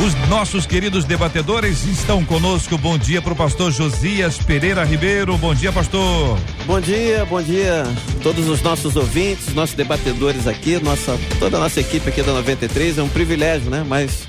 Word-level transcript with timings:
Os 0.00 0.28
nossos 0.28 0.66
queridos 0.66 1.04
debatedores 1.04 1.84
estão 1.84 2.24
conosco. 2.24 2.76
Bom 2.78 2.98
dia 2.98 3.20
para 3.22 3.32
o 3.32 3.36
pastor 3.36 3.70
Josias 3.70 4.38
Pereira 4.38 4.84
Ribeiro. 4.84 5.36
Bom 5.38 5.54
dia, 5.54 5.72
pastor. 5.72 6.38
Bom 6.66 6.80
dia, 6.80 7.24
bom 7.24 7.42
dia 7.42 7.84
todos 8.22 8.48
os 8.48 8.62
nossos 8.62 8.96
ouvintes, 8.96 9.52
nossos 9.52 9.74
debatedores 9.74 10.46
aqui, 10.46 10.78
nossa, 10.82 11.18
toda 11.38 11.56
a 11.56 11.60
nossa 11.60 11.80
equipe 11.80 12.08
aqui 12.08 12.22
da 12.22 12.32
93. 12.32 12.98
É 12.98 13.02
um 13.02 13.08
privilégio, 13.08 13.68
né? 13.68 13.84
Mas 13.86 14.26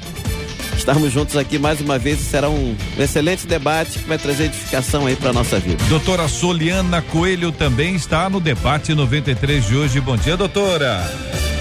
estarmos 0.76 1.12
juntos 1.12 1.38
aqui 1.38 1.60
mais 1.60 1.80
uma 1.80 2.00
vez 2.00 2.20
será 2.20 2.50
um 2.50 2.76
excelente 2.98 3.46
debate 3.46 4.00
que 4.00 4.06
vai 4.06 4.18
trazer 4.18 4.46
edificação 4.46 5.06
aí 5.06 5.16
para 5.16 5.32
nossa 5.32 5.60
vida. 5.60 5.82
Doutora 5.88 6.28
Soliana 6.28 7.02
Coelho 7.02 7.52
também 7.52 7.96
está 7.96 8.30
no 8.30 8.40
debate 8.40 8.94
93 8.94 9.66
de 9.66 9.76
hoje. 9.76 10.02
Bom 10.02 10.18
dia, 10.18 10.36
doutora. 10.36 11.53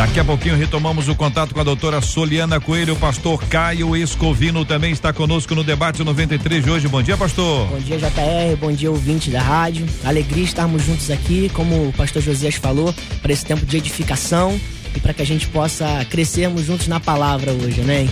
Daqui 0.00 0.18
a 0.18 0.24
pouquinho 0.24 0.56
retomamos 0.56 1.08
o 1.08 1.14
contato 1.14 1.52
com 1.52 1.60
a 1.60 1.62
doutora 1.62 2.00
Soliana 2.00 2.58
Coelho, 2.58 2.94
o 2.94 2.96
pastor 2.96 3.44
Caio 3.44 3.94
Escovino 3.94 4.64
também 4.64 4.92
está 4.92 5.12
conosco 5.12 5.54
no 5.54 5.62
debate 5.62 6.02
93 6.02 6.64
de 6.64 6.70
hoje. 6.70 6.88
Bom 6.88 7.02
dia, 7.02 7.18
pastor. 7.18 7.66
Bom 7.66 7.78
dia, 7.78 7.98
JR, 7.98 8.56
bom 8.58 8.72
dia, 8.72 8.90
ouvinte 8.90 9.28
da 9.28 9.42
rádio. 9.42 9.86
Alegria 10.02 10.42
estarmos 10.42 10.86
juntos 10.86 11.10
aqui, 11.10 11.50
como 11.52 11.88
o 11.88 11.92
pastor 11.92 12.22
Josias 12.22 12.54
falou, 12.54 12.94
para 13.20 13.30
esse 13.30 13.44
tempo 13.44 13.66
de 13.66 13.76
edificação 13.76 14.58
e 14.96 15.00
para 15.00 15.12
que 15.12 15.20
a 15.20 15.26
gente 15.26 15.46
possa 15.48 16.02
crescermos 16.08 16.64
juntos 16.64 16.88
na 16.88 16.98
palavra 16.98 17.52
hoje, 17.52 17.82
né? 17.82 18.08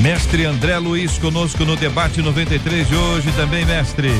Mestre 0.00 0.44
André 0.44 0.76
Luiz 0.76 1.18
conosco 1.18 1.64
no 1.64 1.76
debate 1.76 2.20
93 2.20 2.88
de 2.88 2.96
hoje 2.96 3.30
também, 3.36 3.64
mestre. 3.64 4.10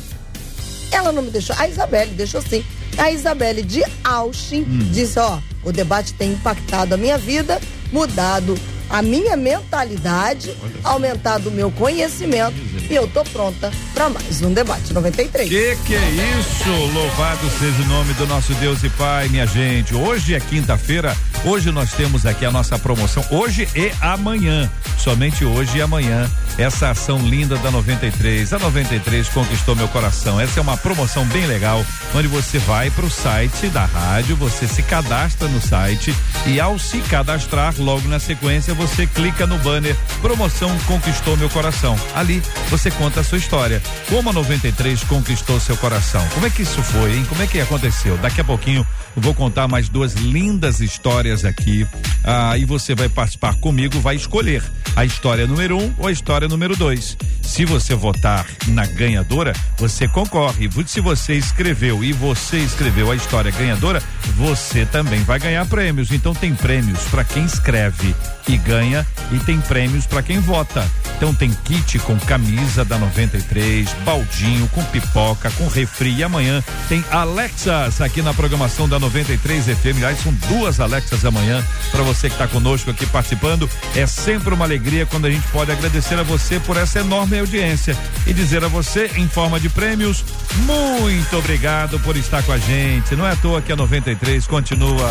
Ela 0.91 1.13
não 1.13 1.23
me 1.23 1.31
deixou, 1.31 1.55
a 1.59 1.69
Isabelle 1.69 2.13
deixou 2.13 2.41
sim. 2.41 2.65
A 2.97 3.11
Isabelle 3.11 3.63
de 3.63 3.83
Austin 4.05 4.63
hum. 4.63 4.91
disse: 4.91 5.19
Ó, 5.19 5.39
o 5.63 5.71
debate 5.71 6.15
tem 6.15 6.33
impactado 6.33 6.95
a 6.95 6.97
minha 6.97 7.19
vida, 7.19 7.61
mudado 7.93 8.59
a 8.91 9.03
minha 9.03 9.37
mentalidade, 9.37 10.55
aumentado 10.83 11.49
o 11.49 11.53
meu 11.53 11.71
conhecimento 11.71 12.55
e 12.91 12.95
eu 12.95 13.07
tô 13.09 13.23
pronta 13.25 13.71
para 13.93 14.09
mais 14.09 14.43
um 14.43 14.53
debate 14.53 14.93
93. 14.93 15.49
Que 15.49 15.77
que 15.87 15.95
é 15.95 16.11
isso? 16.39 16.71
Louvado 16.95 17.49
seja 17.59 17.83
o 17.83 17.87
nome 17.87 18.15
do 18.15 18.27
nosso 18.27 18.55
Deus 18.55 18.83
e 18.83 18.91
Pai, 18.91 19.29
minha 19.29 19.47
gente. 19.47 19.95
Hoje 19.95 20.35
é 20.35 20.41
quinta-feira. 20.41 21.17
Hoje 21.45 21.71
nós 21.71 21.93
temos 21.93 22.27
aqui 22.27 22.45
a 22.45 22.51
nossa 22.51 22.79
promoção. 22.79 23.25
Hoje 23.31 23.69
e 23.75 23.93
amanhã. 24.01 24.71
Somente 24.99 25.45
hoje 25.45 25.79
e 25.79 25.83
amanhã. 25.83 26.29
Essa 26.59 26.91
ação 26.91 27.19
linda 27.19 27.57
da 27.59 27.71
93. 27.71 28.53
A 28.53 28.59
93 28.59 29.29
conquistou 29.29 29.77
meu 29.77 29.87
coração. 29.89 30.41
Essa 30.41 30.59
é 30.59 30.63
uma 30.63 30.77
promoção 30.77 31.25
bem 31.27 31.47
legal, 31.47 31.85
onde 32.15 32.27
você 32.27 32.59
vai 32.59 32.91
para 32.91 33.07
o 33.07 33.11
site 33.11 33.69
da 33.69 33.85
rádio, 33.85 34.35
você 34.35 34.67
se 34.67 34.83
cadastra 34.83 35.47
no 35.47 35.61
site 35.61 36.13
e 36.47 36.59
ao 36.59 36.79
se 36.79 36.99
cadastrar, 37.03 37.75
logo 37.79 38.09
na 38.09 38.19
sequência, 38.19 38.75
você 38.75 39.07
clica 39.07 39.47
no 39.47 39.59
banner 39.59 39.97
Promoção 40.21 40.77
Conquistou 40.81 41.37
Meu 41.37 41.49
Coração. 41.49 41.97
Ali 42.15 42.43
você 42.69 42.91
conta 42.91 43.21
a 43.21 43.25
sua 43.25 43.39
história. 43.39 43.81
Como 44.09 44.31
a 44.31 44.33
93 44.33 45.05
conquistou 45.05 45.61
seu 45.61 45.77
coração? 45.77 46.27
Como 46.35 46.47
é 46.47 46.51
que 46.51 46.63
isso 46.63 46.83
foi, 46.83 47.17
hein? 47.17 47.25
Como 47.29 47.41
é 47.41 47.47
que 47.47 47.61
aconteceu? 47.61 48.19
Daqui 48.19 48.41
a 48.41 48.45
pouquinho 48.45 48.85
eu 49.17 49.23
vou 49.23 49.35
contar 49.35 49.69
mais 49.69 49.89
duas 49.89 50.15
lindas 50.15 50.81
histórias 50.81 51.28
aqui. 51.45 51.87
Ah, 52.25 52.57
e 52.59 52.65
você 52.65 52.95
vai 52.95 53.09
participar 53.09 53.55
comigo, 53.57 54.01
vai 54.01 54.17
escolher 54.17 54.63
a 54.97 55.05
história 55.05 55.47
número 55.47 55.79
um 55.79 55.95
ou 55.99 56.09
a 56.09 56.13
história 56.13 56.49
número 56.49 56.77
dois. 56.77 57.17
Se 57.43 57.65
você 57.65 57.95
votar 57.95 58.45
na 58.69 58.85
ganhadora, 58.85 59.53
você 59.79 60.07
concorre. 60.09 60.69
Se 60.87 61.01
você 61.01 61.35
escreveu 61.35 62.05
e 62.05 62.13
você 62.13 62.59
escreveu 62.59 63.11
a 63.11 63.17
história 63.17 63.51
ganhadora, 63.51 64.03
você 64.37 64.85
também 64.85 65.23
vai 65.23 65.39
ganhar 65.39 65.65
prêmios. 65.67 66.11
Então 66.11 66.35
tem 66.35 66.55
prêmios 66.55 67.01
para 67.05 67.25
quem 67.25 67.45
escreve 67.45 68.15
e 68.49 68.57
ganha 68.57 69.07
e 69.33 69.39
tem 69.39 69.61
prêmios 69.61 70.07
para 70.07 70.23
quem 70.23 70.41
vota. 70.41 70.87
Então 71.17 71.35
tem 71.35 71.51
kit 71.65 71.99
com 72.01 72.19
camisa 72.19 72.85
da 72.85 72.99
93, 72.99 73.93
baldinho 74.05 74.69
com 74.69 74.83
pipoca, 74.85 75.51
com 75.53 75.67
refri 75.69 76.15
e 76.17 76.23
amanhã 76.23 76.63
tem 76.89 77.05
Alexas 77.11 78.01
aqui 78.01 78.23
na 78.23 78.35
programação 78.35 78.89
da 78.89 78.99
93 78.99 79.65
FM. 79.65 79.97
Aliás, 79.97 80.19
são 80.21 80.33
duas 80.49 80.81
Alexas 80.81 81.18
horas 81.19 81.23
da 81.23 81.31
manhã. 81.31 81.65
Para 81.91 82.03
você 82.03 82.29
que 82.29 82.35
está 82.35 82.47
conosco 82.47 82.91
aqui 82.91 83.07
participando, 83.07 83.69
é 83.95 84.07
sempre 84.07 84.55
uma 84.55 84.65
alegria 84.65 85.07
quando 85.07 85.27
a 85.27 85.31
gente 85.31 85.47
pode 85.49 85.71
agradecer 85.71 86.19
a 86.19 86.23
você 86.23 86.61
por 86.61 86.77
essa 86.77 87.01
enorme 87.01 87.39
audiência 87.39 87.97
e 88.27 88.33
dizer 88.33 88.65
a 88.65 88.69
você, 88.69 89.11
em 89.17 89.29
forma 89.29 89.59
de 89.59 89.69
prêmios, 89.69 90.25
muito 90.65 91.37
obrigado 91.37 91.99
por 92.01 92.17
estar 92.17 92.43
com 92.43 92.53
a 92.53 92.59
gente. 92.59 93.15
Não 93.17 93.27
é 93.27 93.33
à 93.33 93.37
toa 93.37 93.61
que 93.61 93.73
a 93.73 93.77
93 93.77 94.47
continua. 94.47 95.11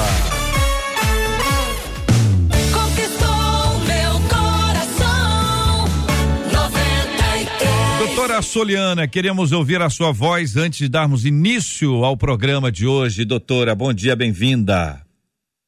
Doutora 8.00 8.42
Soliana, 8.42 9.08
queremos 9.08 9.52
ouvir 9.52 9.82
a 9.82 9.90
sua 9.90 10.12
voz 10.12 10.58
antes 10.58 10.80
de 10.80 10.90
darmos 10.90 11.24
início 11.24 12.04
ao 12.04 12.18
programa 12.18 12.72
de 12.72 12.86
hoje. 12.86 13.24
Doutora, 13.24 13.76
bom 13.76 13.94
dia, 13.94 14.16
bem-vinda. 14.16 15.07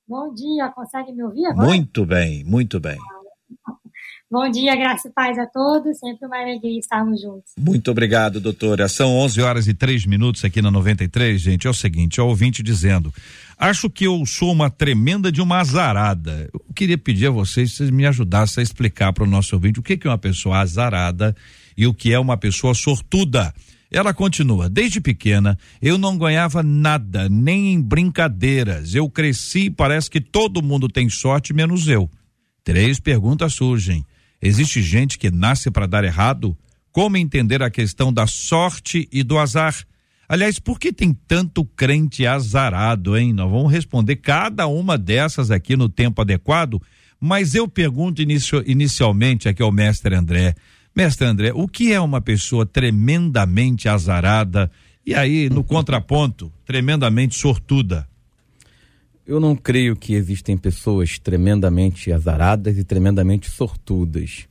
Bom 0.10 0.34
dia, 0.34 0.68
consegue 0.70 1.12
me 1.12 1.22
ouvir 1.22 1.46
agora? 1.46 1.68
Muito 1.68 2.04
bem, 2.04 2.44
muito 2.44 2.80
bem. 2.80 2.98
Bom 4.32 4.50
dia, 4.50 4.76
graça 4.76 5.08
e 5.08 5.12
paz 5.12 5.38
a 5.38 5.46
todos. 5.46 6.00
Sempre 6.00 6.26
uma 6.26 6.36
alegria 6.36 6.80
estarmos 6.80 7.22
juntos. 7.22 7.52
Muito 7.60 7.92
obrigado, 7.92 8.40
doutora. 8.40 8.88
São 8.90 9.16
11 9.18 9.40
horas 9.40 9.68
e 9.68 9.74
3 9.76 10.08
minutos 10.08 10.44
aqui 10.44 10.64
na 10.64 10.72
93, 10.72 11.40
gente. 11.40 11.68
É 11.68 11.70
o 11.70 11.76
seguinte, 11.76 12.20
é 12.20 12.24
o 12.24 12.28
ouvinte 12.28 12.64
dizendo: 12.64 13.14
Acho 13.56 13.88
que 13.88 14.06
eu 14.06 14.26
sou 14.26 14.52
uma 14.52 14.72
tremenda 14.72 15.32
de 15.32 15.42
uma 15.42 15.60
azarada. 15.60 16.50
Eu 16.52 16.74
queria 16.74 16.98
pedir 16.98 17.28
a 17.28 17.32
vocês 17.32 17.70
se 17.70 17.78
vocês 17.78 17.92
me 17.92 18.08
ajudassem 18.08 18.62
a 18.62 18.64
explicar 18.64 19.14
para 19.14 19.24
o 19.24 19.28
nosso 19.28 19.56
ouvinte 19.56 19.80
o 19.80 19.84
que, 19.84 19.96
que 19.96 20.08
é 20.08 20.10
uma 20.10 20.18
pessoa 20.18 20.58
azarada 20.58 21.36
e 21.78 21.86
o 21.86 21.94
que 21.94 22.12
é 22.12 22.20
uma 22.20 22.36
pessoa 22.36 22.74
sortuda. 22.74 23.54
Ela 23.92 24.14
continua: 24.14 24.70
Desde 24.70 25.02
pequena 25.02 25.58
eu 25.82 25.98
não 25.98 26.18
ganhava 26.18 26.62
nada, 26.62 27.28
nem 27.28 27.74
em 27.74 27.82
brincadeiras. 27.82 28.94
Eu 28.94 29.10
cresci 29.10 29.66
e 29.66 29.72
parece 29.72 30.10
que 30.10 30.22
todo 30.22 30.62
mundo 30.62 30.88
tem 30.88 31.10
sorte, 31.10 31.54
menos 31.54 31.88
eu. 31.88 32.10
Três 32.64 33.00
perguntas 33.00 33.54
surgem. 33.54 34.06
Existe 34.42 34.82
gente 34.82 35.18
que 35.18 35.32
nasce 35.32 35.70
para 35.72 35.88
dar 35.88 36.04
errado? 36.04 36.58
Como 36.92 37.18
entender 37.18 37.62
a 37.62 37.70
questão 37.70 38.12
da 38.12 38.26
sorte 38.26 39.08
e 39.12 39.24
do 39.24 39.38
azar? 39.38 39.76
Aliás, 40.28 40.60
por 40.60 40.80
que 40.80 40.94
tem 40.94 41.12
tanto 41.28 41.66
crente 41.66 42.26
azarado, 42.28 43.18
hein? 43.18 43.34
Nós 43.34 43.50
vamos 43.50 43.72
responder 43.72 44.18
cada 44.18 44.68
uma 44.68 44.98
dessas 44.98 45.50
aqui 45.50 45.76
no 45.76 45.90
tempo 45.90 46.22
adequado, 46.22 46.80
mas 47.20 47.56
eu 47.56 47.68
pergunto 47.68 48.22
inicio, 48.22 48.64
inicialmente 48.66 49.50
aqui 49.50 49.62
ao 49.62 49.72
mestre 49.72 50.16
André. 50.16 50.54
Mestre 50.96 51.28
André, 51.28 51.52
o 51.54 51.68
que 51.68 51.94
é 51.94 52.00
uma 52.00 52.20
pessoa 52.20 52.66
tremendamente 52.66 53.88
azarada 53.88 54.70
e 55.06 55.16
aí, 55.16 55.50
no 55.50 55.64
contraponto, 55.64 56.52
tremendamente 56.66 57.36
sortuda? 57.36 58.08
Eu 59.26 59.40
não 59.40 59.56
creio 59.56 59.96
que 59.96 60.14
existem 60.14 60.58
pessoas 60.58 61.18
tremendamente 61.18 62.12
azaradas 62.12 62.78
e 62.78 62.84
tremendamente 62.84 63.50
sortudas. 63.50 64.48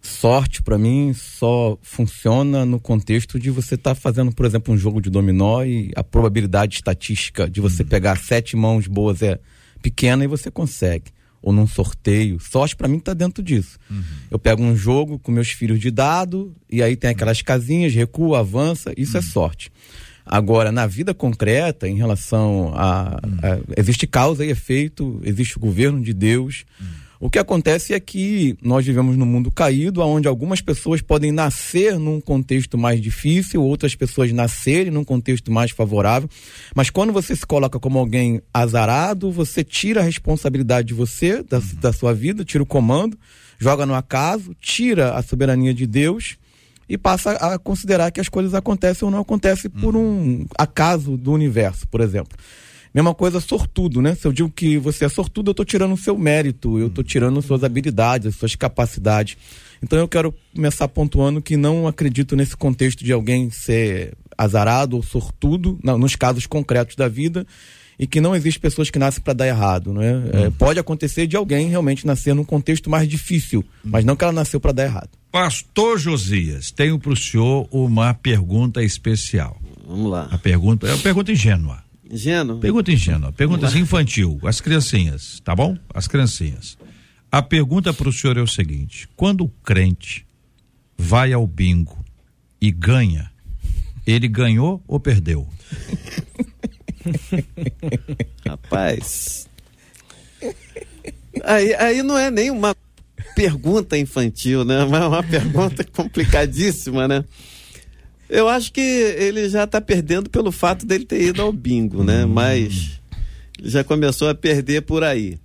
Sorte, 0.00 0.62
para 0.62 0.78
mim, 0.78 1.12
só 1.12 1.76
funciona 1.82 2.64
no 2.64 2.78
contexto 2.78 3.38
de 3.38 3.50
você 3.50 3.74
estar 3.74 3.94
tá 3.94 4.00
fazendo, 4.00 4.32
por 4.32 4.46
exemplo, 4.46 4.72
um 4.72 4.78
jogo 4.78 5.00
de 5.00 5.10
dominó 5.10 5.64
e 5.64 5.90
a 5.96 6.04
probabilidade 6.04 6.76
estatística 6.76 7.50
de 7.50 7.60
você 7.60 7.82
uhum. 7.82 7.88
pegar 7.88 8.18
sete 8.18 8.56
mãos 8.56 8.86
boas 8.86 9.22
é 9.22 9.40
pequena 9.82 10.22
e 10.22 10.28
você 10.28 10.50
consegue. 10.50 11.10
Ou 11.48 11.52
num 11.52 11.66
sorteio. 11.66 12.38
Sorte, 12.38 12.76
para 12.76 12.86
mim, 12.86 12.98
está 12.98 13.14
dentro 13.14 13.42
disso. 13.42 13.78
Uhum. 13.90 14.02
Eu 14.30 14.38
pego 14.38 14.62
um 14.62 14.76
jogo 14.76 15.18
com 15.18 15.32
meus 15.32 15.48
filhos 15.48 15.80
de 15.80 15.90
dado 15.90 16.54
e 16.70 16.82
aí 16.82 16.94
tem 16.94 17.08
aquelas 17.08 17.40
casinhas, 17.40 17.94
recua, 17.94 18.40
avança, 18.40 18.92
isso 18.98 19.16
é 19.16 19.20
uhum. 19.20 19.26
é 19.26 19.30
sorte. 19.30 19.72
Agora, 20.26 20.70
na 20.70 20.86
vida 20.86 21.14
concreta, 21.14 21.88
em 21.88 21.96
relação 21.96 22.74
a, 22.74 23.16
a, 23.16 23.78
Existe 23.78 24.06
causa 24.06 24.44
e 24.44 24.50
efeito, 24.50 25.18
existe 25.24 25.56
o 25.56 25.60
governo 25.60 26.02
de 26.02 26.12
Deus. 26.12 26.66
Hum. 26.78 26.84
O 27.20 27.28
que 27.28 27.38
acontece 27.38 27.94
é 27.94 27.98
que 27.98 28.56
nós 28.62 28.86
vivemos 28.86 29.16
num 29.16 29.26
mundo 29.26 29.50
caído, 29.50 30.00
onde 30.02 30.28
algumas 30.28 30.60
pessoas 30.60 31.02
podem 31.02 31.32
nascer 31.32 31.98
num 31.98 32.20
contexto 32.20 32.78
mais 32.78 33.00
difícil, 33.00 33.60
outras 33.62 33.96
pessoas 33.96 34.32
nascerem 34.32 34.92
num 34.92 35.02
contexto 35.02 35.50
mais 35.50 35.72
favorável. 35.72 36.28
Mas 36.76 36.90
quando 36.90 37.12
você 37.12 37.34
se 37.34 37.44
coloca 37.44 37.80
como 37.80 37.98
alguém 37.98 38.40
azarado, 38.54 39.32
você 39.32 39.64
tira 39.64 40.00
a 40.00 40.04
responsabilidade 40.04 40.88
de 40.88 40.94
você, 40.94 41.42
da, 41.42 41.58
uhum. 41.58 41.64
da 41.80 41.92
sua 41.92 42.14
vida, 42.14 42.44
tira 42.44 42.62
o 42.62 42.66
comando, 42.66 43.18
joga 43.58 43.84
no 43.84 43.94
acaso, 43.94 44.54
tira 44.60 45.14
a 45.14 45.22
soberania 45.22 45.74
de 45.74 45.88
Deus 45.88 46.36
e 46.88 46.96
passa 46.96 47.32
a 47.32 47.58
considerar 47.58 48.12
que 48.12 48.20
as 48.20 48.28
coisas 48.28 48.54
acontecem 48.54 49.04
ou 49.04 49.10
não 49.10 49.20
acontecem 49.20 49.68
por 49.68 49.96
um 49.96 50.46
acaso 50.56 51.16
do 51.16 51.32
universo, 51.32 51.86
por 51.88 52.00
exemplo. 52.00 52.38
Mesma 52.98 53.14
coisa 53.14 53.38
sortudo, 53.38 54.02
né? 54.02 54.16
Se 54.16 54.26
eu 54.26 54.32
digo 54.32 54.50
que 54.50 54.76
você 54.76 55.04
é 55.04 55.08
sortudo, 55.08 55.50
eu 55.50 55.52
estou 55.52 55.64
tirando 55.64 55.92
o 55.92 55.96
seu 55.96 56.18
mérito, 56.18 56.80
eu 56.80 56.88
estou 56.88 57.04
tirando 57.04 57.40
suas 57.40 57.62
habilidades, 57.62 58.34
suas 58.34 58.56
capacidades. 58.56 59.36
Então 59.80 60.00
eu 60.00 60.08
quero 60.08 60.34
começar 60.52 60.88
pontuando 60.88 61.40
que 61.40 61.56
não 61.56 61.86
acredito 61.86 62.34
nesse 62.34 62.56
contexto 62.56 63.04
de 63.04 63.12
alguém 63.12 63.50
ser 63.50 64.14
azarado 64.36 64.96
ou 64.96 65.02
sortudo, 65.04 65.78
não, 65.80 65.96
nos 65.96 66.16
casos 66.16 66.44
concretos 66.44 66.96
da 66.96 67.06
vida, 67.06 67.46
e 68.00 68.04
que 68.04 68.20
não 68.20 68.34
existe 68.34 68.58
pessoas 68.58 68.90
que 68.90 68.98
nascem 68.98 69.22
para 69.22 69.32
dar 69.32 69.46
errado, 69.46 69.92
não 69.92 70.02
é? 70.02 70.16
Hum. 70.16 70.30
é? 70.32 70.50
Pode 70.50 70.80
acontecer 70.80 71.28
de 71.28 71.36
alguém 71.36 71.68
realmente 71.68 72.04
nascer 72.04 72.34
num 72.34 72.42
contexto 72.42 72.90
mais 72.90 73.06
difícil, 73.06 73.64
mas 73.84 74.04
não 74.04 74.16
que 74.16 74.24
ela 74.24 74.32
nasceu 74.32 74.58
para 74.58 74.72
dar 74.72 74.86
errado. 74.86 75.10
Pastor 75.30 76.00
Josias, 76.00 76.72
tenho 76.72 76.98
para 76.98 77.12
o 77.12 77.16
senhor 77.16 77.68
uma 77.70 78.12
pergunta 78.12 78.82
especial. 78.82 79.56
Vamos 79.86 80.10
lá. 80.10 80.26
A 80.32 80.38
pergunta 80.38 80.88
é 80.88 80.90
uma 80.90 80.98
pergunta 80.98 81.30
ingênua. 81.30 81.86
Ingênua? 82.10 82.58
Pergunta 82.58 82.90
ingênua, 82.90 83.32
pergunta 83.32 83.66
infantil, 83.78 84.38
as 84.44 84.60
criancinhas, 84.60 85.40
tá 85.44 85.54
bom? 85.54 85.76
As 85.92 86.08
criancinhas. 86.08 86.78
A 87.30 87.42
pergunta 87.42 87.92
para 87.92 88.08
o 88.08 88.12
senhor 88.12 88.38
é 88.38 88.40
o 88.40 88.46
seguinte: 88.46 89.06
quando 89.14 89.44
o 89.44 89.48
crente 89.62 90.26
vai 90.96 91.32
ao 91.32 91.46
bingo 91.46 92.02
e 92.60 92.70
ganha, 92.70 93.30
ele 94.06 94.26
ganhou 94.26 94.82
ou 94.88 94.98
perdeu? 94.98 95.46
Rapaz. 98.46 99.46
Aí, 101.44 101.74
aí 101.74 102.02
não 102.02 102.16
é 102.16 102.30
nem 102.30 102.50
uma 102.50 102.74
pergunta 103.34 103.98
infantil, 103.98 104.64
né? 104.64 104.84
Mas 104.86 105.02
é 105.02 105.06
uma 105.06 105.22
pergunta 105.22 105.84
complicadíssima, 105.84 107.06
né? 107.06 107.24
Eu 108.28 108.48
acho 108.48 108.72
que 108.72 108.80
ele 108.80 109.48
já 109.48 109.64
está 109.64 109.80
perdendo 109.80 110.28
pelo 110.28 110.52
fato 110.52 110.84
dele 110.84 111.04
ter 111.04 111.22
ido 111.22 111.40
ao 111.40 111.52
bingo, 111.52 112.04
né? 112.04 112.24
Hum. 112.24 112.28
Mas 112.28 113.00
já 113.62 113.82
começou 113.82 114.28
a 114.28 114.34
perder 114.34 114.82
por 114.82 115.02
aí. 115.02 115.38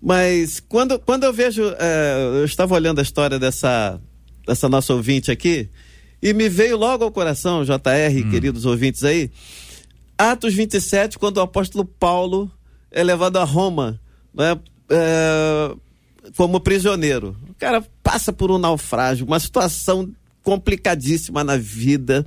Mas 0.00 0.58
quando, 0.58 0.98
quando 0.98 1.24
eu 1.24 1.32
vejo. 1.32 1.62
É, 1.78 2.40
eu 2.40 2.44
estava 2.44 2.74
olhando 2.74 2.98
a 2.98 3.02
história 3.02 3.38
dessa, 3.38 4.00
dessa 4.46 4.68
nossa 4.68 4.94
ouvinte 4.94 5.30
aqui, 5.30 5.68
e 6.22 6.32
me 6.32 6.48
veio 6.48 6.76
logo 6.76 7.04
ao 7.04 7.12
coração, 7.12 7.64
JR, 7.64 7.78
hum. 8.16 8.30
queridos 8.30 8.64
ouvintes 8.64 9.04
aí, 9.04 9.30
Atos 10.16 10.54
27, 10.54 11.18
quando 11.18 11.38
o 11.38 11.42
apóstolo 11.42 11.84
Paulo 11.84 12.50
é 12.90 13.02
levado 13.02 13.38
a 13.38 13.44
Roma, 13.44 14.00
né, 14.32 14.58
é, 14.88 15.74
como 16.36 16.60
prisioneiro. 16.60 17.36
O 17.48 17.54
cara 17.54 17.84
passa 18.02 18.32
por 18.32 18.50
um 18.50 18.58
naufrágio, 18.58 19.26
uma 19.26 19.40
situação 19.40 20.10
complicadíssima 20.42 21.44
na 21.44 21.56
vida, 21.56 22.26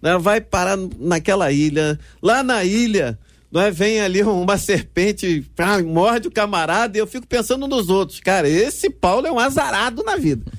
né, 0.00 0.18
vai 0.18 0.40
parar 0.40 0.76
naquela 0.98 1.50
ilha, 1.52 1.98
lá 2.22 2.42
na 2.42 2.64
ilha. 2.64 3.18
Não 3.50 3.60
é? 3.60 3.70
Vem 3.70 4.00
ali 4.00 4.22
uma 4.22 4.56
serpente, 4.56 5.44
ah, 5.58 5.82
morde 5.82 6.28
o 6.28 6.32
camarada, 6.32 6.96
e 6.96 7.00
eu 7.00 7.06
fico 7.06 7.26
pensando 7.26 7.68
nos 7.68 7.90
outros. 7.90 8.18
Cara, 8.18 8.48
esse 8.48 8.88
Paulo 8.88 9.26
é 9.26 9.32
um 9.32 9.38
azarado 9.38 10.02
na 10.02 10.16
vida. 10.16 10.50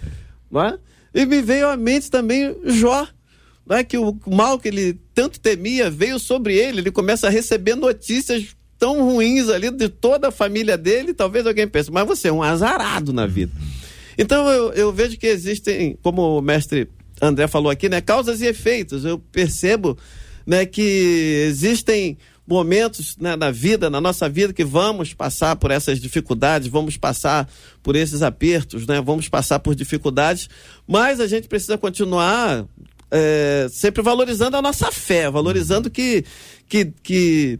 Não 0.51 0.61
é? 0.61 0.77
E 1.11 1.25
me 1.25 1.41
veio 1.41 1.67
à 1.69 1.75
mente 1.75 2.11
também 2.11 2.55
Jó 2.65 3.07
não 3.65 3.77
é 3.77 3.83
que 3.83 3.97
o 3.97 4.17
mal 4.27 4.59
que 4.59 4.67
ele 4.67 4.99
tanto 5.13 5.39
temia 5.39 5.89
veio 5.89 6.19
sobre 6.19 6.55
ele, 6.55 6.81
ele 6.81 6.91
começa 6.91 7.27
a 7.27 7.29
receber 7.29 7.75
notícias 7.75 8.55
tão 8.77 9.01
ruins 9.01 9.47
ali 9.47 9.71
de 9.71 9.87
toda 9.87 10.27
a 10.27 10.31
família 10.31 10.77
dele, 10.77 11.13
talvez 11.13 11.47
alguém 11.47 11.67
pense, 11.67 11.89
mas 11.89 12.05
você 12.05 12.27
é 12.27 12.33
um 12.33 12.43
azarado 12.43 13.13
na 13.13 13.25
vida. 13.25 13.51
Então 14.17 14.49
eu, 14.49 14.73
eu 14.73 14.93
vejo 14.93 15.17
que 15.17 15.27
existem, 15.27 15.97
como 16.01 16.37
o 16.37 16.41
mestre 16.41 16.89
André 17.21 17.47
falou 17.47 17.71
aqui, 17.71 17.87
né, 17.89 18.01
causas 18.01 18.41
e 18.41 18.45
efeitos. 18.45 19.05
Eu 19.05 19.19
percebo, 19.19 19.97
né, 20.45 20.65
que 20.65 21.45
existem 21.47 22.17
momentos 22.45 23.15
né, 23.17 23.35
na 23.35 23.51
vida, 23.51 23.89
na 23.89 24.01
nossa 24.01 24.27
vida, 24.27 24.53
que 24.53 24.65
vamos 24.65 25.13
passar 25.13 25.55
por 25.55 25.71
essas 25.71 25.99
dificuldades, 25.99 26.67
vamos 26.67 26.97
passar 26.97 27.49
por 27.81 27.95
esses 27.95 28.21
apertos, 28.21 28.85
né, 28.85 29.01
vamos 29.01 29.29
passar 29.29 29.59
por 29.59 29.73
dificuldades, 29.73 30.49
mas 30.85 31.21
a 31.21 31.27
gente 31.27 31.47
precisa 31.47 31.77
continuar 31.77 32.65
é, 33.09 33.67
sempre 33.69 34.01
valorizando 34.01 34.57
a 34.57 34.61
nossa 34.61 34.91
fé, 34.91 35.29
valorizando 35.29 35.89
que, 35.89 36.25
que, 36.67 36.91
que 37.01 37.59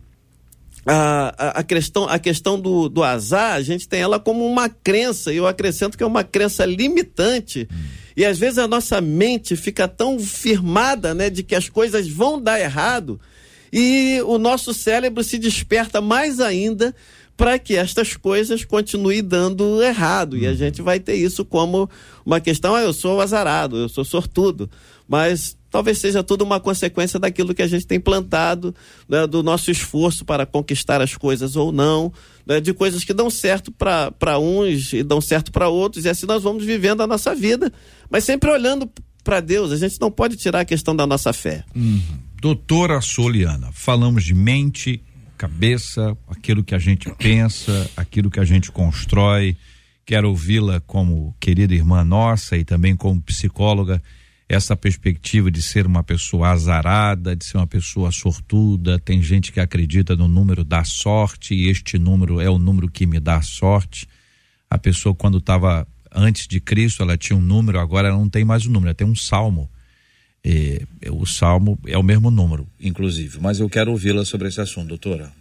a, 0.86 1.60
a, 1.60 1.64
questão, 1.64 2.06
a 2.06 2.20
questão 2.20 2.60
do, 2.60 2.90
do 2.90 3.04
azar, 3.04 3.54
a 3.54 3.62
gente 3.62 3.88
tem 3.88 4.02
ela 4.02 4.20
como 4.20 4.46
uma 4.46 4.70
crença, 4.70 5.32
e 5.32 5.38
eu 5.38 5.48
acrescento 5.48 5.98
que 5.98 6.04
é 6.04 6.08
uma 6.08 6.24
crença 6.24 6.66
limitante. 6.66 7.68
E 8.16 8.26
às 8.26 8.38
vezes 8.38 8.58
a 8.58 8.68
nossa 8.68 9.00
mente 9.02 9.56
fica 9.56 9.88
tão 9.88 10.20
firmada 10.20 11.14
né, 11.14 11.30
de 11.30 11.42
que 11.42 11.56
as 11.56 11.70
coisas 11.70 12.08
vão 12.08 12.42
dar 12.42 12.60
errado, 12.60 13.20
e 13.72 14.22
o 14.26 14.38
nosso 14.38 14.74
cérebro 14.74 15.24
se 15.24 15.40
desperta 15.40 16.00
mais 16.00 16.40
ainda 16.40 16.94
para 17.36 17.58
que 17.58 17.76
estas 17.76 18.16
coisas 18.16 18.64
continuem 18.64 19.24
dando 19.24 19.82
errado. 19.82 20.38
E 20.38 20.46
a 20.46 20.54
gente 20.54 20.82
vai 20.82 21.00
ter 21.00 21.16
isso 21.16 21.44
como 21.44 21.90
uma 22.24 22.40
questão: 22.40 22.76
ah, 22.76 22.82
eu 22.82 22.94
sou 22.94 23.20
azarado, 23.20 23.78
eu 23.78 23.90
sou 23.90 24.06
sortudo 24.06 24.70
mas 25.08 25.58
talvez 25.74 25.98
seja 25.98 26.24
tudo 26.24 26.44
uma 26.44 26.60
consequência 26.60 27.20
daquilo 27.20 27.52
que 27.52 27.64
a 27.64 27.68
gente 27.68 27.88
tem 27.88 28.00
plantado, 28.00 28.76
né, 29.10 29.26
do 29.26 29.42
nosso 29.42 29.72
esforço 29.72 30.24
para 30.24 30.46
conquistar 30.46 31.02
as 31.02 31.18
coisas 31.18 31.56
ou 31.56 31.72
não, 31.72 32.14
né, 32.46 32.62
de 32.62 32.76
coisas 32.76 33.04
que 33.04 33.12
dão 33.12 33.28
certo 33.28 33.72
para 33.72 34.38
uns 34.38 34.94
e 34.94 35.02
dão 35.02 35.20
certo 35.20 35.52
para 35.52 35.70
outros, 35.70 36.06
e 36.06 36.10
assim 36.10 36.28
nós 36.28 36.44
vamos 36.44 36.64
vivendo 36.64 37.02
a 37.02 37.08
nossa 37.08 37.34
vida, 37.34 37.74
mas 38.08 38.24
sempre 38.24 38.52
olhando 38.52 38.88
para 39.24 39.40
Deus. 39.40 39.72
A 39.72 39.78
gente 39.78 40.00
não 40.00 40.12
pode 40.12 40.38
tirar 40.38 40.60
a 40.60 40.66
questão 40.66 40.96
da 40.96 41.08
nossa 41.08 41.34
fé. 41.34 41.64
Uhum. 41.76 42.04
Doutora 42.40 43.02
Soliana, 43.02 43.72
falamos 43.74 44.24
de 44.24 44.36
mente, 44.36 45.02
cabeça, 45.40 46.16
aquilo 46.28 46.64
que 46.64 46.76
a 46.76 46.80
gente 46.80 47.10
pensa, 47.18 47.90
aquilo 47.98 48.30
que 48.30 48.40
a 48.40 48.46
gente 48.46 48.72
constrói. 48.72 49.58
Quero 50.06 50.30
ouvi-la 50.30 50.80
como 50.82 51.36
querida 51.40 51.74
irmã 51.74 52.04
nossa 52.04 52.56
e 52.58 52.64
também 52.64 52.96
como 52.96 53.20
psicóloga 53.24 54.00
essa 54.54 54.76
perspectiva 54.76 55.50
de 55.50 55.62
ser 55.62 55.86
uma 55.86 56.04
pessoa 56.04 56.50
azarada, 56.50 57.36
de 57.36 57.44
ser 57.46 57.58
uma 57.58 57.68
pessoa 57.68 58.12
sortuda. 58.12 59.00
Tem 59.00 59.22
gente 59.22 59.52
que 59.52 59.60
acredita 59.60 60.16
no 60.16 60.28
número 60.28 60.64
da 60.64 60.84
sorte 60.84 61.54
e 61.54 61.70
este 61.70 61.98
número 61.98 62.40
é 62.40 62.50
o 62.50 62.60
número 62.60 62.90
que 62.90 63.06
me 63.06 63.20
dá 63.20 63.42
sorte. 63.42 64.08
A 64.70 64.78
pessoa, 64.78 65.16
quando 65.16 65.40
estava 65.40 65.88
antes 66.14 66.48
de 66.48 66.60
Cristo, 66.60 67.02
ela 67.02 67.18
tinha 67.18 67.38
um 67.38 67.42
número, 67.42 67.80
agora 67.80 68.08
ela 68.08 68.18
não 68.18 68.30
tem 68.30 68.46
mais 68.46 68.66
um 68.66 68.72
número, 68.72 68.90
ela 68.90 68.96
tem 68.96 69.08
um 69.08 69.16
salmo. 69.16 69.70
E, 70.46 70.86
o 71.10 71.26
salmo 71.26 71.80
é 71.88 71.98
o 71.98 72.04
mesmo 72.04 72.30
número, 72.30 72.68
inclusive. 72.80 73.40
Mas 73.42 73.60
eu 73.60 73.70
quero 73.70 73.92
ouvi-la 73.92 74.24
sobre 74.26 74.50
esse 74.50 74.62
assunto, 74.62 74.90
doutora. 74.90 75.32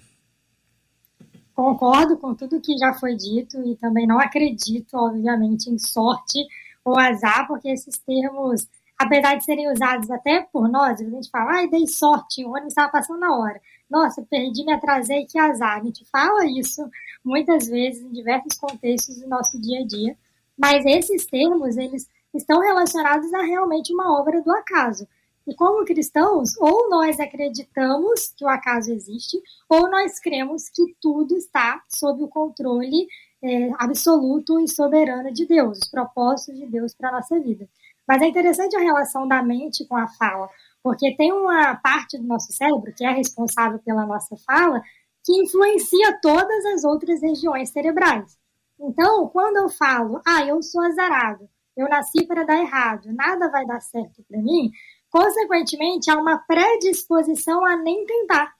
Concordo 1.54 2.16
com 2.16 2.35
tudo 2.35 2.61
que 2.61 2.78
já 2.78 2.95
foi 2.95 3.14
dito 3.14 3.59
e 3.66 3.76
também 3.76 4.07
não 4.07 4.19
acredito, 4.19 4.95
obviamente, 4.95 5.69
em 5.69 5.78
sorte 5.78 6.38
ou 6.85 6.99
azar, 6.99 7.47
porque 7.47 7.69
esses 7.69 7.99
termos 7.99 8.66
apesar 9.02 9.37
de 9.37 9.44
serem 9.44 9.71
usados 9.71 10.11
até 10.11 10.42
por 10.52 10.68
nós, 10.68 11.00
a 11.00 11.04
gente 11.04 11.30
fala, 11.30 11.52
ai, 11.59 11.68
dei 11.68 11.87
sorte, 11.87 12.44
o 12.44 12.50
ônibus 12.50 12.68
estava 12.68 12.92
passando 12.92 13.21
na 13.21 13.37
hora. 13.37 13.61
Nossa, 13.90 14.23
perdi, 14.23 14.64
me 14.64 14.73
atrasei, 14.73 15.26
que 15.26 15.38
azar. 15.38 15.78
A 15.78 15.85
gente 15.85 16.04
fala 16.11 16.47
isso 16.47 16.88
muitas 17.25 17.66
vezes 17.66 18.02
em 18.02 18.12
diversos 18.12 18.59
contextos 18.59 19.21
do 19.21 19.28
nosso 19.28 19.61
dia 19.61 19.80
a 19.80 19.87
dia, 19.87 20.16
mas 20.56 20.85
esses 20.87 21.26
termos, 21.26 21.76
eles 21.76 22.09
estão 22.32 22.61
relacionados 22.61 23.32
a 23.35 23.42
realmente 23.42 23.92
uma 23.92 24.18
obra 24.18 24.40
do 24.40 24.50
acaso. 24.50 25.06
E 25.47 25.54
como 25.54 25.85
cristãos, 25.85 26.56
ou 26.59 26.88
nós 26.88 27.18
acreditamos 27.18 28.32
que 28.37 28.44
o 28.44 28.49
acaso 28.49 28.92
existe, 28.92 29.42
ou 29.68 29.90
nós 29.90 30.21
cremos 30.21 30.68
que 30.68 30.94
tudo 31.00 31.37
está 31.37 31.82
sob 31.88 32.23
o 32.23 32.28
controle 32.28 33.09
é, 33.42 33.71
absoluto 33.76 34.61
e 34.61 34.68
soberano 34.68 35.32
de 35.32 35.44
Deus, 35.44 35.78
os 35.78 35.88
propósitos 35.88 36.56
de 36.56 36.66
Deus 36.66 36.94
para 36.94 37.09
a 37.09 37.12
nossa 37.12 37.40
vida. 37.40 37.68
Mas 38.12 38.21
é 38.21 38.26
interessante 38.26 38.76
a 38.76 38.81
relação 38.81 39.26
da 39.26 39.42
mente 39.42 39.87
com 39.87 39.97
a 39.97 40.07
fala, 40.07 40.47
porque 40.83 41.16
tem 41.16 41.33
uma 41.33 41.75
parte 41.76 42.19
do 42.19 42.26
nosso 42.26 42.52
cérebro 42.52 42.92
que 42.95 43.02
é 43.02 43.11
responsável 43.11 43.78
pela 43.78 44.04
nossa 44.04 44.37
fala 44.45 44.83
que 45.25 45.33
influencia 45.42 46.21
todas 46.21 46.66
as 46.66 46.85
outras 46.85 47.23
regiões 47.23 47.71
cerebrais. 47.71 48.37
Então, 48.78 49.26
quando 49.28 49.57
eu 49.57 49.71
falo, 49.71 50.21
ah, 50.26 50.45
eu 50.45 50.62
sou 50.62 50.83
azarado, 50.83 51.49
eu 51.75 51.88
nasci 51.88 52.26
para 52.26 52.45
dar 52.45 52.61
errado, 52.61 53.11
nada 53.14 53.49
vai 53.49 53.64
dar 53.64 53.81
certo 53.81 54.23
para 54.28 54.42
mim, 54.42 54.71
consequentemente 55.09 56.11
há 56.11 56.19
uma 56.19 56.37
predisposição 56.37 57.64
a 57.64 57.78
nem 57.78 58.04
tentar. 58.04 58.52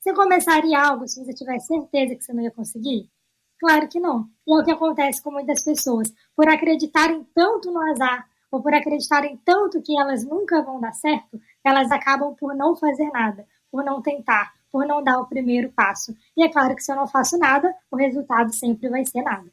Você 0.00 0.12
começaria 0.12 0.78
algo 0.78 1.08
se 1.08 1.24
você 1.24 1.32
tivesse 1.32 1.68
certeza 1.68 2.14
que 2.14 2.22
você 2.22 2.34
não 2.34 2.42
ia 2.42 2.50
conseguir? 2.50 3.08
Claro 3.58 3.88
que 3.88 3.98
não. 3.98 4.28
E 4.46 4.52
é 4.52 4.60
o 4.60 4.64
que 4.64 4.70
acontece 4.70 5.22
com 5.22 5.30
muitas 5.30 5.64
pessoas. 5.64 6.12
Por 6.36 6.46
acreditarem 6.46 7.26
tanto 7.34 7.70
no 7.70 7.80
azar, 7.90 8.29
ou 8.50 8.62
por 8.62 8.74
acreditarem 8.74 9.38
tanto 9.44 9.80
que 9.82 9.98
elas 9.98 10.24
nunca 10.24 10.62
vão 10.62 10.80
dar 10.80 10.92
certo, 10.92 11.40
elas 11.64 11.90
acabam 11.90 12.34
por 12.34 12.54
não 12.54 12.74
fazer 12.74 13.10
nada, 13.10 13.46
por 13.70 13.84
não 13.84 14.02
tentar, 14.02 14.52
por 14.70 14.86
não 14.86 15.02
dar 15.02 15.18
o 15.20 15.26
primeiro 15.26 15.70
passo. 15.70 16.14
E 16.36 16.42
é 16.42 16.48
claro 16.48 16.74
que 16.74 16.82
se 16.82 16.92
eu 16.92 16.96
não 16.96 17.06
faço 17.06 17.38
nada, 17.38 17.72
o 17.90 17.96
resultado 17.96 18.52
sempre 18.52 18.88
vai 18.88 19.04
ser 19.04 19.22
nada. 19.22 19.46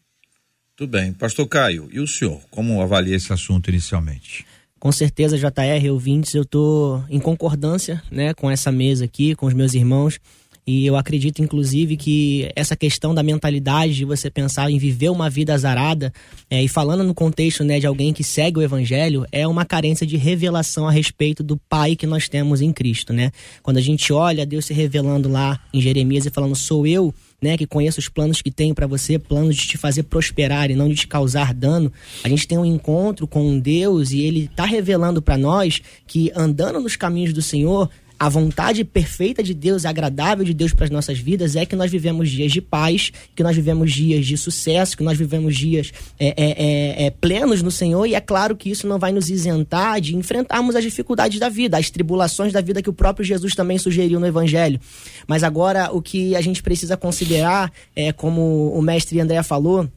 Tudo 0.75 0.91
bem. 0.91 1.11
Pastor 1.11 1.47
Caio, 1.47 1.89
e 1.91 1.99
o 1.99 2.07
senhor, 2.07 2.39
como 2.51 2.81
avalia 2.81 3.15
esse 3.15 3.33
assunto 3.33 3.69
inicialmente? 3.69 4.45
Com 4.79 4.91
certeza, 4.91 5.37
JR, 5.37 5.91
ouvintes, 5.91 6.35
eu 6.35 6.43
estou 6.43 7.03
em 7.09 7.19
concordância 7.19 8.01
né, 8.11 8.33
com 8.35 8.49
essa 8.49 8.71
mesa 8.71 9.05
aqui, 9.05 9.33
com 9.33 9.47
os 9.47 9.53
meus 9.53 9.73
irmãos. 9.73 10.19
E 10.67 10.85
eu 10.85 10.97
acredito, 10.97 11.41
inclusive, 11.41 11.95
que 11.95 12.51
essa 12.53 12.75
questão 12.75 13.15
da 13.15 13.23
mentalidade 13.23 13.95
de 13.95 14.03
você 14.03 14.29
pensar 14.29 14.69
em 14.69 14.77
viver 14.77 15.09
uma 15.09 15.29
vida 15.29 15.53
azarada, 15.53 16.11
é, 16.49 16.61
e 16.61 16.67
falando 16.67 17.05
no 17.05 17.13
contexto 17.13 17.63
né, 17.63 17.79
de 17.79 17.87
alguém 17.87 18.11
que 18.11 18.21
segue 18.21 18.59
o 18.59 18.61
evangelho, 18.61 19.25
é 19.31 19.47
uma 19.47 19.63
carência 19.63 20.05
de 20.05 20.17
revelação 20.17 20.85
a 20.85 20.91
respeito 20.91 21.41
do 21.41 21.55
Pai 21.55 21.95
que 21.95 22.05
nós 22.05 22.27
temos 22.27 22.61
em 22.61 22.73
Cristo. 22.73 23.13
Né? 23.13 23.31
Quando 23.63 23.77
a 23.77 23.81
gente 23.81 24.11
olha 24.11 24.45
Deus 24.45 24.65
se 24.65 24.73
revelando 24.73 25.29
lá 25.29 25.57
em 25.73 25.79
Jeremias 25.79 26.25
e 26.25 26.29
falando, 26.29 26.53
sou 26.53 26.85
eu 26.85 27.13
né, 27.41 27.55
que 27.55 27.67
conheço 27.67 27.99
os 27.99 28.09
planos 28.09 28.41
que 28.41 28.51
tenho 28.51 28.73
para 28.73 28.87
você, 28.87 29.19
planos 29.19 29.55
de 29.55 29.67
te 29.67 29.77
fazer 29.77 30.03
prosperar 30.03 30.71
e 30.71 30.75
não 30.75 30.89
de 30.89 30.95
te 30.95 31.07
causar 31.07 31.53
dano. 31.53 31.91
A 32.23 32.29
gente 32.29 32.47
tem 32.47 32.57
um 32.57 32.65
encontro 32.65 33.27
com 33.27 33.59
Deus 33.59 34.11
e 34.11 34.21
ele 34.21 34.45
está 34.45 34.65
revelando 34.65 35.21
para 35.21 35.37
nós 35.37 35.81
que 36.05 36.31
andando 36.35 36.79
nos 36.79 36.95
caminhos 36.95 37.33
do 37.33 37.41
Senhor, 37.41 37.89
a 38.19 38.29
vontade 38.29 38.83
perfeita 38.83 39.43
de 39.43 39.53
Deus, 39.53 39.85
agradável 39.85 40.43
de 40.43 40.53
Deus 40.53 40.73
para 40.73 40.85
as 40.85 40.91
nossas 40.91 41.19
vidas 41.19 41.55
é 41.55 41.65
que 41.65 41.75
nós 41.75 41.91
vivemos 41.91 42.29
dias 42.29 42.51
de 42.51 42.61
paz, 42.61 43.11
que 43.35 43.43
nós 43.43 43.55
vivemos 43.55 43.91
dias 43.91 44.25
de 44.25 44.37
sucesso, 44.37 44.97
que 44.97 45.03
nós 45.03 45.17
vivemos 45.17 45.55
dias 45.55 45.91
é, 46.19 46.27
é, 46.27 46.33
é, 46.37 47.05
é, 47.05 47.09
plenos 47.11 47.61
no 47.61 47.69
Senhor, 47.69 48.05
e 48.05 48.15
é 48.15 48.21
claro 48.21 48.55
que 48.55 48.69
isso 48.69 48.87
não 48.87 48.97
vai 48.97 49.11
nos 49.11 49.29
isentar 49.29 50.01
de 50.01 50.15
enfrentarmos 50.15 50.75
as 50.75 50.83
dificuldades 50.83 51.39
da 51.39 51.49
vida, 51.49 51.77
as 51.77 51.89
tribulações 51.89 52.51
da 52.51 52.61
vida 52.61 52.81
que 52.81 52.89
o 52.89 52.93
próprio 52.93 53.25
Jesus 53.25 53.53
também 53.53 53.77
sugeriu 53.77 54.19
no 54.19 54.27
Evangelho. 54.27 54.79
Mas 55.27 55.43
agora 55.43 55.91
o 55.91 56.01
que 56.01 56.35
a 56.35 56.41
gente 56.41 56.63
precisa 56.63 56.97
considerar, 56.97 57.71
é 57.95 58.11
como 58.11 58.71
o 58.73 58.81
mestre 58.81 59.19
André 59.19 59.41
falou, 59.43 59.87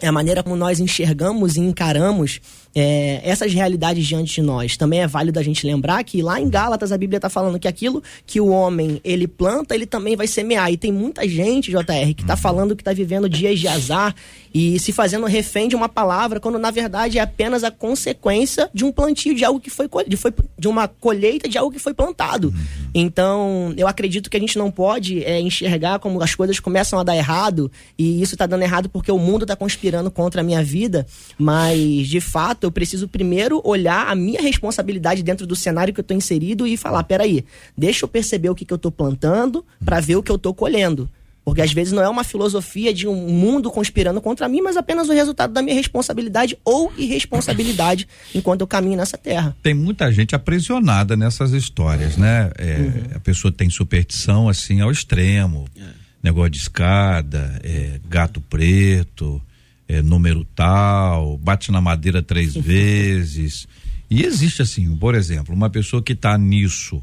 é 0.00 0.06
a 0.06 0.12
maneira 0.12 0.42
como 0.42 0.54
nós 0.54 0.78
enxergamos 0.78 1.56
e 1.56 1.60
encaramos 1.60 2.40
é, 2.78 3.20
essas 3.24 3.52
realidades 3.52 4.06
diante 4.06 4.34
de 4.34 4.42
nós. 4.42 4.76
Também 4.76 5.00
é 5.00 5.06
válido 5.06 5.38
a 5.38 5.42
gente 5.42 5.66
lembrar 5.66 6.02
que 6.04 6.22
lá 6.22 6.40
em 6.40 6.48
Gálatas 6.48 6.92
a 6.92 6.98
Bíblia 6.98 7.18
está 7.18 7.28
falando 7.28 7.58
que 7.58 7.66
aquilo 7.66 8.02
que 8.24 8.40
o 8.40 8.48
homem 8.48 9.00
ele 9.02 9.26
planta, 9.26 9.74
ele 9.74 9.86
também 9.86 10.14
vai 10.14 10.26
semear. 10.26 10.70
E 10.70 10.76
tem 10.76 10.92
muita 10.92 11.28
gente, 11.28 11.70
JR, 11.70 12.14
que 12.14 12.22
está 12.22 12.34
uhum. 12.34 12.40
falando 12.40 12.76
que 12.76 12.82
está 12.82 12.92
vivendo 12.92 13.28
dias 13.28 13.58
de 13.58 13.66
azar 13.66 14.14
e 14.52 14.78
se 14.78 14.92
fazendo 14.92 15.26
refém 15.26 15.68
de 15.68 15.76
uma 15.76 15.88
palavra, 15.88 16.40
quando 16.40 16.58
na 16.58 16.70
verdade 16.70 17.18
é 17.18 17.20
apenas 17.20 17.64
a 17.64 17.70
consequência 17.70 18.70
de 18.72 18.84
um 18.84 18.92
plantio 18.92 19.34
de 19.34 19.44
algo 19.44 19.60
que 19.60 19.70
foi, 19.70 19.88
de, 20.06 20.16
foi, 20.16 20.32
de 20.58 20.68
uma 20.68 20.88
colheita 20.88 21.48
de 21.48 21.58
algo 21.58 21.72
que 21.72 21.78
foi 21.78 21.94
plantado. 21.94 22.48
Uhum. 22.48 22.88
Então, 22.94 23.74
eu 23.76 23.86
acredito 23.86 24.30
que 24.30 24.36
a 24.36 24.40
gente 24.40 24.58
não 24.58 24.70
pode 24.70 25.22
é, 25.24 25.40
enxergar 25.40 25.98
como 25.98 26.22
as 26.22 26.34
coisas 26.34 26.58
começam 26.60 26.98
a 26.98 27.02
dar 27.02 27.16
errado 27.16 27.70
e 27.98 28.22
isso 28.22 28.34
está 28.34 28.46
dando 28.46 28.62
errado 28.62 28.88
porque 28.88 29.12
o 29.12 29.18
mundo 29.18 29.42
está 29.42 29.54
conspirando 29.54 30.10
contra 30.10 30.40
a 30.40 30.44
minha 30.44 30.62
vida, 30.62 31.06
mas 31.38 32.08
de 32.08 32.20
fato 32.20 32.64
eu 32.64 32.72
preciso 32.72 33.08
primeiro 33.08 33.60
olhar 33.64 34.08
a 34.08 34.14
minha 34.14 34.40
responsabilidade 34.40 35.22
dentro 35.22 35.46
do 35.46 35.56
cenário 35.56 35.92
que 35.92 36.00
eu 36.00 36.02
estou 36.02 36.16
inserido 36.16 36.66
e 36.66 36.76
falar: 36.76 37.04
peraí, 37.04 37.44
deixa 37.76 38.04
eu 38.04 38.08
perceber 38.08 38.50
o 38.50 38.54
que, 38.54 38.64
que 38.64 38.72
eu 38.72 38.76
estou 38.76 38.90
plantando 38.90 39.64
para 39.84 40.00
ver 40.00 40.16
o 40.16 40.22
que 40.22 40.30
eu 40.30 40.36
estou 40.36 40.54
colhendo. 40.54 41.08
Porque 41.48 41.62
às 41.62 41.72
vezes 41.72 41.94
não 41.94 42.02
é 42.02 42.08
uma 42.10 42.24
filosofia 42.24 42.92
de 42.92 43.08
um 43.08 43.14
mundo 43.14 43.70
conspirando 43.70 44.20
contra 44.20 44.46
mim, 44.46 44.60
mas 44.60 44.76
apenas 44.76 45.08
o 45.08 45.14
resultado 45.14 45.50
da 45.50 45.62
minha 45.62 45.74
responsabilidade 45.74 46.58
ou 46.62 46.92
irresponsabilidade 46.98 48.06
enquanto 48.34 48.60
eu 48.60 48.66
caminho 48.66 48.98
nessa 48.98 49.16
terra. 49.16 49.56
Tem 49.62 49.72
muita 49.72 50.12
gente 50.12 50.34
aprisionada 50.34 51.16
nessas 51.16 51.52
histórias, 51.52 52.18
né? 52.18 52.50
É, 52.58 52.76
uhum. 52.76 53.02
A 53.14 53.20
pessoa 53.20 53.50
tem 53.50 53.70
superstição 53.70 54.46
assim 54.46 54.82
ao 54.82 54.92
extremo. 54.92 55.66
É. 55.74 55.84
Negócio 56.22 56.50
de 56.50 56.58
escada, 56.58 57.58
é, 57.64 57.98
gato 58.06 58.42
preto, 58.42 59.40
é, 59.88 60.02
número 60.02 60.44
tal, 60.54 61.38
bate 61.38 61.72
na 61.72 61.80
madeira 61.80 62.22
três 62.22 62.54
vezes. 62.54 63.66
E 64.10 64.22
existe 64.22 64.60
assim, 64.60 64.94
por 64.96 65.14
exemplo, 65.14 65.54
uma 65.54 65.70
pessoa 65.70 66.02
que 66.02 66.12
está 66.12 66.36
nisso, 66.36 67.02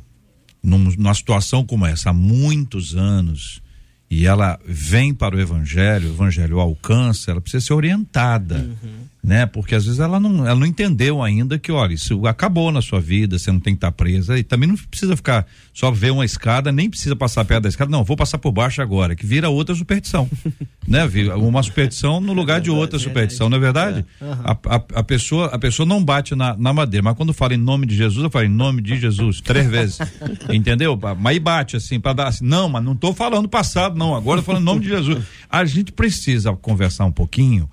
num, 0.61 0.77
numa 0.77 1.15
situação 1.15 1.65
como 1.65 1.83
essa, 1.83 2.11
há 2.11 2.13
muitos 2.13 2.95
anos, 2.95 3.64
e 4.09 4.25
ela 4.25 4.59
vem 4.65 5.13
para 5.13 5.35
o 5.35 5.39
evangelho, 5.39 6.09
o 6.09 6.13
evangelho 6.13 6.59
alcança, 6.59 7.31
ela 7.31 7.41
precisa 7.41 7.65
ser 7.65 7.73
orientada. 7.73 8.57
Uhum 8.57 9.04
né? 9.25 9.47
Porque 9.47 9.73
às 9.73 9.85
vezes 9.85 9.99
ela 9.99 10.19
não, 10.19 10.45
ela 10.45 10.59
não 10.59 10.67
entendeu 10.67 11.23
ainda 11.23 11.57
que, 11.57 11.71
olha, 11.71 11.95
isso 11.95 12.27
acabou 12.27 12.71
na 12.71 12.79
sua 12.79 13.01
vida, 13.01 13.39
você 13.39 13.51
não 13.51 13.59
tem 13.59 13.73
que 13.73 13.77
estar 13.79 13.91
tá 13.91 13.91
presa 13.91 14.37
e 14.37 14.43
também 14.43 14.69
não 14.69 14.75
precisa 14.75 15.15
ficar 15.15 15.47
só 15.73 15.89
ver 15.89 16.11
uma 16.11 16.23
escada, 16.23 16.71
nem 16.71 16.87
precisa 16.87 17.15
passar 17.15 17.43
perto 17.43 17.63
da 17.63 17.69
escada, 17.69 17.89
não, 17.89 18.03
vou 18.03 18.15
passar 18.15 18.37
por 18.37 18.51
baixo 18.51 18.83
agora, 18.83 19.15
que 19.15 19.25
vira 19.25 19.49
outra 19.49 19.73
superstição, 19.73 20.29
né? 20.87 21.09
Uma 21.35 21.63
superstição 21.63 22.21
no 22.21 22.33
lugar 22.33 22.61
de 22.61 22.69
outra 22.69 22.99
superstição, 22.99 23.49
não 23.49 23.57
é 23.57 23.59
verdade? 23.59 24.05
É. 24.21 24.25
Uhum. 24.25 24.31
A, 24.43 24.51
a, 24.51 24.75
a, 24.99 25.03
pessoa, 25.03 25.47
a 25.47 25.57
pessoa 25.57 25.87
não 25.87 26.03
bate 26.03 26.35
na, 26.35 26.55
na 26.55 26.71
madeira, 26.71 27.03
mas 27.03 27.17
quando 27.17 27.33
fala 27.33 27.55
em 27.55 27.57
nome 27.57 27.87
de 27.87 27.95
Jesus, 27.95 28.23
eu 28.23 28.29
falo 28.29 28.45
em 28.45 28.49
nome 28.49 28.79
de 28.79 28.95
Jesus, 28.95 29.41
três 29.41 29.67
vezes, 29.67 29.97
entendeu? 30.53 30.99
Mas 31.19 31.39
bate 31.39 31.75
assim, 31.75 31.99
para 31.99 32.13
dar 32.13 32.27
assim, 32.27 32.45
não, 32.45 32.69
mas 32.69 32.83
não 32.83 32.93
estou 32.93 33.11
falando 33.11 33.49
passado, 33.49 33.97
não, 33.97 34.13
agora 34.13 34.41
eu 34.41 34.43
falo 34.43 34.59
em 34.59 34.63
nome 34.63 34.81
de 34.81 34.89
Jesus. 34.89 35.23
A 35.49 35.65
gente 35.65 35.91
precisa 35.91 36.53
conversar 36.53 37.05
um 37.05 37.11
pouquinho 37.11 37.67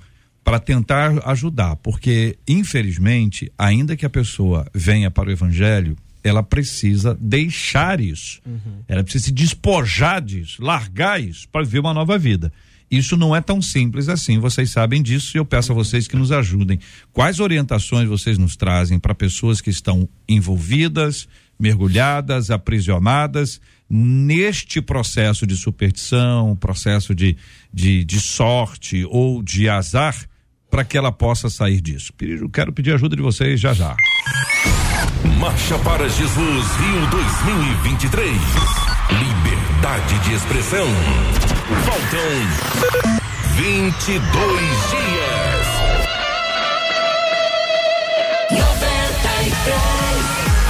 para 0.44 0.58
tentar 0.58 1.28
ajudar, 1.28 1.76
porque 1.76 2.36
infelizmente, 2.48 3.52
ainda 3.56 3.96
que 3.96 4.04
a 4.04 4.10
pessoa 4.10 4.66
venha 4.74 5.10
para 5.10 5.28
o 5.28 5.32
evangelho, 5.32 5.96
ela 6.22 6.42
precisa 6.42 7.16
deixar 7.20 8.00
isso. 8.00 8.40
Uhum. 8.46 8.82
Ela 8.86 9.02
precisa 9.02 9.26
se 9.26 9.32
despojar 9.32 10.20
disso, 10.20 10.62
largar 10.62 11.20
isso 11.20 11.48
para 11.48 11.64
viver 11.64 11.80
uma 11.80 11.94
nova 11.94 12.18
vida. 12.18 12.52
Isso 12.90 13.16
não 13.16 13.34
é 13.34 13.40
tão 13.40 13.62
simples 13.62 14.08
assim, 14.10 14.38
vocês 14.38 14.70
sabem 14.70 15.02
disso 15.02 15.34
e 15.34 15.38
eu 15.38 15.46
peço 15.46 15.72
a 15.72 15.74
vocês 15.74 16.06
que 16.06 16.14
nos 16.14 16.30
ajudem. 16.30 16.78
Quais 17.10 17.40
orientações 17.40 18.06
vocês 18.06 18.36
nos 18.36 18.54
trazem 18.54 18.98
para 18.98 19.14
pessoas 19.14 19.62
que 19.62 19.70
estão 19.70 20.06
envolvidas, 20.28 21.26
mergulhadas, 21.58 22.50
aprisionadas 22.50 23.60
neste 23.88 24.82
processo 24.82 25.46
de 25.46 25.56
superstição, 25.56 26.54
processo 26.56 27.14
de, 27.14 27.36
de, 27.72 28.04
de 28.04 28.20
sorte 28.20 29.06
ou 29.08 29.42
de 29.42 29.70
azar, 29.70 30.28
para 30.72 30.84
que 30.84 30.96
ela 30.96 31.12
possa 31.12 31.50
sair 31.50 31.82
disso? 31.82 32.14
Eu 32.18 32.48
quero 32.48 32.72
pedir 32.72 32.94
ajuda 32.94 33.14
de 33.14 33.20
vocês 33.20 33.60
já 33.60 33.74
já. 33.74 33.94
Marcha 35.38 35.78
para 35.80 36.08
Jesus 36.08 36.66
Rio 36.76 37.06
2023. 37.10 38.32
Liberdade 39.10 40.18
de 40.20 40.32
expressão. 40.32 40.86
Faltam 41.84 43.20
22 43.54 44.20
dias. 44.90 45.66
93. 48.50 50.02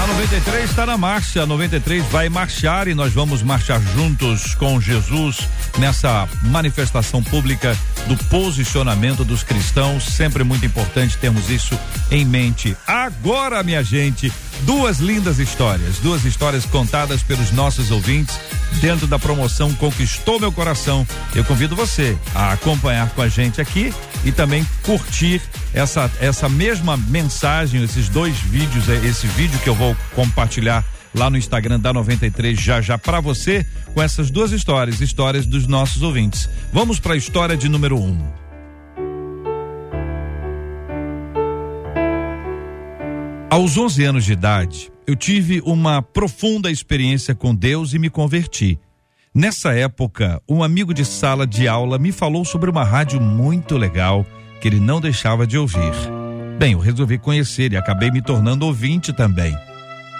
A 0.02 0.06
93 0.09 0.71
está 0.71 0.85
na 0.85 0.99
marcha, 0.99 1.44
a 1.44 1.47
93 1.47 2.04
vai 2.06 2.28
marchar 2.28 2.88
e 2.88 2.94
nós 2.94 3.12
vamos 3.12 3.40
marchar 3.40 3.80
juntos 3.94 4.56
com 4.56 4.80
Jesus 4.80 5.49
nessa 5.78 6.28
manifestação 6.42 7.23
pública 7.23 7.78
do 8.06 8.16
posicionamento 8.25 9.25
dos 9.25 9.42
cristãos. 9.42 10.04
Sempre 10.04 10.44
muito 10.44 10.64
importante 10.64 11.16
termos 11.18 11.50
isso 11.50 11.78
em 12.11 12.25
mente. 12.25 12.76
Agora, 12.87 13.62
minha 13.62 13.82
gente, 13.82 14.32
duas 14.62 14.99
lindas 14.99 15.38
histórias, 15.38 15.99
duas 15.99 16.25
histórias 16.25 16.64
contadas 16.64 17.23
pelos 17.23 17.50
nossos 17.52 17.90
ouvintes 17.90 18.38
dentro 18.80 19.06
da 19.06 19.18
promoção 19.18 19.73
Conquistou 19.75 20.40
Meu 20.40 20.52
Coração. 20.52 21.06
Eu 21.35 21.44
convido 21.44 21.76
você 21.76 22.16
a 22.35 22.52
acompanhar 22.52 23.11
com 23.11 23.23
a 23.23 23.28
gente 23.28 23.61
aqui 23.61 23.92
e 24.25 24.32
também 24.32 24.66
curtir 24.82 25.40
essa, 25.75 26.11
essa 26.21 26.49
mesma 26.49 26.97
mensagem, 26.97 27.82
esses 27.82 28.09
dois 28.09 28.37
vídeos, 28.37 28.88
é, 28.88 28.97
esse 29.06 29.26
vídeo 29.26 29.59
que 29.61 29.68
eu 29.68 29.75
vou 29.75 29.97
compartilhar 30.14 30.85
lá 31.14 31.28
no 31.28 31.37
Instagram 31.37 31.78
da 31.78 31.92
93 31.92 32.59
já 32.59 32.81
já 32.81 32.97
para 32.97 33.21
você 33.21 33.66
com 33.95 34.02
essas 34.02 34.31
duas 34.31 34.52
histórias, 34.52 35.00
histórias 35.00 35.47
dos 35.47 35.66
nossos 35.66 36.02
ouvintes. 36.02 36.49
Vamos 36.73 36.99
para 36.99 37.14
a 37.14 37.16
história 37.16 37.57
de 37.57 37.69
número 37.69 37.99
um. 37.99 38.19
Aos 43.50 43.76
11 43.76 44.04
anos 44.04 44.25
de 44.25 44.33
idade, 44.33 44.90
eu 45.07 45.14
tive 45.14 45.61
uma 45.61 46.00
profunda 46.00 46.71
experiência 46.71 47.35
com 47.35 47.54
Deus 47.54 47.92
e 47.92 47.99
me 47.99 48.09
converti. 48.09 48.78
Nessa 49.35 49.75
época, 49.75 50.40
um 50.49 50.62
amigo 50.62 50.95
de 50.95 51.04
sala 51.04 51.47
de 51.47 51.69
aula 51.69 51.99
me 51.99 52.12
falou 52.12 52.45
sobre 52.45 52.71
uma 52.71 52.85
rádio 52.85 53.21
muito 53.21 53.76
legal 53.76 54.26
que 54.61 54.69
ele 54.69 54.81
não 54.81 55.00
deixava 55.00 55.47
de 55.47 55.59
ouvir. 55.59 55.92
Bem, 56.59 56.73
eu 56.73 56.78
resolvi 56.78 57.19
conhecer 57.19 57.73
e 57.73 57.76
acabei 57.76 58.11
me 58.11 58.23
tornando 58.23 58.64
ouvinte 58.64 59.12
também. 59.12 59.54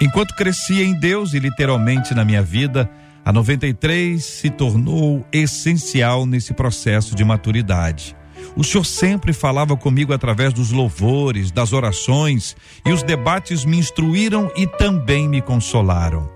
Enquanto 0.03 0.35
crescia 0.35 0.83
em 0.83 0.93
Deus 0.93 1.33
e 1.33 1.39
literalmente 1.39 2.13
na 2.13 2.25
minha 2.25 2.43
vida, 2.43 2.91
a 3.23 3.31
93 3.31 4.21
se 4.21 4.49
tornou 4.49 5.25
essencial 5.31 6.25
nesse 6.25 6.53
processo 6.53 7.15
de 7.15 7.23
maturidade. 7.23 8.13
O 8.53 8.65
Senhor 8.65 8.83
sempre 8.83 9.31
falava 9.31 9.77
comigo 9.77 10.13
através 10.13 10.51
dos 10.51 10.71
louvores, 10.71 11.51
das 11.51 11.71
orações, 11.71 12.53
e 12.85 12.91
os 12.91 13.01
debates 13.01 13.63
me 13.63 13.77
instruíram 13.77 14.51
e 14.57 14.67
também 14.67 15.29
me 15.29 15.41
consolaram. 15.41 16.29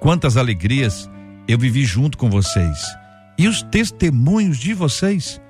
Quantas 0.00 0.36
alegrias 0.36 1.08
eu 1.46 1.56
vivi 1.56 1.84
junto 1.84 2.18
com 2.18 2.28
vocês. 2.28 2.84
E 3.38 3.46
os 3.46 3.62
testemunhos 3.62 4.58
de 4.58 4.74
vocês? 4.74 5.40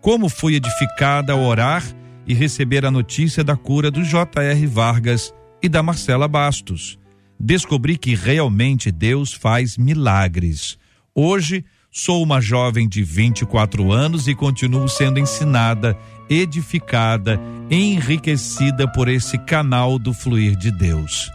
Como 0.00 0.30
fui 0.30 0.54
edificada 0.54 1.34
ao 1.34 1.42
orar 1.42 1.84
e 2.26 2.32
receber 2.32 2.86
a 2.86 2.90
notícia 2.90 3.44
da 3.44 3.54
cura 3.54 3.90
do 3.90 4.02
J.R. 4.02 4.66
Vargas 4.66 5.34
e 5.62 5.68
da 5.68 5.82
Marcela 5.82 6.26
Bastos. 6.26 6.98
Descobri 7.38 7.96
que 7.96 8.14
realmente 8.14 8.90
Deus 8.90 9.32
faz 9.32 9.78
milagres. 9.78 10.76
Hoje 11.14 11.64
sou 11.90 12.22
uma 12.22 12.40
jovem 12.40 12.88
de 12.88 13.02
24 13.02 13.92
anos 13.92 14.26
e 14.26 14.34
continuo 14.34 14.88
sendo 14.88 15.20
ensinada, 15.20 15.96
edificada, 16.28 17.40
enriquecida 17.70 18.90
por 18.90 19.08
esse 19.08 19.38
canal 19.38 19.98
do 19.98 20.12
fluir 20.12 20.56
de 20.56 20.70
Deus. 20.70 21.30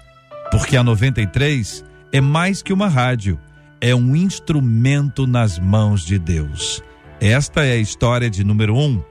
Porque 0.51 0.75
a 0.75 0.83
93 0.83 1.83
é 2.11 2.21
mais 2.21 2.61
que 2.61 2.73
uma 2.73 2.87
rádio 2.87 3.39
é 3.79 3.95
um 3.95 4.15
instrumento 4.15 5.25
nas 5.25 5.57
mãos 5.57 6.05
de 6.05 6.19
Deus. 6.19 6.81
Esta 7.19 7.65
é 7.65 7.73
a 7.73 7.77
história 7.77 8.29
de 8.29 8.43
número 8.43 8.75
um. 8.75 9.01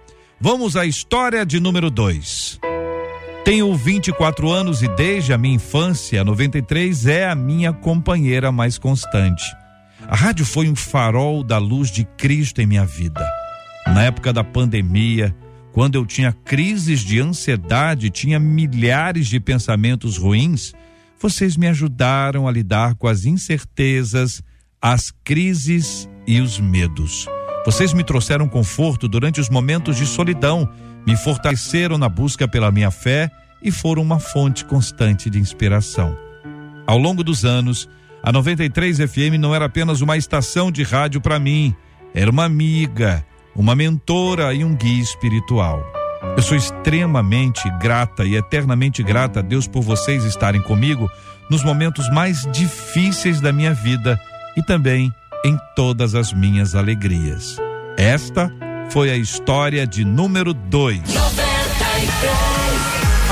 Vamos 0.41 0.77
à 0.77 0.85
história 0.85 1.45
de 1.45 1.59
número 1.59 1.91
dois. 1.91 2.59
Tenho 3.45 3.75
24 3.75 4.51
anos 4.51 4.83
e 4.83 4.89
desde 4.89 5.33
a 5.33 5.39
minha 5.39 5.57
infância, 5.57 6.21
a 6.21 6.25
93 6.25 7.07
é 7.07 7.29
a 7.29 7.35
minha 7.35 7.73
companheira 7.73 8.53
mais 8.53 8.79
constante. 8.79 9.45
A 10.07 10.15
rádio 10.15 10.47
foi 10.47 10.69
um 10.69 10.77
farol 10.77 11.43
da 11.43 11.59
luz 11.59 11.91
de 11.91 12.05
Cristo 12.05 12.61
em 12.61 12.67
minha 12.67 12.87
vida. 12.87 13.29
Na 13.89 14.05
época 14.05 14.33
da 14.33 14.45
pandemia, 14.45 15.35
quando 15.73 15.97
eu 15.97 16.07
tinha 16.07 16.33
crises 16.33 17.01
de 17.01 17.21
ansiedade, 17.21 18.11
tinha 18.11 18.39
milhares 18.39 19.27
de 19.27 19.41
pensamentos 19.41 20.17
ruins, 20.17 20.73
vocês 21.19 21.57
me 21.57 21.67
ajudaram 21.67 22.47
a 22.47 22.53
lidar 22.53 22.95
com 22.95 23.09
as 23.09 23.25
incertezas 23.25 24.41
as 24.81 25.13
crises 25.25 26.09
e 26.27 26.41
os 26.41 26.61
medos. 26.61 27.27
Vocês 27.65 27.93
me 27.93 28.03
trouxeram 28.03 28.49
conforto 28.49 29.07
durante 29.07 29.41
os 29.41 29.49
momentos 29.49 29.97
de 29.97 30.07
solidão, 30.07 30.69
me 31.07 31.17
fortaleceram 31.17 31.99
na 31.99 32.09
busca 32.09 32.47
pela 32.47 32.71
minha 32.71 32.91
fé 32.91 33.31
e 33.63 33.71
foram 33.71 34.03
uma 34.03 34.19
fonte 34.19 34.65
constante 34.65 35.31
de 35.31 35.39
inspiração. 35.39 36.17
Ao 36.87 36.99
longo 36.99 37.23
dos 37.23 37.45
anos, 37.45 37.89
a 38.23 38.33
93 38.33 38.99
FM 38.99 39.39
não 39.39 39.55
era 39.55 39.67
apenas 39.67 40.01
uma 40.01 40.17
estação 40.17 40.71
de 40.71 40.83
rádio 40.83 41.21
para 41.21 41.39
mim, 41.39 41.75
era 42.15 42.31
uma 42.31 42.45
amiga, 42.45 43.25
uma 43.55 43.75
mentora 43.75 44.53
e 44.53 44.65
um 44.65 44.75
guia 44.75 45.03
espiritual. 45.03 45.83
Eu 46.37 46.43
sou 46.43 46.57
extremamente 46.57 47.69
grata 47.79 48.25
e 48.25 48.37
eternamente 48.37 49.03
grata 49.03 49.41
a 49.41 49.43
Deus 49.43 49.67
por 49.67 49.83
vocês 49.83 50.25
estarem 50.25 50.63
comigo 50.63 51.11
nos 51.51 51.65
momentos 51.65 52.09
mais 52.11 52.47
difíceis 52.53 53.41
da 53.41 53.53
minha 53.53 53.75
vida 53.75 54.21
e 54.57 54.63
também 54.63 55.13
em 55.45 55.59
todas 55.75 56.15
as 56.15 56.33
minhas 56.33 56.75
alegrias. 56.75 57.57
Esta 57.99 58.51
foi 58.91 59.11
a 59.11 59.17
história 59.17 59.87
de 59.87 60.05
número 60.05 60.53
2. 60.53 61.01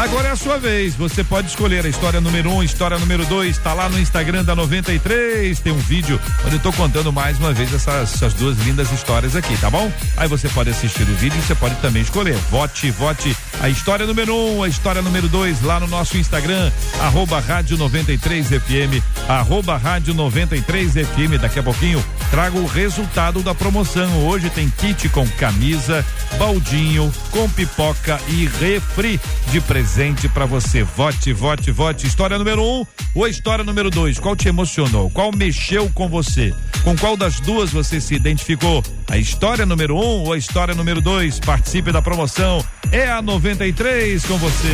Agora 0.00 0.28
é 0.28 0.30
a 0.30 0.36
sua 0.36 0.58
vez. 0.58 0.94
Você 0.94 1.22
pode 1.22 1.48
escolher 1.48 1.84
a 1.84 1.88
história 1.88 2.22
número 2.22 2.48
1, 2.48 2.56
um, 2.56 2.62
história 2.62 2.98
número 2.98 3.22
2. 3.26 3.54
Está 3.54 3.74
lá 3.74 3.86
no 3.86 3.98
Instagram 4.00 4.42
da 4.42 4.56
93. 4.56 5.60
Tem 5.60 5.74
um 5.74 5.76
vídeo 5.76 6.18
onde 6.42 6.54
eu 6.54 6.56
estou 6.56 6.72
contando 6.72 7.12
mais 7.12 7.38
uma 7.38 7.52
vez 7.52 7.70
essas, 7.70 8.14
essas, 8.14 8.32
duas 8.32 8.56
lindas 8.60 8.90
histórias 8.92 9.36
aqui, 9.36 9.54
tá 9.58 9.68
bom? 9.68 9.92
Aí 10.16 10.26
você 10.26 10.48
pode 10.48 10.70
assistir 10.70 11.02
o 11.02 11.14
vídeo 11.16 11.38
e 11.38 11.42
você 11.42 11.54
pode 11.54 11.74
também 11.82 12.00
escolher. 12.00 12.34
Vote, 12.50 12.90
vote 12.92 13.36
a 13.60 13.68
história 13.68 14.06
número 14.06 14.34
1, 14.34 14.56
um, 14.56 14.62
a 14.62 14.68
história 14.68 15.02
número 15.02 15.28
2 15.28 15.60
lá 15.64 15.78
no 15.78 15.86
nosso 15.86 16.16
Instagram, 16.16 16.72
arroba 16.98 17.38
Rádio 17.38 17.76
93 17.76 18.46
FM, 18.46 19.04
arroba 19.28 19.76
Rádio 19.76 20.14
93 20.14 20.92
FM. 20.92 21.38
Daqui 21.38 21.58
a 21.58 21.62
pouquinho 21.62 22.02
trago 22.30 22.58
o 22.58 22.66
resultado 22.66 23.42
da 23.42 23.54
promoção. 23.54 24.26
Hoje 24.26 24.48
tem 24.48 24.70
kit 24.70 25.10
com 25.10 25.28
camisa, 25.28 26.02
baldinho, 26.38 27.12
com 27.30 27.50
pipoca 27.50 28.18
e 28.28 28.46
refri 28.46 29.20
de 29.52 29.60
presente 29.60 29.89
presente 29.90 30.28
para 30.28 30.46
você. 30.46 30.84
Vote, 30.84 31.32
vote, 31.32 31.72
vote. 31.72 32.06
História 32.06 32.38
número 32.38 32.62
um 32.62 32.86
ou 33.12 33.26
história 33.26 33.64
número 33.64 33.90
dois? 33.90 34.20
Qual 34.20 34.36
te 34.36 34.46
emocionou? 34.46 35.10
Qual 35.10 35.32
mexeu 35.32 35.90
com 35.90 36.08
você? 36.08 36.54
Com 36.84 36.96
qual 36.96 37.16
das 37.16 37.40
duas 37.40 37.72
você 37.72 38.00
se 38.00 38.14
identificou? 38.14 38.84
A 39.08 39.18
história 39.18 39.66
número 39.66 39.96
um 39.96 40.22
ou 40.22 40.32
a 40.32 40.38
história 40.38 40.76
número 40.76 41.00
dois? 41.00 41.40
Participe 41.40 41.90
da 41.90 42.00
promoção. 42.00 42.64
É 42.92 43.10
a 43.10 43.20
93 43.20 44.24
com 44.24 44.38
você. 44.38 44.68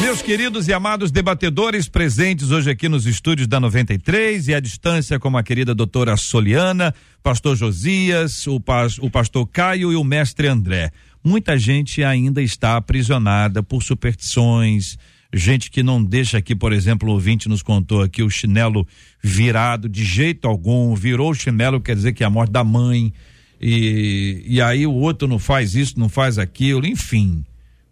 Meus 0.00 0.22
queridos 0.22 0.68
e 0.68 0.72
amados 0.72 1.10
debatedores 1.10 1.88
presentes 1.88 2.52
hoje 2.52 2.70
aqui 2.70 2.88
nos 2.88 3.04
estúdios 3.04 3.48
da 3.48 3.58
93 3.58 4.46
e 4.46 4.54
à 4.54 4.60
distância, 4.60 5.18
como 5.18 5.36
a 5.36 5.42
querida 5.42 5.74
doutora 5.74 6.16
Soliana, 6.16 6.94
pastor 7.24 7.56
Josias, 7.56 8.46
o, 8.46 8.60
pas, 8.60 8.98
o 8.98 9.10
pastor 9.10 9.46
Caio 9.46 9.90
e 9.90 9.96
o 9.96 10.04
mestre 10.04 10.46
André. 10.46 10.92
Muita 11.24 11.56
gente 11.56 12.04
ainda 12.04 12.42
está 12.42 12.76
aprisionada 12.76 13.62
por 13.62 13.82
superstições, 13.82 14.98
gente 15.32 15.70
que 15.70 15.82
não 15.82 16.04
deixa 16.04 16.36
aqui, 16.36 16.54
por 16.54 16.70
exemplo, 16.70 17.08
o 17.08 17.12
ouvinte 17.12 17.48
nos 17.48 17.62
contou 17.62 18.02
aqui 18.02 18.22
o 18.22 18.28
chinelo 18.28 18.86
virado 19.22 19.88
de 19.88 20.04
jeito 20.04 20.46
algum, 20.46 20.94
virou 20.94 21.30
o 21.30 21.34
chinelo, 21.34 21.80
quer 21.80 21.96
dizer 21.96 22.12
que 22.12 22.22
é 22.22 22.26
a 22.26 22.30
morte 22.30 22.52
da 22.52 22.62
mãe, 22.62 23.10
e, 23.58 24.44
e 24.46 24.60
aí 24.60 24.86
o 24.86 24.92
outro 24.92 25.26
não 25.26 25.38
faz 25.38 25.74
isso, 25.74 25.98
não 25.98 26.10
faz 26.10 26.38
aquilo, 26.38 26.86
enfim 26.86 27.42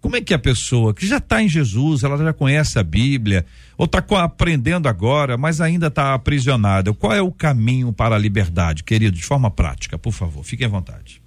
Como 0.02 0.16
é 0.16 0.20
que 0.20 0.34
a 0.34 0.38
pessoa 0.38 0.92
que 0.92 1.06
já 1.06 1.18
está 1.18 1.40
em 1.40 1.48
Jesus, 1.48 2.02
ela 2.02 2.18
já 2.18 2.32
conhece 2.32 2.76
a 2.76 2.82
Bíblia, 2.82 3.46
ou 3.78 3.84
está 3.84 4.02
aprendendo 4.24 4.88
agora, 4.88 5.38
mas 5.38 5.60
ainda 5.60 5.86
está 5.86 6.12
aprisionada, 6.12 6.92
qual 6.92 7.12
é 7.12 7.22
o 7.22 7.30
caminho 7.30 7.92
para 7.92 8.16
a 8.16 8.18
liberdade, 8.18 8.82
querido, 8.82 9.16
de 9.16 9.22
forma 9.22 9.48
prática, 9.48 9.96
por 9.96 10.12
favor, 10.12 10.42
fiquem 10.42 10.66
à 10.66 10.68
vontade. 10.68 11.22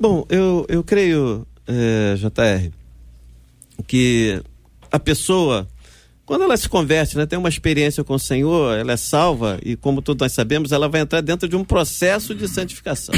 Bom, 0.00 0.26
eu, 0.28 0.66
eu 0.68 0.82
creio, 0.82 1.46
é, 1.64 2.16
JR, 2.16 2.72
que 3.86 4.42
a 4.90 4.98
pessoa, 4.98 5.68
quando 6.26 6.42
ela 6.42 6.56
se 6.56 6.68
converte, 6.68 7.16
né, 7.16 7.24
tem 7.24 7.38
uma 7.38 7.48
experiência 7.48 8.02
com 8.02 8.14
o 8.14 8.18
Senhor, 8.18 8.76
ela 8.76 8.94
é 8.94 8.96
salva 8.96 9.60
e, 9.62 9.76
como 9.76 10.02
todos 10.02 10.22
nós 10.22 10.32
sabemos, 10.32 10.72
ela 10.72 10.88
vai 10.88 11.02
entrar 11.02 11.20
dentro 11.20 11.48
de 11.48 11.54
um 11.54 11.62
processo 11.62 12.34
de 12.34 12.48
santificação. 12.48 13.14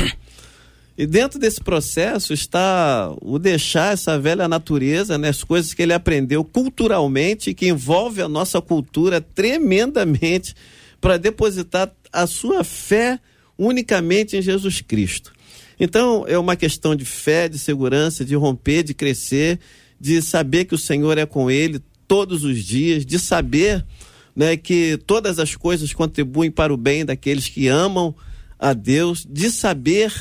E 0.97 1.07
dentro 1.07 1.39
desse 1.39 1.61
processo 1.61 2.33
está 2.33 3.15
o 3.23 3.39
deixar 3.39 3.95
essa 3.95 4.19
velha 4.19 4.47
natureza, 4.47 5.17
né, 5.17 5.29
as 5.31 5.43
coisas 5.43 5.73
que 5.73 5.83
ele 5.83 5.95
aprendeu 5.95 6.45
culturalmente, 6.45 7.55
que 7.55 7.69
envolve 7.69 8.21
a 8.21 8.29
nossa 8.29 8.61
cultura 8.61 9.21
tremendamente, 9.21 10.55
para 11.01 11.17
depositar 11.17 11.91
a 12.13 12.27
sua 12.27 12.63
fé 12.63 13.19
unicamente 13.59 14.37
em 14.37 14.43
Jesus 14.43 14.81
Cristo. 14.81 15.33
Então, 15.81 16.25
é 16.29 16.39
uma 16.39 16.55
questão 16.55 16.95
de 16.95 17.05
fé, 17.05 17.49
de 17.49 17.59
segurança, 17.59 18.25
de 18.25 18.37
romper, 18.37 18.85
de 18.85 18.95
crescer, 18.95 19.59
de 19.99 20.21
saber 20.23 20.67
que 20.67 20.75
o 20.75 20.79
Senhor 20.79 21.19
é 21.19 21.27
com 21.27 21.51
ele 21.51 21.81
todos 22.07 22.45
os 22.45 22.63
dias, 22.63 23.07
de 23.07 23.19
saber 23.19 23.85
né, 24.37 24.57
que 24.57 24.99
todas 25.07 25.39
as 25.39 25.57
coisas 25.57 25.93
contribuem 25.93 26.51
para 26.51 26.73
o 26.73 26.77
bem 26.77 27.05
daqueles 27.05 27.49
que 27.49 27.67
amam 27.67 28.15
a 28.59 28.73
Deus, 28.73 29.27
de 29.29 29.51
saber 29.51 30.13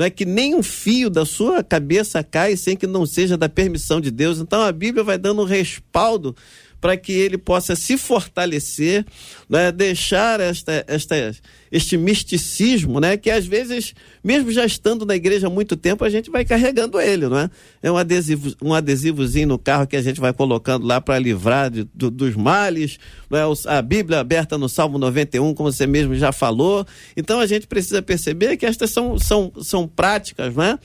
não 0.00 0.06
é 0.06 0.08
que 0.08 0.24
nem 0.24 0.54
um 0.54 0.62
fio 0.62 1.10
da 1.10 1.26
sua 1.26 1.62
cabeça 1.62 2.24
cai 2.24 2.56
sem 2.56 2.74
que 2.74 2.86
não 2.86 3.04
seja 3.04 3.36
da 3.36 3.50
permissão 3.50 4.00
de 4.00 4.10
Deus. 4.10 4.38
Então 4.38 4.62
a 4.62 4.72
Bíblia 4.72 5.04
vai 5.04 5.18
dando 5.18 5.42
um 5.42 5.44
respaldo 5.44 6.34
para 6.80 6.96
que 6.96 7.12
ele 7.12 7.36
possa 7.36 7.76
se 7.76 7.98
fortalecer, 7.98 9.04
né, 9.48 9.70
deixar 9.70 10.40
esta, 10.40 10.84
esta, 10.86 11.32
este 11.70 11.96
misticismo, 11.96 12.98
né, 13.00 13.16
que 13.16 13.30
às 13.30 13.46
vezes, 13.46 13.94
mesmo 14.24 14.50
já 14.50 14.64
estando 14.64 15.04
na 15.04 15.14
igreja 15.14 15.46
há 15.46 15.50
muito 15.50 15.76
tempo, 15.76 16.04
a 16.04 16.10
gente 16.10 16.30
vai 16.30 16.44
carregando 16.44 17.00
ele, 17.00 17.28
não 17.28 17.38
é? 17.38 17.50
Um, 17.90 17.96
adesivo, 17.96 18.54
um 18.62 18.72
adesivozinho 18.72 19.48
no 19.48 19.58
carro 19.58 19.86
que 19.86 19.96
a 19.96 20.02
gente 20.02 20.20
vai 20.20 20.32
colocando 20.32 20.86
lá 20.86 21.00
para 21.00 21.18
livrar 21.18 21.70
de, 21.70 21.84
do, 21.94 22.10
dos 22.10 22.34
males, 22.34 22.98
não 23.28 23.38
é? 23.38 23.42
a 23.66 23.82
Bíblia 23.82 24.20
aberta 24.20 24.56
no 24.56 24.68
Salmo 24.68 24.98
91, 24.98 25.52
como 25.54 25.70
você 25.70 25.86
mesmo 25.86 26.14
já 26.14 26.32
falou. 26.32 26.86
Então 27.16 27.40
a 27.40 27.46
gente 27.46 27.66
precisa 27.66 28.00
perceber 28.00 28.56
que 28.56 28.64
estas 28.64 28.90
são, 28.90 29.18
são, 29.18 29.52
são 29.62 29.86
práticas, 29.86 30.54
não 30.54 30.64
é? 30.64 30.78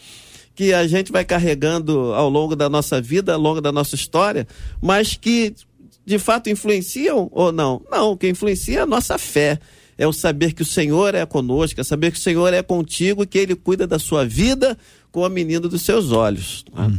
que 0.55 0.73
a 0.73 0.87
gente 0.87 1.11
vai 1.11 1.25
carregando 1.25 2.13
ao 2.13 2.29
longo 2.29 2.55
da 2.55 2.69
nossa 2.69 3.01
vida, 3.01 3.33
ao 3.33 3.39
longo 3.39 3.59
da 3.59 3.71
nossa 3.71 3.93
história, 3.93 4.47
mas 4.81 5.15
que 5.15 5.53
de 6.05 6.19
fato 6.19 6.49
influenciam 6.49 7.29
ou 7.31 7.51
não? 7.51 7.81
Não, 7.89 8.11
o 8.11 8.17
que 8.17 8.29
influencia 8.29 8.79
é 8.79 8.81
a 8.81 8.85
nossa 8.85 9.17
fé. 9.17 9.59
É 9.97 10.05
o 10.05 10.11
saber 10.11 10.53
que 10.53 10.61
o 10.61 10.65
Senhor 10.65 11.15
é 11.15 11.25
conosco, 11.25 11.79
é 11.79 11.83
saber 11.83 12.11
que 12.11 12.17
o 12.17 12.21
Senhor 12.21 12.53
é 12.53 12.61
contigo 12.61 13.23
e 13.23 13.25
que 13.25 13.37
Ele 13.37 13.55
cuida 13.55 13.87
da 13.87 13.97
sua 13.97 14.25
vida 14.25 14.77
com 15.11 15.23
a 15.23 15.29
menina 15.29 15.67
dos 15.69 15.81
seus 15.83 16.11
olhos. 16.11 16.65
Hum. 16.77 16.97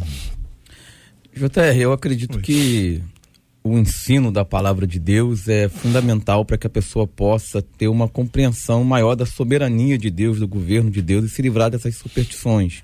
JR, 1.35 1.79
eu 1.79 1.93
acredito 1.93 2.37
Oi. 2.37 2.43
que 2.43 3.03
o 3.63 3.77
ensino 3.77 4.33
da 4.33 4.45
palavra 4.45 4.87
de 4.87 4.99
Deus 4.99 5.49
é 5.49 5.69
fundamental 5.69 6.45
para 6.45 6.57
que 6.57 6.67
a 6.67 6.71
pessoa 6.71 7.07
possa 7.07 7.61
ter 7.61 7.89
uma 7.89 8.09
compreensão 8.09 8.83
maior 8.83 9.15
da 9.15 9.27
soberania 9.27 9.99
de 9.99 10.11
Deus, 10.11 10.39
do 10.39 10.49
governo 10.49 10.91
de 10.91 11.03
Deus 11.03 11.27
e 11.27 11.29
se 11.29 11.43
livrar 11.43 11.71
dessas 11.71 11.97
superstições. 11.97 12.83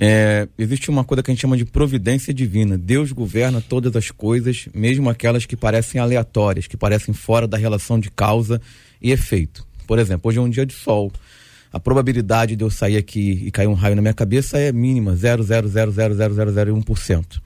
É, 0.00 0.46
existe 0.56 0.88
uma 0.88 1.02
coisa 1.02 1.24
que 1.24 1.30
a 1.32 1.34
gente 1.34 1.40
chama 1.40 1.56
de 1.56 1.64
providência 1.64 2.32
divina. 2.32 2.78
Deus 2.78 3.10
governa 3.10 3.60
todas 3.60 3.96
as 3.96 4.12
coisas, 4.12 4.68
mesmo 4.72 5.10
aquelas 5.10 5.44
que 5.44 5.56
parecem 5.56 6.00
aleatórias, 6.00 6.68
que 6.68 6.76
parecem 6.76 7.12
fora 7.12 7.48
da 7.48 7.58
relação 7.58 7.98
de 7.98 8.08
causa 8.08 8.62
e 9.02 9.10
efeito. 9.10 9.66
Por 9.88 9.98
exemplo, 9.98 10.28
hoje 10.28 10.38
é 10.38 10.40
um 10.40 10.48
dia 10.48 10.64
de 10.64 10.72
sol. 10.72 11.10
A 11.72 11.80
probabilidade 11.80 12.54
de 12.54 12.62
eu 12.62 12.70
sair 12.70 12.96
aqui 12.96 13.42
e 13.44 13.50
cair 13.50 13.66
um 13.66 13.74
raio 13.74 13.96
na 13.96 14.02
minha 14.02 14.14
cabeça 14.14 14.56
é 14.56 14.70
mínima, 14.70 15.14
0,0000001%. 15.14 17.40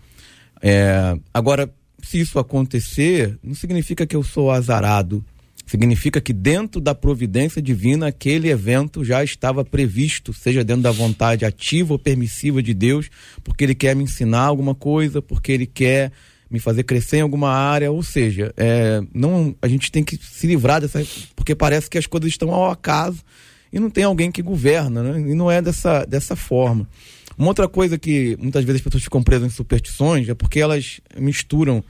É, 0.60 1.16
agora, 1.32 1.72
se 2.02 2.20
isso 2.20 2.38
acontecer, 2.38 3.38
não 3.42 3.54
significa 3.54 4.06
que 4.06 4.14
eu 4.14 4.22
sou 4.22 4.50
azarado, 4.50 5.24
Significa 5.66 6.20
que 6.20 6.32
dentro 6.32 6.80
da 6.80 6.94
providência 6.94 7.62
divina, 7.62 8.08
aquele 8.08 8.50
evento 8.50 9.04
já 9.04 9.22
estava 9.24 9.64
previsto, 9.64 10.32
seja 10.32 10.64
dentro 10.64 10.82
da 10.82 10.90
vontade 10.90 11.44
ativa 11.44 11.94
ou 11.94 11.98
permissiva 11.98 12.62
de 12.62 12.74
Deus, 12.74 13.08
porque 13.42 13.64
ele 13.64 13.74
quer 13.74 13.96
me 13.96 14.04
ensinar 14.04 14.42
alguma 14.42 14.74
coisa, 14.74 15.22
porque 15.22 15.52
ele 15.52 15.66
quer 15.66 16.12
me 16.50 16.58
fazer 16.58 16.82
crescer 16.82 17.18
em 17.18 17.22
alguma 17.22 17.50
área, 17.50 17.90
ou 17.90 18.02
seja, 18.02 18.52
é, 18.58 19.00
não, 19.14 19.56
a 19.62 19.66
gente 19.66 19.90
tem 19.90 20.04
que 20.04 20.18
se 20.18 20.46
livrar 20.46 20.82
dessa, 20.82 21.02
porque 21.34 21.54
parece 21.54 21.88
que 21.88 21.96
as 21.96 22.06
coisas 22.06 22.28
estão 22.28 22.52
ao 22.52 22.70
acaso 22.70 23.24
e 23.72 23.80
não 23.80 23.88
tem 23.88 24.04
alguém 24.04 24.30
que 24.30 24.42
governa, 24.42 25.02
né? 25.02 25.20
e 25.20 25.34
não 25.34 25.50
é 25.50 25.62
dessa, 25.62 26.04
dessa 26.04 26.36
forma. 26.36 26.86
Uma 27.38 27.48
outra 27.48 27.66
coisa 27.66 27.96
que 27.96 28.36
muitas 28.38 28.64
vezes 28.64 28.80
as 28.80 28.84
pessoas 28.84 29.02
ficam 29.02 29.22
presas 29.22 29.50
em 29.50 29.54
superstições 29.54 30.28
é 30.28 30.34
porque 30.34 30.60
elas 30.60 31.00
misturam 31.16 31.82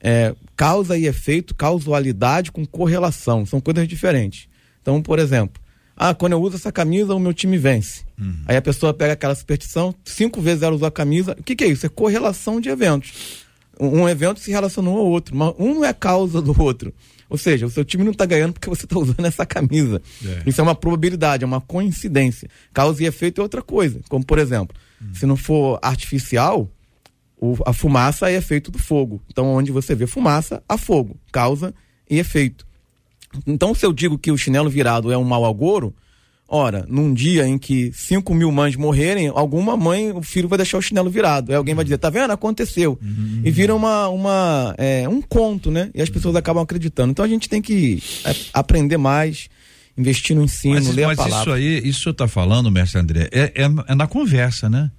é, 0.00 0.34
causa 0.56 0.96
e 0.96 1.06
efeito, 1.06 1.54
causalidade 1.54 2.52
com 2.52 2.64
correlação. 2.64 3.44
São 3.44 3.60
coisas 3.60 3.86
diferentes. 3.86 4.48
Então, 4.80 5.02
por 5.02 5.18
exemplo, 5.18 5.60
ah, 5.96 6.14
quando 6.14 6.32
eu 6.32 6.40
uso 6.40 6.56
essa 6.56 6.70
camisa, 6.70 7.14
o 7.14 7.18
meu 7.18 7.34
time 7.34 7.58
vence. 7.58 8.02
Uhum. 8.18 8.42
Aí 8.46 8.56
a 8.56 8.62
pessoa 8.62 8.94
pega 8.94 9.14
aquela 9.14 9.34
superstição, 9.34 9.94
cinco 10.04 10.40
vezes 10.40 10.62
ela 10.62 10.74
usou 10.74 10.86
a 10.86 10.92
camisa. 10.92 11.36
O 11.38 11.42
que, 11.42 11.56
que 11.56 11.64
é 11.64 11.66
isso? 11.66 11.84
É 11.84 11.88
correlação 11.88 12.60
de 12.60 12.68
eventos. 12.68 13.44
Um 13.80 14.08
evento 14.08 14.40
se 14.40 14.50
relacionou 14.50 14.98
ao 14.98 15.06
outro, 15.06 15.36
mas 15.36 15.54
um 15.58 15.74
não 15.74 15.84
é 15.84 15.92
causa 15.92 16.40
do 16.40 16.60
outro. 16.60 16.92
Ou 17.28 17.36
seja, 17.36 17.66
o 17.66 17.70
seu 17.70 17.84
time 17.84 18.04
não 18.04 18.12
está 18.12 18.24
ganhando 18.24 18.54
porque 18.54 18.68
você 18.68 18.86
está 18.86 18.98
usando 18.98 19.24
essa 19.24 19.44
camisa. 19.44 20.00
É. 20.24 20.42
Isso 20.46 20.60
é 20.60 20.64
uma 20.64 20.74
probabilidade, 20.74 21.44
é 21.44 21.46
uma 21.46 21.60
coincidência. 21.60 22.48
Causa 22.72 23.02
e 23.02 23.06
efeito 23.06 23.40
é 23.40 23.42
outra 23.42 23.60
coisa. 23.60 24.00
Como, 24.08 24.24
por 24.24 24.38
exemplo, 24.38 24.74
uhum. 25.00 25.14
se 25.14 25.26
não 25.26 25.36
for 25.36 25.78
artificial, 25.82 26.70
o, 27.40 27.56
a 27.64 27.72
fumaça 27.72 28.30
é 28.30 28.34
efeito 28.34 28.70
do 28.70 28.78
fogo. 28.78 29.22
Então, 29.30 29.46
onde 29.46 29.70
você 29.70 29.94
vê 29.94 30.06
fumaça, 30.06 30.62
há 30.68 30.76
fogo, 30.76 31.16
causa 31.32 31.74
e 32.10 32.18
efeito. 32.18 32.66
Então, 33.46 33.74
se 33.74 33.84
eu 33.84 33.92
digo 33.92 34.18
que 34.18 34.32
o 34.32 34.38
chinelo 34.38 34.70
virado 34.70 35.12
é 35.12 35.18
um 35.18 35.24
mau 35.24 35.44
agouro, 35.44 35.94
ora, 36.48 36.84
num 36.88 37.12
dia 37.12 37.46
em 37.46 37.58
que 37.58 37.92
5 37.92 38.34
mil 38.34 38.50
mães 38.50 38.74
morrerem, 38.74 39.28
alguma 39.28 39.76
mãe, 39.76 40.10
o 40.10 40.22
filho 40.22 40.48
vai 40.48 40.56
deixar 40.56 40.78
o 40.78 40.82
chinelo 40.82 41.10
virado. 41.10 41.52
Aí 41.52 41.56
alguém 41.56 41.74
vai 41.74 41.84
dizer, 41.84 41.98
tá 41.98 42.10
vendo? 42.10 42.30
Aconteceu. 42.30 42.98
Uhum. 43.02 43.42
E 43.44 43.50
vira 43.50 43.74
uma, 43.74 44.08
uma, 44.08 44.74
é, 44.78 45.08
um 45.08 45.20
conto, 45.20 45.70
né? 45.70 45.90
E 45.94 46.00
as 46.00 46.08
pessoas 46.08 46.34
acabam 46.34 46.62
acreditando. 46.62 47.10
Então 47.10 47.24
a 47.24 47.28
gente 47.28 47.48
tem 47.48 47.60
que 47.60 48.02
é, 48.24 48.34
aprender 48.54 48.96
mais, 48.96 49.48
investir 49.96 50.34
no 50.34 50.42
ensino, 50.42 50.74
mas, 50.74 50.94
ler 50.94 51.06
mas 51.06 51.18
a 51.18 51.22
palavra. 51.22 51.52
Mas 51.52 51.62
isso 51.62 51.76
aí, 51.76 51.88
isso 51.88 52.02
que 52.04 52.08
eu 52.08 52.14
tá 52.14 52.26
falando, 52.26 52.70
mestre 52.70 52.98
André, 52.98 53.28
é, 53.30 53.52
é, 53.54 53.64
é 53.88 53.94
na 53.94 54.06
conversa, 54.06 54.70
né? 54.70 54.90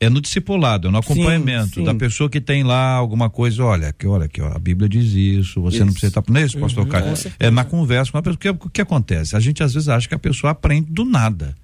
É 0.00 0.08
no 0.08 0.20
discipulado, 0.20 0.86
é 0.86 0.90
no 0.90 0.98
acompanhamento 0.98 1.68
sim, 1.68 1.74
sim. 1.80 1.84
da 1.84 1.92
pessoa 1.92 2.30
que 2.30 2.40
tem 2.40 2.62
lá 2.62 2.92
alguma 2.92 3.28
coisa, 3.28 3.64
olha, 3.64 3.92
que 3.92 4.06
olha 4.06 4.26
aqui, 4.26 4.40
ó, 4.40 4.54
a 4.54 4.58
Bíblia 4.58 4.88
diz 4.88 5.12
isso, 5.12 5.60
você 5.60 5.78
isso. 5.78 5.86
não 5.86 5.92
precisa 5.92 6.10
estar 6.10 6.22
não 6.28 6.40
é 6.40 6.44
isso, 6.44 6.56
pastor 6.58 6.86
uhum? 6.86 7.32
É 7.40 7.50
na 7.50 7.64
conversa 7.64 8.12
com 8.12 8.18
a 8.18 8.22
pessoa, 8.22 8.36
o 8.36 8.38
que, 8.38 8.48
o 8.48 8.70
que 8.70 8.80
acontece? 8.80 9.34
A 9.34 9.40
gente 9.40 9.60
às 9.62 9.74
vezes 9.74 9.88
acha 9.88 10.08
que 10.08 10.14
a 10.14 10.18
pessoa 10.18 10.52
aprende 10.52 10.88
do 10.90 11.04
nada. 11.04 11.56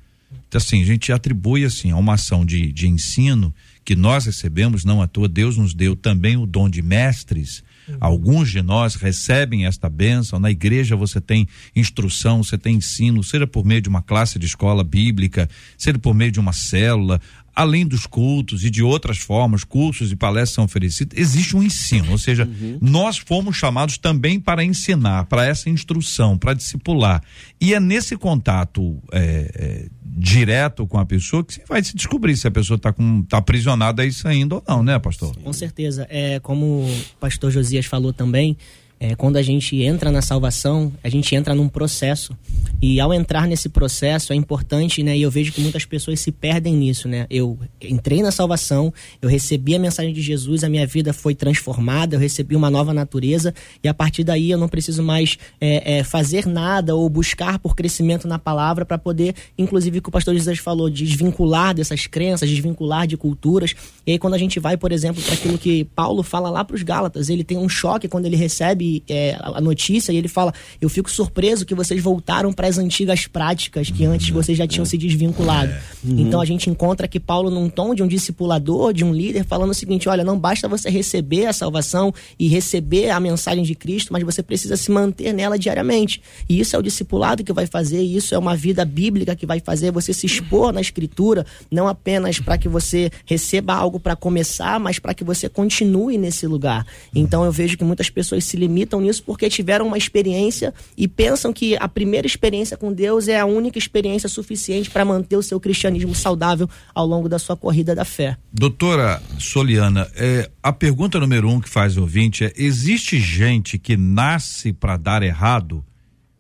Então, 0.49 0.59
assim, 0.59 0.83
a 0.83 0.85
gente 0.85 1.13
atribui 1.13 1.65
assim 1.65 1.91
a 1.91 1.97
uma 1.97 2.15
ação 2.15 2.45
de, 2.45 2.73
de 2.73 2.89
ensino 2.89 3.55
que 3.85 3.95
nós 3.95 4.25
recebemos, 4.25 4.85
não 4.85 5.03
à 5.03 5.07
toa, 5.07 5.29
Deus 5.29 5.57
nos 5.57 5.75
deu 5.75 5.95
também 5.95 6.37
o 6.37 6.47
dom 6.47 6.69
de 6.69 6.81
mestres. 6.81 7.63
Uhum. 7.89 7.97
Alguns 8.01 8.51
de 8.51 8.63
nós 8.63 8.95
recebem 8.95 9.67
esta 9.67 9.91
bênção. 9.91 10.39
Na 10.39 10.51
igreja 10.51 10.97
você 10.97 11.21
tem 11.21 11.47
instrução, 11.77 12.43
você 12.43 12.57
tem 12.57 12.77
ensino, 12.77 13.23
seja 13.23 13.47
por 13.47 13.65
meio 13.65 13.83
de 13.83 13.89
uma 13.89 14.01
classe 14.01 14.39
de 14.39 14.47
escola 14.47 14.83
bíblica, 14.83 15.49
seja 15.77 15.99
por 15.99 16.15
meio 16.15 16.33
de 16.33 16.41
uma 16.41 16.53
célula 16.53 17.21
além 17.55 17.87
dos 17.87 18.07
cultos 18.07 18.65
e 18.65 18.71
de 18.71 18.83
outras 18.83 19.19
formas, 19.19 19.65
cursos 19.65 20.11
e 20.11 20.17
palestras 20.17 20.55
são 20.55 20.65
oferecidos, 20.65 21.17
existe 21.17 21.57
um 21.57 21.63
ensino, 21.63 22.11
ou 22.11 22.19
seja, 22.19 22.45
uhum. 22.45 22.79
nós 22.81 23.19
fomos 23.19 23.57
chamados 23.57 23.97
também 23.97 24.41
para 24.41 24.65
ensinar, 24.65 25.27
para 25.27 25.47
essa 25.47 25.71
instrução, 25.71 26.37
para 26.37 26.55
discipular. 26.55 27.23
E 27.61 27.75
é 27.75 27.81
nesse 27.81 28.17
contato 28.17 29.01
é, 29.13 29.51
é, 29.55 29.89
direto 30.05 30.87
com 30.87 30.99
a 30.99 31.07
pessoa 31.07 31.45
que 31.45 31.55
você 31.55 31.63
vai 31.69 31.83
se 31.83 31.95
descobrir 31.95 32.37
se 32.37 32.47
a 32.47 32.51
pessoa 32.51 32.77
está 32.77 32.95
tá 33.29 33.39
aprisionada 33.39 34.03
a 34.03 34.07
isso 34.07 34.27
ainda 34.27 34.57
ou 34.57 34.65
não, 34.67 34.83
né, 34.83 34.99
pastor? 34.99 35.37
Com 35.37 35.53
certeza. 35.53 36.07
É, 36.11 36.41
como 36.41 36.87
o 36.87 37.05
pastor 37.21 37.51
Josias 37.51 37.87
falou 37.87 38.13
também, 38.13 38.57
É, 39.05 39.15
quando 39.15 39.37
a 39.37 39.43
gente 39.43 39.83
entra 39.83 40.11
na 40.11 40.23
salvação, 40.23 40.91
a 41.05 41.11
gente 41.11 41.35
entra 41.35 41.55
num 41.55 41.69
processo. 41.69 42.35
E 42.81 42.99
ao 42.99 43.13
entrar 43.13 43.47
nesse 43.47 43.69
processo 43.69 44.33
é 44.33 44.37
importante, 44.37 45.03
né? 45.03 45.15
E 45.15 45.21
eu 45.21 45.31
vejo 45.31 45.53
que 45.53 45.61
muitas 45.61 45.85
pessoas 45.85 46.21
se 46.21 46.33
perdem 46.33 46.75
nisso, 46.75 47.07
né? 47.07 47.27
Eu 47.29 47.59
entrei 47.83 48.23
na 48.23 48.31
salvação, 48.31 48.93
eu 49.21 49.29
recebi 49.29 49.75
a 49.75 49.79
mensagem 49.79 50.11
de 50.11 50.23
Jesus, 50.23 50.65
a 50.65 50.71
minha 50.71 50.87
vida 50.87 51.13
foi 51.13 51.35
transformada, 51.35 52.17
eu 52.17 52.19
recebi 52.19 52.57
uma 52.57 52.71
nova 52.71 52.95
natureza 52.95 53.55
e 53.83 53.89
a 53.89 53.93
partir 53.93 54.25
daí 54.25 54.51
eu 54.51 54.57
não 54.57 54.69
preciso 54.69 55.03
mais 55.03 55.37
é, 55.61 55.99
é, 55.99 56.05
fazer 56.05 56.47
nada 56.47 56.95
ou 56.95 57.07
buscar 57.11 57.59
por 57.59 57.77
crescimento 57.77 58.27
na 58.27 58.39
palavra 58.39 58.87
para 58.87 58.97
poder, 58.97 59.35
inclusive, 59.59 60.01
que 60.01 60.09
o 60.09 60.13
pastor 60.13 60.35
Jesus 60.35 60.59
falou, 60.61 60.89
desvincular 60.89 61.75
dessas 61.75 62.07
crenças, 62.07 62.49
desvincular 62.49 63.07
de 63.07 63.19
culturas. 63.19 63.75
E 64.07 64.13
aí 64.13 64.19
quando 64.19 64.33
a 64.33 64.39
gente 64.39 64.59
vai, 64.59 64.79
por 64.79 64.93
exemplo, 64.93 65.23
para 65.23 65.35
aquilo 65.35 65.59
que 65.59 65.85
Paulo 65.95 66.23
fala 66.23 66.49
lá 66.49 66.65
para 66.65 66.75
os 66.75 66.83
Gálatas, 66.83 67.29
ele 67.29 67.45
tem 67.45 67.59
um 67.59 67.69
choque 67.69 68.09
quando 68.09 68.25
ele 68.25 68.37
recebe 68.37 68.94
é, 69.09 69.39
a 69.41 69.61
notícia 69.61 70.13
e 70.13 70.17
ele 70.17 70.29
fala: 70.29 70.53
Eu 70.81 70.89
fico 70.89 71.11
surpreso 71.11 71.65
que 71.65 71.75
vocês 71.75 72.03
voltaram 72.03 72.53
para 72.53 72.69
as 72.69 72.79
antigas 72.79 73.27
práticas 73.27 73.91
que 73.91 74.05
antes 74.05 74.31
vocês 74.31 74.57
já 74.57 74.67
tinham 74.67 74.85
se 74.85 74.97
desvinculado. 74.99 75.73
Uhum. 76.03 76.21
Então 76.21 76.41
a 76.41 76.45
gente 76.45 76.69
encontra 76.69 77.09
que 77.09 77.19
Paulo, 77.19 77.51
num 77.51 77.69
tom 77.69 77.95
de 77.95 78.03
um 78.03 78.07
discipulador, 78.07 78.93
de 78.93 79.05
um 79.05 79.13
líder, 79.13 79.45
falando 79.45 79.71
o 79.71 79.75
seguinte: 79.75 80.09
olha, 80.09 80.25
não 80.25 80.39
basta 80.39 80.69
você 80.69 80.91
receber 80.91 81.47
a 81.47 81.53
salvação 81.53 82.13
e 82.39 82.49
receber 82.49 83.11
a 83.11 83.21
mensagem 83.21 83.65
de 83.65 83.75
Cristo, 83.75 84.13
mas 84.13 84.23
você 84.23 84.43
precisa 84.43 84.77
se 84.77 84.91
manter 84.91 85.33
nela 85.33 85.59
diariamente. 85.59 86.21
E 86.49 86.61
isso 86.61 86.77
é 86.77 86.79
o 86.79 86.83
discipulado 86.83 87.43
que 87.43 87.53
vai 87.53 87.67
fazer, 87.67 88.03
isso 88.03 88.35
é 88.35 88.39
uma 88.39 88.57
vida 88.57 88.85
bíblica 88.85 89.35
que 89.35 89.47
vai 89.47 89.61
fazer 89.61 89.91
você 89.91 90.13
se 90.13 90.27
expor 90.27 90.73
na 90.73 90.81
Escritura, 90.81 91.47
não 91.71 91.89
apenas 91.89 92.39
para 92.39 92.59
que 92.59 92.69
você 92.69 93.11
receba 93.25 93.75
algo 93.75 93.99
para 93.99 94.17
começar, 94.17 94.79
mas 94.79 94.99
para 94.99 95.15
que 95.15 95.25
você 95.25 95.49
continue 95.49 96.19
nesse 96.19 96.47
lugar. 96.47 96.87
Então 97.15 97.45
eu 97.45 97.53
vejo 97.53 97.77
que 97.77 97.85
muitas 97.85 98.11
pessoas 98.11 98.45
se 98.45 98.57
limitam 98.57 98.84
nisso 99.01 99.23
porque 99.25 99.49
tiveram 99.49 99.87
uma 99.87 99.99
experiência 99.99 100.73
e 100.97 101.07
pensam 101.09 101.53
que 101.53 101.77
a 101.77 101.89
primeira 101.89 102.27
experiência 102.27 102.77
com 102.77 102.93
Deus 102.93 103.29
é 103.29 103.39
a 103.39 103.47
única 103.47 103.79
experiência 103.79 104.29
suficiente 104.29 104.91
para 104.91 105.05
manter 105.05 105.37
o 105.37 105.43
seu 105.43 105.59
cristianismo 105.59 106.15
saudável 106.15 106.69
ao 106.95 107.07
longo 107.07 107.29
da 107.29 107.39
sua 107.39 107.57
corrida 107.57 107.95
da 107.95 108.05
fé. 108.05 108.37
Doutora 108.53 109.23
Soliana, 109.39 110.11
é, 110.17 110.51
a 110.63 110.73
pergunta 110.73 111.19
número 111.19 111.49
um 111.49 111.61
que 111.61 111.69
faz 111.69 111.97
o 111.97 112.03
ouvinte 112.03 112.45
é: 112.45 112.53
existe 112.57 113.19
gente 113.19 113.79
que 113.79 113.97
nasce 113.97 114.73
para 114.73 114.97
dar 114.97 115.23
errado? 115.23 115.85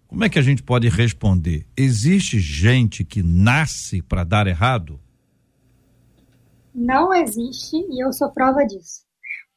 Como 0.07 0.25
é 0.25 0.29
que 0.29 0.39
a 0.39 0.43
gente 0.43 0.63
pode 0.63 0.89
responder? 0.89 1.67
Existe 1.77 2.39
gente 2.39 3.05
que 3.05 3.23
nasce 3.23 4.01
para 4.01 4.23
dar 4.23 4.47
errado? 4.47 5.01
Não 6.75 7.15
existe 7.15 7.77
e 7.77 8.05
eu 8.05 8.13
sou 8.13 8.31
prova 8.31 8.65
disso. 8.65 9.04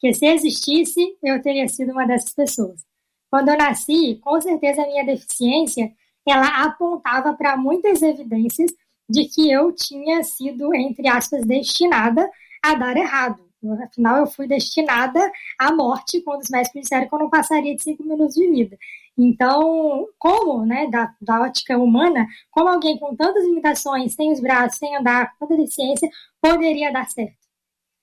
Porque 0.00 0.14
se 0.14 0.26
existisse, 0.26 1.16
eu 1.22 1.42
teria 1.42 1.66
sido 1.68 1.90
uma 1.90 2.06
dessas 2.06 2.32
pessoas. 2.32 2.80
Quando 3.28 3.48
eu 3.48 3.58
nasci, 3.58 4.18
com 4.22 4.40
certeza 4.40 4.82
a 4.82 4.86
minha 4.86 5.04
deficiência, 5.04 5.92
ela 6.26 6.64
apontava 6.64 7.34
para 7.34 7.56
muitas 7.56 8.00
evidências 8.00 8.70
de 9.08 9.24
que 9.24 9.50
eu 9.50 9.72
tinha 9.72 10.22
sido, 10.22 10.72
entre 10.74 11.08
aspas, 11.08 11.44
destinada 11.44 12.30
a 12.62 12.74
dar 12.74 12.96
errado. 12.96 13.42
Afinal, 13.82 14.18
eu 14.18 14.26
fui 14.26 14.46
destinada 14.46 15.20
à 15.58 15.74
morte 15.74 16.20
quando 16.20 16.42
os 16.42 16.50
médicos 16.50 16.82
disseram 16.82 17.08
que 17.08 17.14
eu 17.14 17.18
não 17.18 17.30
passaria 17.30 17.74
de 17.74 17.82
cinco 17.82 18.04
minutos 18.04 18.34
de 18.34 18.48
vida. 18.48 18.78
Então, 19.16 20.06
como, 20.16 20.64
né, 20.64 20.86
da, 20.88 21.12
da 21.20 21.40
ótica 21.42 21.76
humana, 21.76 22.24
como 22.52 22.68
alguém 22.68 22.96
com 22.98 23.16
tantas 23.16 23.44
limitações, 23.44 24.14
sem 24.14 24.30
os 24.30 24.38
braços, 24.40 24.78
sem 24.78 24.94
andar, 24.96 25.32
com 25.32 25.46
tanta 25.46 25.60
deficiência, 25.60 26.08
poderia 26.40 26.92
dar 26.92 27.08
certo? 27.10 27.36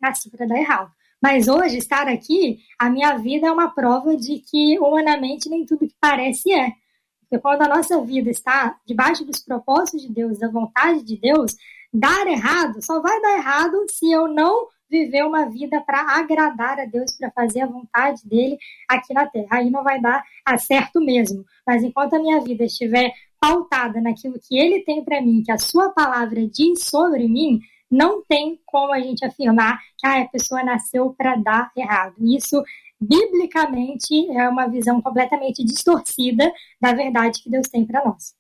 Nasci 0.01 0.29
para 0.29 0.45
dar 0.45 0.57
errado. 0.57 0.91
Mas 1.25 1.47
hoje, 1.47 1.79
estar 1.79 2.07
aqui, 2.07 2.59
a 2.77 2.87
minha 2.87 3.17
vida 3.17 3.47
é 3.47 3.51
uma 3.51 3.73
prova 3.73 4.15
de 4.15 4.37
que, 4.37 4.77
humanamente, 4.77 5.49
nem 5.49 5.65
tudo 5.65 5.87
que 5.87 5.95
parece 5.99 6.53
é. 6.53 6.71
Porque 7.19 7.41
quando 7.41 7.63
a 7.63 7.67
nossa 7.67 7.99
vida 8.03 8.29
está 8.29 8.77
debaixo 8.85 9.25
dos 9.25 9.43
propósitos 9.43 10.03
de 10.03 10.13
Deus, 10.13 10.37
da 10.37 10.47
vontade 10.47 11.01
de 11.03 11.17
Deus, 11.17 11.55
dar 11.91 12.27
errado 12.27 12.79
só 12.79 13.01
vai 13.01 13.19
dar 13.21 13.39
errado 13.39 13.75
se 13.89 14.11
eu 14.11 14.27
não 14.27 14.67
viver 14.87 15.25
uma 15.25 15.49
vida 15.49 15.81
para 15.81 16.15
agradar 16.15 16.79
a 16.79 16.85
Deus, 16.85 17.17
para 17.17 17.31
fazer 17.31 17.61
a 17.61 17.65
vontade 17.65 18.21
dele 18.23 18.59
aqui 18.87 19.11
na 19.11 19.25
terra. 19.25 19.47
Aí 19.49 19.71
não 19.71 19.83
vai 19.83 19.99
dar 19.99 20.23
certo 20.59 21.01
mesmo. 21.01 21.43
Mas 21.65 21.83
enquanto 21.83 22.13
a 22.13 22.19
minha 22.19 22.39
vida 22.39 22.65
estiver 22.65 23.11
pautada 23.41 23.99
naquilo 23.99 24.35
que 24.39 24.59
ele 24.59 24.83
tem 24.83 25.03
para 25.03 25.19
mim, 25.23 25.41
que 25.43 25.51
a 25.51 25.57
sua 25.57 25.89
palavra 25.89 26.47
diz 26.47 26.83
sobre 26.83 27.27
mim, 27.27 27.61
não 27.89 28.23
tem 28.23 28.59
como 28.65 28.93
a 28.93 28.99
gente 28.99 29.23
afirmar 29.25 29.79
que 29.97 30.07
ah, 30.07 30.21
a 30.21 30.27
pessoa 30.27 30.63
nasceu 30.63 31.13
para 31.17 31.35
dar 31.35 31.71
errado. 31.75 32.15
Isso, 32.19 32.63
biblicamente, 32.99 34.29
é 34.31 34.49
uma 34.49 34.67
visão 34.67 35.01
completamente 35.01 35.63
distorcida 35.63 36.51
da 36.81 36.93
verdade 36.93 37.41
que 37.41 37.49
Deus 37.49 37.67
tem 37.67 37.85
para 37.85 38.03
nós. 38.03 38.33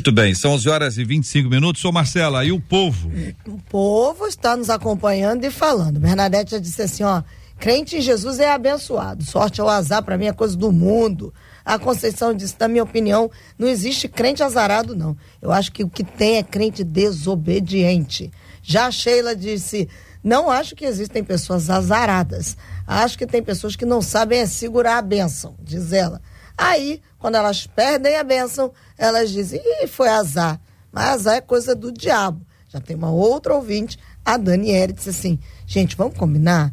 Muito 0.00 0.12
bem, 0.12 0.34
são 0.34 0.52
11 0.52 0.68
horas 0.68 0.98
e 0.98 1.04
25 1.04 1.48
minutos. 1.48 1.80
Sou 1.80 1.90
Marcela, 1.92 2.44
e 2.44 2.52
o 2.52 2.60
povo? 2.60 3.10
O 3.46 3.58
povo 3.70 4.26
está 4.26 4.54
nos 4.54 4.68
acompanhando 4.68 5.44
e 5.44 5.50
falando. 5.50 5.98
Bernadette 5.98 6.50
já 6.50 6.58
disse 6.58 6.82
assim: 6.82 7.04
ó, 7.04 7.22
crente 7.58 7.96
em 7.96 8.00
Jesus 8.02 8.38
é 8.38 8.50
abençoado. 8.50 9.24
Sorte 9.24 9.62
ao 9.62 9.68
azar, 9.68 10.02
para 10.02 10.18
mim 10.18 10.26
é 10.26 10.32
coisa 10.32 10.56
do 10.56 10.70
mundo. 10.70 11.32
A 11.64 11.78
Conceição 11.78 12.34
disse, 12.34 12.56
na 12.60 12.68
minha 12.68 12.82
opinião, 12.82 13.30
não 13.58 13.66
existe 13.66 14.06
crente 14.06 14.42
azarado, 14.42 14.94
não. 14.94 15.16
Eu 15.40 15.50
acho 15.50 15.72
que 15.72 15.82
o 15.82 15.88
que 15.88 16.04
tem 16.04 16.36
é 16.36 16.42
crente 16.42 16.84
desobediente. 16.84 18.30
Já 18.62 18.86
a 18.86 18.90
Sheila 18.90 19.34
disse, 19.34 19.88
não 20.22 20.50
acho 20.50 20.76
que 20.76 20.84
existem 20.84 21.24
pessoas 21.24 21.70
azaradas. 21.70 22.56
Acho 22.86 23.16
que 23.16 23.26
tem 23.26 23.42
pessoas 23.42 23.76
que 23.76 23.86
não 23.86 24.02
sabem 24.02 24.40
é 24.40 24.46
segurar 24.46 24.98
a 24.98 25.02
bênção, 25.02 25.54
diz 25.58 25.92
ela. 25.92 26.20
Aí, 26.56 27.00
quando 27.18 27.36
elas 27.36 27.66
perdem 27.66 28.16
a 28.16 28.22
bênção, 28.22 28.70
elas 28.98 29.30
dizem, 29.30 29.60
Ih, 29.82 29.86
foi 29.86 30.08
azar. 30.08 30.60
Mas 30.92 31.10
azar 31.10 31.36
é 31.36 31.40
coisa 31.40 31.74
do 31.74 31.90
diabo. 31.90 32.44
Já 32.68 32.80
tem 32.80 32.94
uma 32.94 33.10
outra 33.10 33.54
ouvinte, 33.54 33.98
a 34.24 34.36
Daniela, 34.36 34.92
disse 34.92 35.10
assim: 35.10 35.38
gente, 35.66 35.96
vamos 35.96 36.16
combinar? 36.16 36.72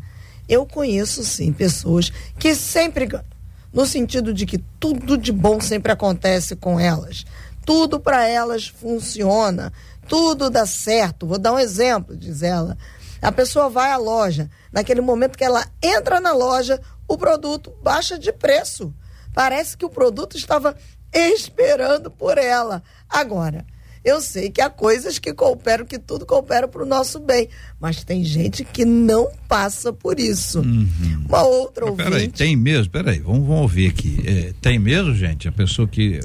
Eu 0.49 0.65
conheço 0.65 1.23
sim 1.23 1.53
pessoas 1.53 2.11
que 2.37 2.55
sempre 2.55 3.05
ganham 3.05 3.30
no 3.73 3.85
sentido 3.85 4.33
de 4.33 4.45
que 4.45 4.57
tudo 4.79 5.17
de 5.17 5.31
bom 5.31 5.59
sempre 5.59 5.91
acontece 5.91 6.55
com 6.55 6.79
elas. 6.79 7.25
Tudo 7.65 7.99
para 7.99 8.27
elas 8.27 8.67
funciona, 8.67 9.71
tudo 10.07 10.49
dá 10.49 10.65
certo. 10.65 11.27
Vou 11.27 11.37
dar 11.37 11.53
um 11.53 11.59
exemplo, 11.59 12.17
diz 12.17 12.41
ela. 12.41 12.77
A 13.21 13.31
pessoa 13.31 13.69
vai 13.69 13.91
à 13.91 13.97
loja, 13.97 14.49
naquele 14.71 14.99
momento 14.99 15.37
que 15.37 15.43
ela 15.43 15.65
entra 15.81 16.19
na 16.19 16.33
loja, 16.33 16.81
o 17.07 17.17
produto 17.17 17.71
baixa 17.83 18.17
de 18.17 18.33
preço. 18.33 18.93
Parece 19.33 19.77
que 19.77 19.85
o 19.85 19.89
produto 19.89 20.35
estava 20.35 20.75
esperando 21.13 22.09
por 22.09 22.37
ela. 22.37 22.81
Agora, 23.07 23.65
eu 24.03 24.19
sei 24.21 24.49
que 24.49 24.61
há 24.61 24.69
coisas 24.69 25.19
que 25.19 25.33
cooperam, 25.33 25.85
que 25.85 25.99
tudo 25.99 26.25
coopera 26.25 26.67
para 26.67 26.83
o 26.83 26.85
nosso 26.85 27.19
bem. 27.19 27.47
Mas 27.79 28.03
tem 28.03 28.23
gente 28.23 28.63
que 28.63 28.83
não 28.83 29.29
passa 29.47 29.93
por 29.93 30.19
isso. 30.19 30.59
Uhum. 30.59 30.87
Uma 31.27 31.43
outra 31.43 31.85
ouvinte... 31.85 32.09
Peraí, 32.09 32.27
tem 32.27 32.55
mesmo? 32.55 32.91
Peraí, 32.91 33.19
vamos, 33.19 33.47
vamos 33.47 33.61
ouvir 33.61 33.89
aqui. 33.89 34.23
É, 34.25 34.53
tem 34.59 34.79
mesmo, 34.79 35.13
gente? 35.13 35.47
A 35.47 35.51
pessoa 35.51 35.87
que 35.87 36.19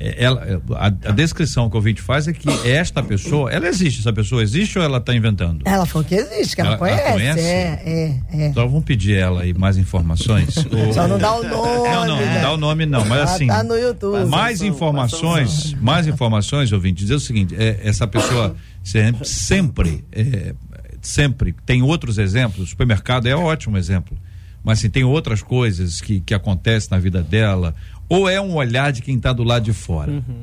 ela, 0.00 0.42
é, 0.46 0.58
a, 0.76 0.86
a, 0.86 1.12
descrição 1.12 1.68
que 1.68 1.76
o 1.76 1.78
ouvinte 1.78 2.00
faz 2.00 2.26
é 2.26 2.32
que 2.32 2.48
esta 2.66 3.02
pessoa, 3.02 3.52
ela 3.52 3.68
existe, 3.68 4.00
essa 4.00 4.12
pessoa 4.12 4.42
existe 4.42 4.78
ou 4.78 4.84
ela 4.84 4.96
está 4.96 5.14
inventando? 5.14 5.62
Ela 5.66 5.84
falou 5.84 6.08
que 6.08 6.14
existe, 6.14 6.54
que 6.54 6.62
ela, 6.62 6.70
ela 6.70 6.78
conhece. 6.78 7.02
Ela 7.02 7.12
conhece? 7.12 7.40
É, 7.40 7.82
é, 7.84 8.20
é. 8.32 8.46
Então 8.46 8.66
vamos 8.66 8.84
pedir 8.84 9.16
ela 9.16 9.42
aí 9.42 9.52
mais 9.52 9.76
informações. 9.76 10.54
Só 10.94 11.06
não 11.06 11.18
dá 11.18 11.34
o 11.34 11.42
nome. 11.42 11.88
Não, 11.88 12.06
não, 12.06 12.26
não 12.26 12.40
dá 12.40 12.52
o 12.52 12.56
nome 12.56 12.86
não, 12.86 13.04
mas 13.04 13.30
assim. 13.30 13.46
Tá 13.46 13.62
no 13.62 13.76
YouTube. 13.76 14.24
Mais 14.24 14.62
informações, 14.62 15.74
mais 15.74 16.06
informações, 16.06 16.72
ouvinte, 16.72 17.02
dizer 17.02 17.16
o 17.16 17.20
seguinte, 17.20 17.54
é, 17.58 17.80
essa 17.84 18.06
pessoa 18.06 18.56
sempre, 18.82 19.26
sempre, 19.26 20.04
é, 20.12 20.54
sempre 21.02 21.54
tem 21.66 21.82
outros 21.82 22.16
exemplos, 22.16 22.64
o 22.64 22.66
supermercado 22.66 23.26
é 23.26 23.36
um 23.36 23.44
ótimo 23.44 23.76
exemplo 23.76 24.16
mas 24.62 24.78
assim, 24.78 24.90
tem 24.90 25.04
outras 25.04 25.42
coisas 25.42 26.00
que, 26.00 26.20
que 26.20 26.34
acontecem 26.34 26.88
na 26.90 26.98
vida 26.98 27.22
dela, 27.22 27.74
ou 28.10 28.28
é 28.28 28.40
um 28.40 28.56
olhar 28.56 28.90
de 28.90 29.00
quem 29.00 29.16
está 29.16 29.32
do 29.32 29.44
lado 29.44 29.64
de 29.64 29.72
fora? 29.72 30.10
Uhum. 30.10 30.42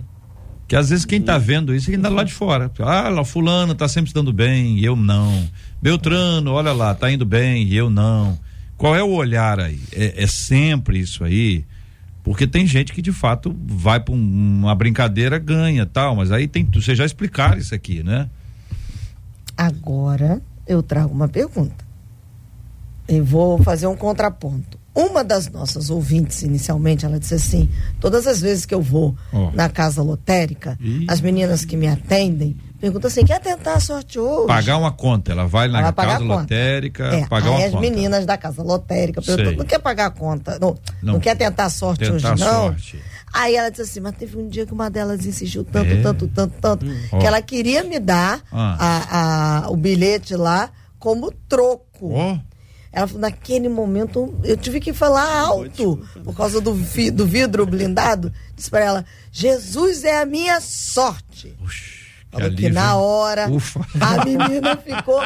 Que 0.67 0.75
às 0.75 0.89
vezes 0.89 1.05
quem 1.05 1.19
está 1.19 1.37
vendo 1.37 1.75
isso 1.75 1.89
é 1.89 1.91
quem 1.91 1.99
está 1.99 2.09
do 2.09 2.15
lado 2.15 2.27
de 2.27 2.33
fora. 2.33 2.71
Ah, 2.79 3.09
lá, 3.09 3.25
fulano 3.25 3.73
está 3.73 3.87
sempre 3.89 4.09
se 4.09 4.13
dando 4.13 4.31
bem 4.31 4.77
e 4.77 4.85
eu 4.85 4.95
não. 4.95 5.47
Beltrano, 5.81 6.53
olha 6.53 6.71
lá, 6.71 6.93
está 6.93 7.11
indo 7.11 7.25
bem 7.25 7.63
e 7.63 7.75
eu 7.75 7.89
não. 7.89 8.39
Qual 8.77 8.95
é 8.95 9.03
o 9.03 9.11
olhar 9.11 9.59
aí? 9.59 9.81
É, 9.91 10.23
é 10.23 10.27
sempre 10.27 10.97
isso 10.97 11.25
aí? 11.25 11.65
Porque 12.23 12.47
tem 12.47 12.65
gente 12.65 12.93
que 12.93 13.01
de 13.01 13.11
fato 13.11 13.55
vai 13.65 13.99
para 13.99 14.13
um, 14.13 14.17
uma 14.17 14.75
brincadeira, 14.75 15.37
ganha 15.37 15.85
tal, 15.85 16.15
mas 16.15 16.31
aí 16.31 16.47
tem. 16.47 16.65
Você 16.73 16.95
já 16.95 17.05
explicar 17.05 17.57
isso 17.57 17.75
aqui, 17.75 18.01
né? 18.01 18.29
Agora 19.57 20.41
eu 20.65 20.81
trago 20.81 21.13
uma 21.13 21.27
pergunta. 21.27 21.85
E 23.07 23.19
vou 23.21 23.61
fazer 23.63 23.87
um 23.87 23.95
contraponto. 23.95 24.77
Uma 24.99 25.23
das 25.23 25.47
nossas 25.49 25.91
ouvintes, 25.91 26.41
inicialmente, 26.41 27.05
ela 27.05 27.19
disse 27.19 27.35
assim: 27.35 27.69
todas 27.99 28.25
as 28.25 28.41
vezes 28.41 28.65
que 28.65 28.73
eu 28.73 28.81
vou 28.81 29.15
oh. 29.31 29.51
na 29.53 29.69
casa 29.69 30.01
lotérica, 30.01 30.75
Ih. 30.81 31.05
as 31.07 31.21
meninas 31.21 31.63
que 31.63 31.77
me 31.77 31.87
atendem 31.87 32.57
pergunta 32.81 33.07
assim: 33.07 33.23
quer 33.23 33.39
tentar 33.39 33.73
a 33.73 33.79
sorte 33.79 34.17
hoje? 34.17 34.47
Pagar 34.47 34.77
uma 34.77 34.91
conta, 34.91 35.31
ela 35.31 35.45
vai 35.45 35.67
na 35.67 35.79
Ela 35.81 35.93
casa 35.93 36.23
lotérica, 36.23 37.03
É, 37.05 37.27
pagar 37.27 37.51
uma 37.51 37.59
as 37.65 37.71
conta. 37.71 37.81
meninas 37.81 38.25
da 38.25 38.37
casa 38.37 38.63
lotérica 38.63 39.21
perguntam, 39.21 39.53
não 39.53 39.65
quer 39.65 39.79
pagar 39.79 40.07
a 40.07 40.09
conta, 40.11 40.57
não, 40.59 40.75
não, 41.03 41.13
Não. 41.13 41.19
quer 41.19 41.35
tentar 41.37 41.65
a 41.65 41.69
sorte 41.69 41.99
Tentar 41.99 42.15
hoje, 42.15 42.25
a 42.25 42.35
não. 42.35 42.45
sorte. 42.67 42.99
Aí 43.33 43.55
ela 43.55 43.69
disse 43.69 43.83
assim, 43.83 43.99
mas 43.99 44.15
teve 44.15 44.35
um 44.37 44.47
dia 44.47 44.65
que 44.65 44.73
uma 44.73 44.89
delas 44.89 45.25
insistiu 45.27 45.63
tanto, 45.63 45.91
É? 45.91 46.01
tanto, 46.01 46.27
tanto, 46.27 46.53
tanto, 46.59 46.85
que 47.19 47.25
ela 47.25 47.41
queria 47.41 47.83
me 47.83 47.99
dar 47.99 48.41
Ah. 48.51 48.77
a, 48.79 49.65
a- 49.65 49.69
o 49.69 49.75
bilhete 49.75 50.35
lá 50.35 50.71
como 50.97 51.31
troco. 51.47 52.11
Ó, 52.13 52.37
Ela 52.97 53.05
falou, 53.05 53.21
naquele 53.21 53.69
momento 53.69 54.33
eu 54.43 54.57
tive 54.57 54.79
que 54.79 54.91
falar 54.91 55.31
alto 55.41 56.03
por 56.23 56.35
causa 56.35 56.59
do, 56.59 56.73
vi- 56.73 57.11
do 57.11 57.27
vidro 57.27 57.63
blindado. 57.63 58.33
Disse 58.55 58.71
pra 58.71 58.79
ela, 58.83 59.05
Jesus 59.31 60.03
é 60.03 60.19
a 60.19 60.25
minha 60.25 60.59
sorte. 60.59 61.55
que 61.59 61.67
Falou 62.31 62.49
que 62.49 62.55
alívio, 62.65 62.73
na 62.73 62.95
hora 62.95 63.47
Ufa. 63.51 63.85
a 64.01 64.25
menina 64.25 64.75
ficou 64.77 65.21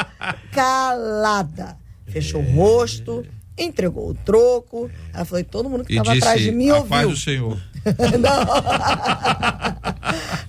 calada. 0.52 1.78
Fechou 2.08 2.42
o 2.42 2.52
rosto, 2.54 3.26
entregou 3.58 4.10
o 4.10 4.14
troco. 4.16 4.92
Ela 5.14 5.24
falou, 5.24 5.40
e 5.40 5.44
todo 5.46 5.70
mundo 5.70 5.86
que 5.86 5.94
estava 5.94 6.18
atrás 6.18 6.42
de 6.42 6.52
mim 6.52 6.72
ouviu. 6.72 6.90
paz 6.90 7.08
do 7.10 7.16
Senhor. 7.18 7.58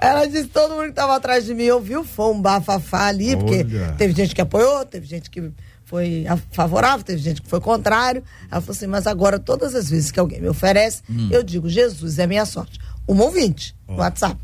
Ela 0.01 0.27
disse, 0.27 0.49
todo 0.49 0.71
mundo 0.73 0.85
que 0.85 0.91
estava 0.91 1.17
atrás 1.17 1.45
de 1.45 1.55
mim 1.55 1.69
ouviu, 1.71 2.05
foi 2.05 2.33
um 2.35 2.41
bafafá 2.41 3.07
ali, 3.07 3.37
porque 3.37 3.61
Olha. 3.61 3.95
teve 3.97 4.15
gente 4.15 4.35
que 4.35 4.41
apoiou, 4.41 4.85
teve 4.85 5.07
gente 5.07 5.31
que 5.31 5.51
foi 5.93 6.27
a- 6.27 6.39
favorável, 6.53 7.05
teve 7.05 7.21
gente 7.21 7.43
que 7.43 7.49
foi 7.51 7.61
contrário. 7.61 8.25
Ela 8.51 8.63
falou 8.63 8.75
assim, 8.75 8.87
mas 8.87 9.07
agora 9.07 9.39
todas 9.39 9.75
as 9.75 9.91
vezes 9.91 10.11
que 10.11 10.19
alguém 10.19 10.41
me 10.41 10.49
oferece, 10.49 11.03
Hum. 11.09 11.29
eu 11.31 11.43
digo, 11.43 11.69
Jesus 11.69 12.19
é 12.19 12.27
minha 12.27 12.47
sorte. 12.47 12.81
Uma 13.07 13.25
ouvinte 13.25 13.77
no 13.87 13.97
WhatsApp. 13.97 14.41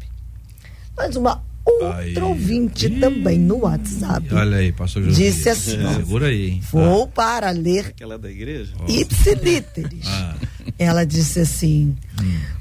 Mas 0.95 1.17
uma 1.17 1.43
outra 1.65 1.97
Aí. 1.97 2.19
ouvinte 2.19 2.91
também 3.01 3.39
no 3.39 3.61
WhatsApp. 3.61 4.35
Olha 4.35 4.59
aí, 4.59 4.73
pastor 4.73 5.05
José. 5.05 5.17
Disse 5.23 5.49
assim, 5.49 5.83
ó. 5.83 5.95
Segura 5.95 6.27
aí, 6.27 6.51
hein? 6.51 6.63
Vou 6.71 7.07
para 7.09 7.49
ler 7.51 7.87
Aquela 7.87 8.19
da 8.19 8.31
igreja? 8.31 8.75
ipsilíteres. 8.87 10.07
Ah. 10.07 10.37
Ela 10.79 11.07
disse 11.07 11.41
assim: 11.41 11.97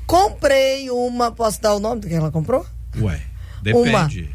comprei 0.06 0.90
uma. 0.90 1.30
Posso 1.32 1.62
dar 1.62 1.76
o 1.76 1.80
nome 1.80 2.00
do 2.02 2.08
que 2.08 2.14
ela 2.14 2.32
comprou? 2.32 2.66
Ué, 3.02 3.22
depende. 3.62 4.30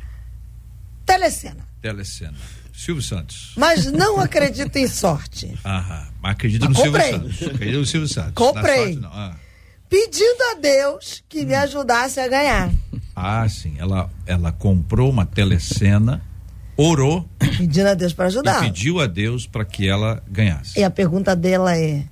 Telecena. 1.07 1.67
Telecena. 1.81 2.35
Silvio 2.73 3.03
Santos. 3.03 3.53
Mas 3.57 3.87
não 3.87 4.19
acredito 4.21 4.77
em 4.77 4.87
sorte. 4.89 5.57
Aham. 5.65 6.07
Mas 6.21 6.33
acredito 6.33 6.65
Mas 6.69 6.79
no 6.79 6.85
comprei. 6.85 7.11
Silvio 7.13 7.33
Santos. 7.33 7.49
Acredito 7.55 7.79
no 7.79 7.87
Silvio 7.87 8.09
Santos. 8.09 8.33
Comprei. 8.35 8.77
Sorte, 8.85 8.99
não. 9.01 9.11
Ah. 9.13 9.35
Pedindo 9.89 10.43
a 10.53 10.55
Deus 10.61 11.23
que 11.29 11.45
me 11.45 11.55
ajudasse 11.55 12.19
a 12.19 12.27
ganhar. 12.29 12.71
Ah, 13.15 13.47
sim. 13.49 13.75
Ela, 13.79 14.09
ela 14.27 14.51
comprou 14.51 15.11
uma 15.11 15.27
telecena, 15.27 16.23
orou 16.77 17.29
Pedindo 17.39 17.87
a 17.89 17.95
Deus 17.95 18.13
para 18.15 18.27
ajudar. 18.27 18.61
pediu 18.61 19.01
a 19.01 19.07
Deus 19.07 19.47
para 19.47 19.65
que 19.67 19.87
ela 19.87 20.23
ganhasse. 20.29 20.79
E 20.81 20.83
a 20.83 20.91
pergunta 20.91 21.37
dela 21.37 21.77
é: 21.77 22.05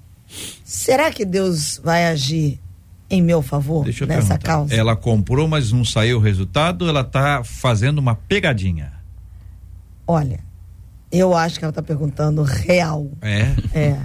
será 0.63 1.11
que 1.11 1.25
Deus 1.25 1.81
vai 1.83 2.07
agir 2.07 2.61
em 3.09 3.21
meu 3.23 3.41
favor 3.43 3.83
Deixa 3.85 4.05
eu 4.05 4.09
nessa 4.09 4.29
perguntar. 4.35 4.47
causa? 4.47 4.75
Ela 4.75 4.95
comprou, 4.95 5.49
mas 5.49 5.73
não 5.73 5.85
saiu 5.85 6.19
o 6.19 6.21
resultado, 6.21 6.87
ela 6.89 7.03
tá 7.03 7.43
fazendo 7.43 7.99
uma 7.99 8.15
pegadinha. 8.15 8.93
Olha, 10.07 10.41
eu 11.13 11.35
acho 11.35 11.59
que 11.59 11.65
ela 11.65 11.71
está 11.71 11.83
perguntando 11.83 12.43
real. 12.43 13.11
É. 13.21 13.43
É. 13.75 13.97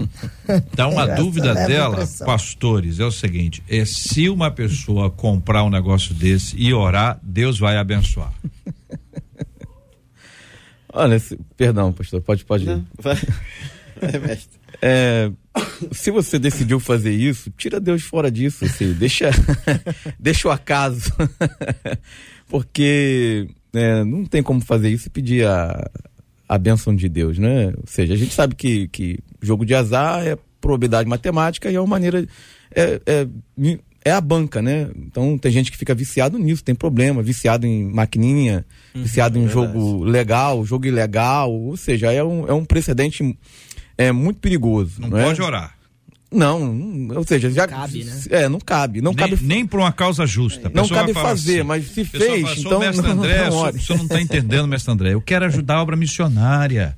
Então 0.71 0.99
a 0.99 1.07
dúvida 1.07 1.53
dela, 1.55 1.95
impressão. 1.95 2.27
pastores, 2.27 2.99
é 2.99 3.05
o 3.05 3.11
seguinte: 3.11 3.63
é 3.67 3.83
se 3.85 4.29
uma 4.29 4.51
pessoa 4.51 5.09
comprar 5.09 5.63
um 5.63 5.69
negócio 5.69 6.13
desse 6.13 6.55
e 6.57 6.73
orar, 6.73 7.19
Deus 7.23 7.57
vai 7.57 7.77
abençoar. 7.77 8.31
Olha, 10.93 11.19
se- 11.19 11.37
perdão, 11.57 11.91
pastor, 11.91 12.21
pode, 12.21 12.45
pode 12.45 12.63
ir. 12.63 12.67
Não, 12.67 12.85
vai. 12.99 13.15
Vai, 13.99 14.19
mestre. 14.27 14.59
É, 14.81 15.31
se 15.91 16.11
você 16.11 16.37
decidiu 16.37 16.79
fazer 16.79 17.13
isso, 17.13 17.51
tira 17.57 17.79
Deus 17.79 18.03
fora 18.03 18.29
disso, 18.29 18.65
assim, 18.65 18.93
deixa, 18.93 19.31
deixa 20.19 20.47
o 20.47 20.51
acaso. 20.51 21.11
Porque 22.47 23.47
é, 23.73 24.03
não 24.03 24.25
tem 24.25 24.43
como 24.43 24.61
fazer 24.61 24.89
isso 24.89 25.07
e 25.07 25.11
pedir 25.11 25.47
a, 25.47 25.89
a 26.47 26.57
bênção 26.57 26.95
de 26.95 27.09
Deus, 27.09 27.37
né? 27.37 27.67
Ou 27.77 27.87
seja, 27.87 28.13
a 28.13 28.17
gente 28.17 28.33
sabe 28.33 28.55
que, 28.55 28.87
que 28.89 29.19
jogo 29.41 29.65
de 29.65 29.73
azar 29.73 30.25
é 30.25 30.37
probabilidade 30.61 31.09
matemática 31.09 31.69
e 31.69 31.75
é 31.75 31.79
uma 31.79 31.87
maneira. 31.87 32.25
É, 32.73 33.01
é, 33.05 33.27
é 34.03 34.11
a 34.11 34.21
banca, 34.21 34.61
né? 34.61 34.89
Então 34.95 35.35
tem 35.37 35.51
gente 35.51 35.71
que 35.71 35.77
fica 35.77 35.95
viciado 35.95 36.37
nisso, 36.37 36.63
tem 36.63 36.75
problema, 36.75 37.23
viciado 37.23 37.65
em 37.65 37.85
maquininha, 37.91 38.63
viciado 38.93 39.39
em 39.39 39.47
jogo 39.47 40.03
legal, 40.03 40.63
jogo 40.63 40.85
ilegal, 40.85 41.51
ou 41.51 41.75
seja, 41.75 42.11
é 42.11 42.23
um, 42.23 42.47
é 42.47 42.53
um 42.53 42.63
precedente 42.63 43.35
é 43.97 44.11
muito 44.11 44.39
perigoso. 44.39 45.01
Não, 45.01 45.09
Não, 45.09 45.17
é? 45.17 45.23
pode 45.23 45.41
orar. 45.41 45.74
Não, 46.35 46.73
não, 46.73 47.17
ou 47.17 47.23
seja, 47.25 47.49
já 47.49 47.67
cabe, 47.67 48.03
né? 48.03 48.21
É, 48.29 48.49
não 48.49 48.59
cabe, 48.59 49.01
não 49.01 49.11
nem, 49.13 49.29
cabe. 49.29 49.43
nem 49.43 49.65
por 49.65 49.79
uma 49.79 49.91
causa 49.91 50.25
justa. 50.25 50.69
Não 50.73 50.87
cabe 50.87 51.13
falar 51.13 51.29
fazer, 51.29 51.59
assim, 51.59 51.63
mas 51.67 51.87
se 51.87 52.01
a 52.01 52.05
pessoa 52.05 52.29
fez, 52.31 52.41
fala, 52.43 52.55
"Sou 52.55 52.65
então 52.65 52.79
mestre 52.79 53.01
não- 53.07 53.11
André, 53.13 53.37
não 53.37 53.47
o 53.47 53.51
senhor- 53.51 53.63
ore." 53.65 53.77
o 53.77 53.81
senhor 53.81 53.97
não 53.97 54.05
está 54.05 54.21
entendendo, 54.21 54.67
mestre 54.67 54.91
André. 54.91 55.13
Eu 55.13 55.21
quero 55.21 55.45
ajudar 55.45 55.75
a 55.75 55.81
obra 55.81 55.95
missionária. 55.95 56.97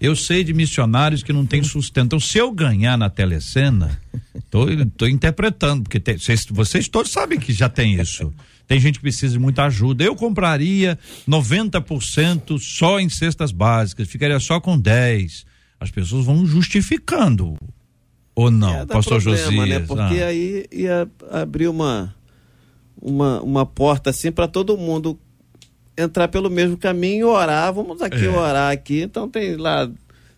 Eu 0.00 0.14
sei 0.14 0.44
de 0.44 0.54
missionários 0.54 1.22
que 1.24 1.32
não 1.32 1.44
têm 1.44 1.62
sustento. 1.62 2.06
Então, 2.06 2.20
se 2.20 2.38
eu 2.38 2.52
ganhar 2.52 2.96
na 2.96 3.10
telecena, 3.10 4.00
tô, 4.48 4.66
tô 4.96 5.06
interpretando, 5.08 5.82
porque 5.82 5.98
tem- 5.98 6.16
vocês, 6.16 6.46
vocês 6.48 6.86
todos 6.88 7.10
sabem 7.10 7.38
que 7.38 7.52
já 7.52 7.68
tem 7.68 8.00
isso. 8.00 8.32
Tem 8.68 8.78
gente 8.78 8.96
que 8.96 9.00
precisa 9.02 9.32
de 9.32 9.38
muita 9.40 9.64
ajuda. 9.64 10.04
Eu 10.04 10.14
compraria 10.14 10.96
90% 11.26 12.58
só 12.58 13.00
em 13.00 13.08
cestas 13.08 13.50
básicas, 13.50 14.08
ficaria 14.08 14.38
só 14.38 14.60
com 14.60 14.78
10. 14.78 15.44
As 15.80 15.90
pessoas 15.90 16.24
vão 16.26 16.44
justificando. 16.46 17.56
Ou 18.40 18.52
não, 18.52 18.70
É, 18.72 18.84
dá 18.86 18.94
pastor 18.94 19.20
problema, 19.20 19.50
Josias? 19.50 19.68
né? 19.68 19.84
Porque 19.86 20.22
Ah. 20.22 20.26
aí 20.28 20.64
ia 20.70 21.08
abrir 21.28 21.66
uma, 21.66 22.14
uma, 23.02 23.40
uma 23.42 23.66
porta 23.66 24.10
assim 24.10 24.30
para 24.30 24.46
todo 24.46 24.76
mundo 24.78 25.18
entrar 25.96 26.28
pelo 26.28 26.48
mesmo 26.48 26.76
caminho 26.76 27.20
e 27.20 27.24
orar. 27.24 27.72
Vamos 27.72 28.00
aqui 28.00 28.26
É. 28.26 28.28
orar 28.30 28.70
aqui. 28.72 29.00
Então 29.02 29.28
tem 29.28 29.56
lá 29.56 29.90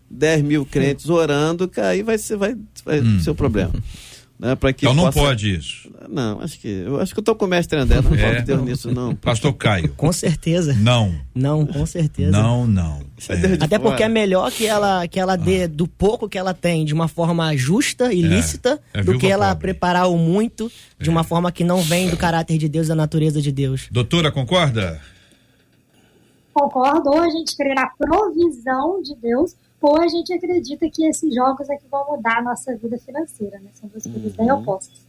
10 0.09 0.41
mil 0.41 0.65
crentes 0.65 1.09
orando, 1.09 1.67
que 1.67 1.79
aí 1.79 2.01
vai 2.01 2.17
ser, 2.17 2.37
vai, 2.37 2.55
vai 2.83 3.01
ser 3.19 3.29
o 3.29 3.35
problema. 3.35 3.71
Né? 4.41 4.55
Pra 4.55 4.73
que. 4.73 4.85
Então 4.85 4.95
não 4.95 5.03
possa- 5.03 5.19
pode 5.19 5.53
isso. 5.53 5.87
Não, 6.09 6.41
acho 6.41 6.59
que. 6.59 6.67
Eu 6.67 6.99
acho 6.99 7.13
que 7.13 7.19
eu 7.19 7.23
tô 7.23 7.35
com 7.35 7.45
o 7.45 7.47
mestre 7.47 7.77
André, 7.77 8.01
não 8.01 8.11
É. 8.17 8.37
é. 8.37 8.41
Deus 8.41 8.63
nisso, 8.63 8.91
não. 8.91 9.13
Pastor 9.15 9.53
Caio. 9.53 9.89
Com 9.95 10.11
certeza. 10.11 10.73
Não, 10.73 11.13
Não, 11.35 11.63
com 11.63 11.85
certeza. 11.85 12.31
não, 12.31 12.65
não. 12.65 13.03
É 13.29 13.35
de 13.35 13.63
Até 13.63 13.77
porque 13.77 14.01
é 14.01 14.09
melhor 14.09 14.49
que 14.51 14.65
ela 14.65 15.07
que 15.07 15.19
ela 15.19 15.33
Ah. 15.33 15.37
dê 15.37 15.67
do 15.67 15.87
pouco 15.87 16.27
que 16.27 16.39
ela 16.39 16.55
tem 16.55 16.83
de 16.83 16.91
uma 16.93 17.07
forma 17.07 17.55
justa 17.55 18.11
e 18.11 18.23
lícita 18.23 18.81
é 18.95 19.03
do 19.03 19.15
que 19.19 19.27
ela 19.27 19.49
pobre. 19.49 19.61
preparar 19.73 20.09
o 20.09 20.17
muito 20.17 20.71
de 20.99 21.07
É. 21.07 21.11
uma 21.11 21.23
forma 21.23 21.51
que 21.51 21.63
não 21.63 21.79
vem 21.83 22.09
do 22.09 22.17
caráter 22.17 22.57
de 22.57 22.67
Deus, 22.67 22.87
da 22.87 22.95
natureza 22.95 23.39
de 23.39 23.51
Deus. 23.51 23.87
Doutora, 23.91 24.31
concorda? 24.31 24.99
Concordo, 26.53 27.09
ou 27.11 27.19
a 27.19 27.29
gente 27.29 27.55
crê 27.55 27.73
na 27.73 27.87
provisão 27.87 29.01
de 29.01 29.15
Deus, 29.15 29.55
ou 29.81 29.99
a 29.99 30.07
gente 30.07 30.31
acredita 30.31 30.89
que 30.89 31.05
esses 31.05 31.33
jogos 31.33 31.69
é 31.69 31.75
que 31.75 31.87
vão 31.89 32.05
mudar 32.11 32.37
a 32.37 32.41
nossa 32.43 32.75
vida 32.75 32.97
financeira, 32.99 33.59
né? 33.59 33.69
São 33.73 33.89
duas 33.89 34.03
coisas 34.03 34.35
bem 34.35 34.51
opostas. 34.51 35.07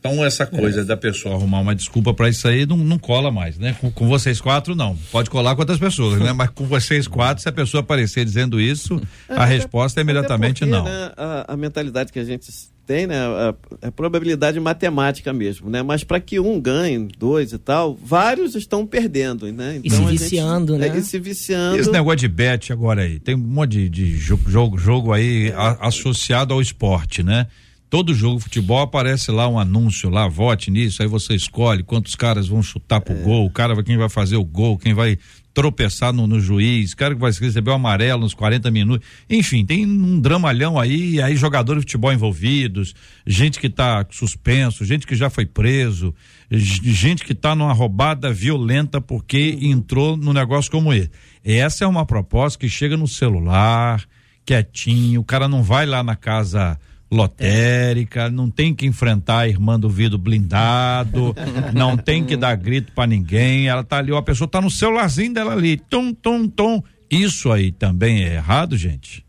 Então 0.00 0.24
essa 0.24 0.46
coisa 0.46 0.82
da 0.82 0.96
pessoa 0.96 1.34
arrumar 1.34 1.60
uma 1.60 1.74
desculpa 1.74 2.14
pra 2.14 2.28
isso 2.30 2.48
aí 2.48 2.64
não, 2.64 2.76
não 2.78 2.98
cola 2.98 3.30
mais, 3.30 3.58
né? 3.58 3.76
Com, 3.80 3.90
com 3.90 4.08
vocês 4.08 4.40
quatro 4.40 4.74
não. 4.74 4.96
Pode 5.12 5.28
colar 5.28 5.54
com 5.54 5.60
outras 5.60 5.78
pessoas, 5.78 6.18
né? 6.18 6.32
Mas 6.32 6.48
com 6.50 6.64
vocês 6.64 7.06
quatro, 7.06 7.42
se 7.42 7.48
a 7.48 7.52
pessoa 7.52 7.82
aparecer 7.82 8.24
dizendo 8.24 8.58
isso, 8.58 8.98
a 9.28 9.34
até- 9.44 9.44
resposta 9.56 10.00
é 10.00 10.02
imediatamente 10.02 10.64
Até 10.64 10.72
não. 10.72 10.84
porque, 10.84 10.96
né, 10.98 11.12
a, 11.16 11.52
a 11.52 11.56
mentalidade 11.56 12.10
que 12.12 12.18
a 12.18 12.24
gente 12.24 12.50
tem, 12.86 13.06
né? 13.06 13.14
A, 13.20 13.54
a 13.88 13.92
probabilidade 13.92 14.58
matemática 14.58 15.34
mesmo, 15.34 15.68
né? 15.68 15.82
Mas 15.82 16.02
para 16.02 16.18
que 16.18 16.40
um 16.40 16.58
ganhe, 16.58 17.06
dois 17.18 17.52
e 17.52 17.58
tal, 17.58 17.94
vários 17.94 18.54
estão 18.54 18.86
perdendo, 18.86 19.52
né? 19.52 19.80
E 19.84 19.90
se 19.90 19.96
a 19.96 19.98
gente- 19.98 20.18
viciando, 20.18 20.78
né? 20.78 20.88
é, 20.88 20.96
e 20.96 21.02
se 21.02 21.18
viciando. 21.18 21.76
Esse 21.76 21.90
negócio 21.92 22.16
de 22.20 22.28
bet 22.28 22.72
agora 22.72 23.02
aí, 23.02 23.20
tem 23.20 23.34
um 23.34 23.38
monte 23.38 23.72
de, 23.72 23.88
de 23.90 24.16
jogo, 24.16 24.50
jogo, 24.50 24.78
jogo 24.78 25.12
aí 25.12 25.52
a- 25.54 25.88
associado 25.88 26.54
ao 26.54 26.60
esporte, 26.62 27.22
né? 27.22 27.46
Todo 27.90 28.14
jogo 28.14 28.36
de 28.36 28.44
futebol 28.44 28.78
aparece 28.78 29.32
lá 29.32 29.48
um 29.48 29.58
anúncio 29.58 30.08
lá, 30.08 30.28
vote 30.28 30.70
nisso, 30.70 31.02
aí 31.02 31.08
você 31.08 31.34
escolhe 31.34 31.82
quantos 31.82 32.14
caras 32.14 32.46
vão 32.46 32.62
chutar 32.62 33.00
pro 33.00 33.16
gol, 33.16 33.44
o 33.44 33.50
cara 33.50 33.82
quem 33.82 33.96
vai 33.96 34.08
fazer 34.08 34.36
o 34.36 34.44
gol, 34.44 34.78
quem 34.78 34.94
vai 34.94 35.18
tropeçar 35.52 36.12
no, 36.12 36.24
no 36.24 36.38
juiz, 36.38 36.94
cara 36.94 37.16
que 37.16 37.20
vai 37.20 37.32
receber 37.32 37.68
o 37.68 37.74
amarelo 37.74 38.22
nos 38.22 38.32
40 38.32 38.70
minutos. 38.70 39.04
Enfim, 39.28 39.66
tem 39.66 39.84
um 39.84 40.20
dramalhão 40.20 40.78
aí, 40.78 41.20
aí 41.20 41.34
jogadores 41.34 41.80
de 41.80 41.86
futebol 41.86 42.12
envolvidos, 42.12 42.94
gente 43.26 43.58
que 43.58 43.68
tá 43.68 44.06
suspenso, 44.08 44.84
gente 44.84 45.04
que 45.04 45.16
já 45.16 45.28
foi 45.28 45.44
preso, 45.44 46.14
gente 46.48 47.24
que 47.24 47.34
tá 47.34 47.56
numa 47.56 47.72
roubada 47.72 48.32
violenta 48.32 49.00
porque 49.00 49.58
entrou 49.60 50.16
num 50.16 50.32
negócio 50.32 50.70
como 50.70 50.92
esse. 50.92 51.10
Essa 51.44 51.84
é 51.84 51.88
uma 51.88 52.06
proposta 52.06 52.56
que 52.56 52.68
chega 52.68 52.96
no 52.96 53.08
celular, 53.08 54.04
quietinho, 54.46 55.22
o 55.22 55.24
cara 55.24 55.48
não 55.48 55.60
vai 55.60 55.86
lá 55.86 56.04
na 56.04 56.14
casa 56.14 56.78
lotérica, 57.10 58.30
não 58.30 58.48
tem 58.50 58.74
que 58.74 58.86
enfrentar 58.86 59.40
a 59.40 59.48
irmã 59.48 59.78
do 59.78 59.88
vidro 59.88 60.16
blindado, 60.16 61.34
não 61.74 61.96
tem 61.96 62.24
que 62.24 62.36
dar 62.36 62.54
grito 62.54 62.92
para 62.92 63.06
ninguém, 63.06 63.68
ela 63.68 63.82
tá 63.82 63.98
ali, 63.98 64.12
ó, 64.12 64.18
a 64.18 64.22
pessoa 64.22 64.46
tá 64.46 64.60
no 64.60 64.70
celularzinho 64.70 65.34
dela 65.34 65.52
ali, 65.52 65.76
tom, 65.76 66.12
tom, 66.14 66.48
tom. 66.48 66.82
Isso 67.10 67.50
aí 67.50 67.72
também 67.72 68.22
é 68.22 68.34
errado, 68.34 68.76
gente? 68.76 69.24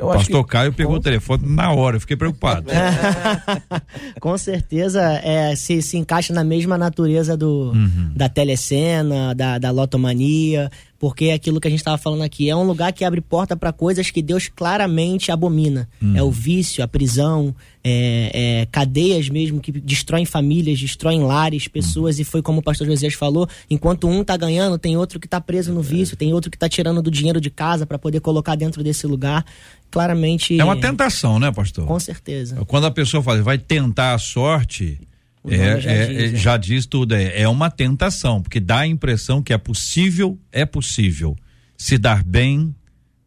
Eu 0.00 0.06
o 0.06 0.10
acho 0.10 0.20
pastor 0.20 0.44
que- 0.44 0.50
Caio 0.50 0.72
pegou 0.72 0.96
o 0.96 1.00
telefone 1.00 1.42
na 1.46 1.70
hora, 1.72 1.96
eu 1.96 2.00
fiquei 2.00 2.16
preocupado. 2.16 2.66
Com 4.20 4.36
certeza 4.38 5.02
é, 5.22 5.54
se, 5.54 5.82
se 5.82 5.96
encaixa 5.96 6.32
na 6.32 6.42
mesma 6.44 6.76
natureza 6.78 7.36
do, 7.36 7.70
Uhum. 7.74 8.12
da 8.16 8.28
telecena, 8.28 9.34
da, 9.34 9.58
da 9.58 9.70
lotomania, 9.70 10.70
porque 10.98 11.26
é 11.26 11.34
aquilo 11.34 11.60
que 11.60 11.68
a 11.68 11.70
gente 11.70 11.80
estava 11.80 11.98
falando 11.98 12.22
aqui 12.22 12.48
é 12.50 12.56
um 12.56 12.62
lugar 12.64 12.92
que 12.92 13.04
abre 13.04 13.20
porta 13.20 13.56
para 13.56 13.72
coisas 13.72 14.10
que 14.10 14.22
Deus 14.22 14.48
claramente 14.48 15.30
abomina. 15.30 15.88
Uhum. 16.02 16.16
É 16.16 16.22
o 16.22 16.30
vício, 16.30 16.82
a 16.82 16.88
prisão, 16.88 17.54
é, 17.82 18.60
é 18.62 18.66
cadeias 18.66 19.28
mesmo 19.28 19.60
que 19.60 19.72
destroem 19.72 20.24
famílias, 20.24 20.78
destroem 20.78 21.22
lares, 21.22 21.68
pessoas, 21.68 22.18
e 22.18 22.24
foi 22.24 22.42
como 22.42 22.60
o 22.60 22.62
pastor 22.62 22.86
Josias 22.86 23.14
falou: 23.14 23.48
enquanto 23.68 24.08
um 24.08 24.22
tá 24.22 24.36
ganhando, 24.36 24.78
tem 24.78 24.96
outro 24.96 25.18
que 25.18 25.28
tá 25.28 25.40
preso 25.40 25.72
no 25.72 25.82
vício, 25.82 26.16
tem 26.16 26.32
outro 26.32 26.50
que 26.50 26.58
tá 26.58 26.68
tirando 26.68 27.02
do 27.02 27.10
dinheiro 27.10 27.40
de 27.40 27.50
casa 27.50 27.86
para 27.86 27.98
poder 27.98 28.20
colocar 28.20 28.54
dentro 28.54 28.82
desse 28.82 29.06
lugar. 29.06 29.44
Claramente. 29.90 30.58
É 30.58 30.64
uma 30.64 30.76
tentação, 30.76 31.38
né, 31.38 31.50
pastor? 31.50 31.84
Com 31.84 31.98
certeza. 31.98 32.64
Quando 32.66 32.86
a 32.86 32.90
pessoa 32.90 33.22
fala, 33.22 33.42
vai 33.42 33.58
tentar 33.58 34.14
a 34.14 34.18
sorte, 34.18 35.00
é, 35.48 35.80
já 35.80 35.90
é- 35.90 36.06
diz, 36.06 36.18
é- 36.18 36.28
né? 36.28 36.36
já 36.36 36.56
diz 36.56 36.86
tudo, 36.86 37.14
é, 37.14 37.42
é 37.42 37.48
uma 37.48 37.70
tentação, 37.70 38.40
porque 38.40 38.60
dá 38.60 38.80
a 38.80 38.86
impressão 38.86 39.42
que 39.42 39.52
é 39.52 39.58
possível, 39.58 40.38
é 40.52 40.64
possível 40.64 41.36
se 41.76 41.98
dar 41.98 42.22
bem 42.22 42.74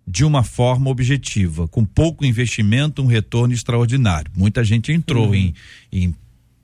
de 0.05 0.25
uma 0.25 0.43
forma 0.43 0.89
objetiva, 0.89 1.67
com 1.67 1.85
pouco 1.85 2.25
investimento, 2.25 3.01
um 3.01 3.05
retorno 3.05 3.53
extraordinário. 3.53 4.31
Muita 4.35 4.63
gente 4.63 4.91
entrou 4.91 5.27
Uhum. 5.27 5.35
em, 5.35 5.53
em 5.91 6.15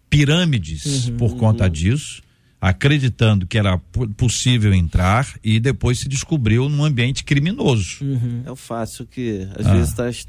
pirâmides 0.09 1.09
por 1.17 1.35
conta 1.37 1.69
disso, 1.69 2.21
acreditando 2.59 3.47
que 3.47 3.57
era 3.57 3.77
po- 3.77 4.07
possível 4.09 4.73
entrar 4.73 5.25
e 5.43 5.59
depois 5.59 5.99
se 5.99 6.09
descobriu 6.09 6.67
num 6.67 6.83
ambiente 6.83 7.23
criminoso. 7.23 7.99
É 8.45 8.51
o 8.51 8.55
fácil 8.55 9.05
que 9.05 9.47
às 9.55 9.65
Ah. 9.65 9.73
vezes 9.75 9.93
traz 9.93 10.27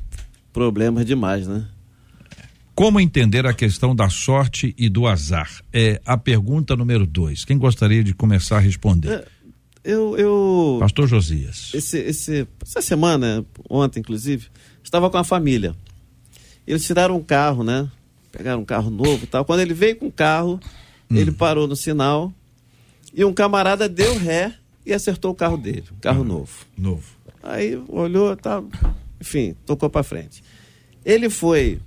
problemas 0.52 1.04
demais, 1.04 1.48
né? 1.48 1.66
Como 2.74 3.00
entender 3.00 3.44
a 3.46 3.52
questão 3.52 3.94
da 3.94 4.08
sorte 4.08 4.74
e 4.78 4.88
do 4.88 5.06
azar? 5.06 5.50
É 5.72 6.00
a 6.06 6.16
pergunta 6.16 6.74
número 6.76 7.04
dois. 7.04 7.44
Quem 7.44 7.58
gostaria 7.58 8.02
de 8.02 8.14
começar 8.14 8.56
a 8.58 8.61
responder? 8.61 9.11
É, 9.11 9.24
Eu, 9.82 10.16
eu 10.18 10.76
Pastor 10.80 11.06
Josias. 11.08 11.72
esse, 11.74 11.98
esse, 11.98 12.46
essa 12.62 12.82
semana, 12.82 13.44
ontem 13.68 14.00
inclusive, 14.00 14.48
estava 14.84 15.08
com 15.08 15.16
a 15.16 15.24
família. 15.24 15.74
Eles 16.66 16.84
tiraram 16.84 17.16
um 17.16 17.22
carro, 17.22 17.64
né? 17.64 17.90
Pegaram 18.30 18.60
um 18.60 18.64
carro 18.64 18.90
novo 18.90 19.24
e 19.24 19.26
tal. 19.26 19.44
Quando 19.44 19.60
ele 19.60 19.74
veio 19.74 19.96
com 19.96 20.06
o 20.06 20.12
carro, 20.12 20.60
Hum. 21.10 21.16
ele 21.16 21.32
parou 21.32 21.66
no 21.66 21.74
sinal 21.74 22.32
e 23.12 23.24
um 23.24 23.32
camarada 23.32 23.88
deu 23.88 24.16
ré 24.16 24.54
e 24.86 24.92
acertou 24.92 25.32
o 25.32 25.34
carro 25.34 25.56
dele, 25.56 25.84
um 25.92 25.98
carro 25.98 26.22
novo. 26.22 26.52
Novo. 26.78 27.02
Aí 27.42 27.76
olhou, 27.88 28.36
tá, 28.36 28.62
enfim, 29.20 29.56
tocou 29.66 29.90
para 29.90 30.04
frente. 30.04 30.40
Ele 31.04 31.28
foi 31.28 31.80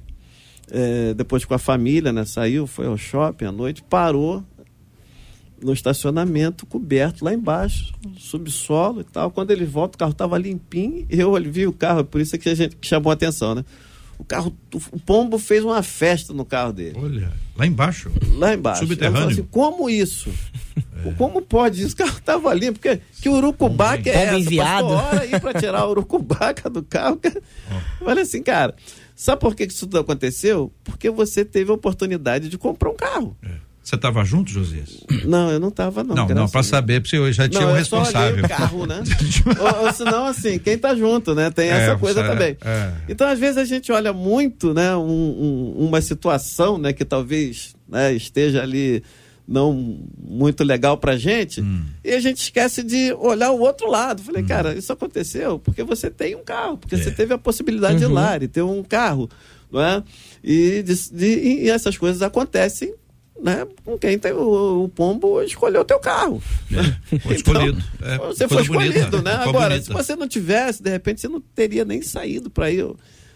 é, 0.69 1.13
depois 1.13 1.45
com 1.45 1.53
a 1.53 1.57
família, 1.57 2.11
né? 2.11 2.25
Saiu, 2.25 2.67
foi 2.67 2.85
ao 2.85 2.97
shopping 2.97 3.45
à 3.45 3.51
noite, 3.53 3.81
parou 3.81 4.43
no 5.61 5.73
estacionamento 5.73 6.65
coberto 6.65 7.23
lá 7.23 7.33
embaixo, 7.33 7.93
subsolo 8.17 9.01
e 9.01 9.03
tal. 9.03 9.31
Quando 9.31 9.51
ele 9.51 9.65
volta, 9.65 9.95
o 9.95 9.99
carro 9.99 10.11
estava 10.11 10.37
limpinho. 10.37 11.05
Eu 11.09 11.33
vi 11.51 11.67
o 11.67 11.73
carro, 11.73 12.03
por 12.03 12.21
isso 12.21 12.35
é 12.35 12.39
que 12.39 12.49
a 12.49 12.55
gente 12.55 12.77
chamou 12.81 13.11
a 13.11 13.13
atenção, 13.13 13.55
né? 13.55 13.63
O 14.17 14.23
carro, 14.23 14.55
o 14.91 14.99
pombo 14.99 15.37
fez 15.39 15.63
uma 15.63 15.81
festa 15.81 16.33
no 16.33 16.45
carro 16.45 16.71
dele. 16.71 16.97
Olha, 16.97 17.31
lá 17.57 17.65
embaixo. 17.65 18.11
Lá 18.35 18.53
embaixo. 18.53 18.81
Subterrâneo. 18.81 19.29
Assim, 19.29 19.43
como 19.43 19.89
isso? 19.89 20.29
Como 21.17 21.41
pode 21.41 21.83
isso? 21.83 21.93
O 21.93 21.97
carro 21.97 22.17
estava 22.17 22.53
limpo. 22.53 22.79
Porque 22.79 23.01
que 23.21 23.27
urucubaca 23.27 24.09
é 24.09 24.13
Pombo 24.13 24.27
essa? 24.27 24.39
enviado. 24.39 24.87
Passou 24.87 25.07
hora 25.07 25.21
aí 25.21 25.39
para 25.39 25.59
tirar 25.59 25.79
a 25.79 25.89
urucubaca 25.89 26.69
do 26.69 26.83
carro. 26.83 27.19
Eu 27.23 27.41
falei 28.05 28.23
assim, 28.23 28.41
cara, 28.41 28.75
sabe 29.15 29.41
por 29.41 29.55
que 29.55 29.65
que 29.67 29.73
isso 29.73 29.87
tudo 29.87 29.99
aconteceu? 29.99 30.71
Porque 30.83 31.09
você 31.09 31.43
teve 31.43 31.71
a 31.71 31.73
oportunidade 31.73 32.47
de 32.49 32.57
comprar 32.57 32.91
um 32.91 32.95
carro. 32.95 33.35
Você 33.83 33.95
estava 33.95 34.23
junto, 34.23 34.49
Josias? 34.49 35.03
Não, 35.25 35.51
eu 35.51 35.59
não 35.59 35.67
estava 35.67 36.03
não. 36.05 36.15
Não, 36.15 36.27
não, 36.29 36.47
para 36.49 36.63
saber, 36.63 37.01
porque 37.01 37.17
eu 37.17 37.29
já 37.33 37.49
tinha 37.49 37.65
Não, 37.65 37.73
um 37.73 37.77
eu 37.77 37.83
só 37.83 37.99
responsável. 37.99 38.45
o 38.45 38.47
carro, 38.47 38.85
né? 38.85 39.03
ou, 39.59 39.85
ou 39.87 39.93
senão, 39.93 40.25
assim, 40.25 40.57
quem 40.57 40.77
tá 40.77 40.95
junto, 40.95 41.35
né? 41.35 41.51
Tem 41.51 41.67
É, 41.69 41.71
essa 41.73 41.97
coisa 41.97 42.21
é, 42.21 42.27
também. 42.27 42.57
é. 42.63 42.93
Então, 43.09 43.27
às 43.27 43.37
vezes, 43.37 43.57
a 43.57 43.65
gente 43.65 43.91
olha 43.91 44.13
muito, 44.13 44.73
né? 44.73 44.95
um- 44.95 45.01
um- 45.77 45.85
uma 45.87 45.99
situação, 46.01 46.77
né? 46.77 46.93
Que 46.93 47.03
talvez 47.03 47.75
né, 47.89 48.13
esteja 48.13 48.61
ali 48.63 49.03
não 49.45 49.99
muito 50.17 50.63
legal 50.63 50.97
pra 50.97 51.17
gente, 51.17 51.59
Hum. 51.59 51.83
e 52.05 52.11
a 52.13 52.19
gente 52.21 52.37
esquece 52.41 52.81
de 52.81 53.11
olhar 53.19 53.51
o 53.51 53.59
outro 53.59 53.89
lado. 53.91 54.23
Falei, 54.23 54.41
cara, 54.43 54.73
isso 54.73 54.93
aconteceu 54.93 55.59
porque 55.59 55.83
você 55.83 56.09
tem 56.09 56.33
um 56.35 56.43
carro, 56.45 56.77
porque 56.77 56.95
É. 56.95 56.97
você 56.97 57.11
teve 57.11 57.33
a 57.33 57.37
possibilidade 57.37 57.97
de 57.99 58.05
ir 58.05 58.07
lá 58.07 58.37
e 58.41 58.47
ter 58.47 58.61
um 58.61 58.81
carro, 58.81 59.29
não 59.69 59.81
é? 59.81 60.01
E, 60.41 60.81
de- 60.83 61.11
de- 61.11 61.63
e 61.65 61.69
essas 61.69 61.97
coisas 61.97 62.21
acontecem 62.21 62.93
né, 63.41 63.67
com 63.83 63.97
quem 63.97 64.17
tem 64.17 64.31
o, 64.31 64.83
o 64.83 64.89
pombo 64.89 65.41
escolheu 65.41 65.81
o 65.81 65.85
teu 65.85 65.99
carro. 65.99 66.41
É, 66.71 67.19
foi 67.19 67.35
escolhido. 67.35 67.83
É, 68.01 68.17
Você 68.17 68.47
foi 68.47 68.61
escolhido, 68.61 68.93
bonita, 68.93 69.21
né? 69.21 69.37
foi 69.37 69.49
Agora, 69.49 69.69
bonita. 69.69 69.85
se 69.85 69.93
você 69.93 70.15
não 70.15 70.27
tivesse, 70.27 70.81
de 70.83 70.89
repente 70.89 71.21
você 71.21 71.27
não 71.27 71.41
teria 71.41 71.83
nem 71.83 72.01
saído 72.01 72.49
para 72.49 72.71
ir 72.71 72.85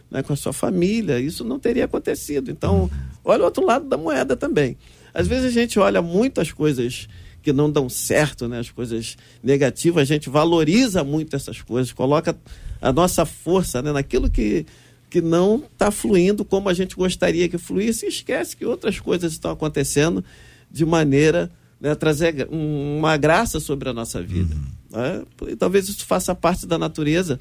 né, 0.10 0.24
com 0.24 0.34
a 0.34 0.36
sua 0.36 0.54
família, 0.54 1.20
isso 1.20 1.44
não 1.44 1.60
teria 1.60 1.86
acontecido. 1.86 2.50
Então, 2.52 2.90
olha 3.24 3.42
o 3.42 3.46
outro 3.46 3.66
lado 3.66 3.86
da 3.86 3.98
moeda 3.98 4.36
também. 4.36 4.78
Às 5.14 5.28
vezes 5.28 5.46
a 5.46 5.50
gente 5.50 5.80
olha 5.80 6.02
muito 6.02 6.40
as 6.40 6.52
coisas 6.52 7.08
que 7.42 7.52
não 7.54 7.72
dão 7.72 7.90
certo, 7.90 8.48
né? 8.48 8.60
as 8.60 8.70
coisas 8.70 9.18
negativas, 9.42 10.02
a 10.02 10.06
gente 10.06 10.30
valoriza 10.30 11.04
muito 11.04 11.36
essas 11.36 11.62
coisas, 11.62 11.94
coloca 11.94 12.38
a 12.82 12.92
nossa 12.92 13.26
força 13.26 13.82
né, 13.82 13.92
naquilo 13.92 14.30
que, 14.30 14.66
que 15.10 15.22
não 15.22 15.64
está 15.72 15.90
fluindo 15.92 16.44
como 16.44 16.68
a 16.70 16.74
gente 16.74 16.96
gostaria 16.96 17.48
que 17.48 17.58
fluísse 17.58 18.06
e 18.06 18.10
esquece 18.10 18.56
que 18.58 18.66
outras 18.66 19.00
coisas 19.00 19.32
estão 19.34 19.52
acontecendo 19.52 20.24
de 20.70 20.86
maneira 20.86 21.50
né, 21.80 21.92
a 21.92 21.96
trazer 21.96 22.48
um- 22.52 22.98
uma 22.98 23.16
graça 23.18 23.60
sobre 23.60 23.88
a 23.90 23.94
nossa 23.94 24.22
vida. 24.22 24.56
né? 24.92 25.24
E 25.48 25.56
talvez 25.56 25.88
isso 25.88 26.06
faça 26.06 26.34
parte 26.36 26.66
da 26.66 26.78
natureza, 26.78 27.40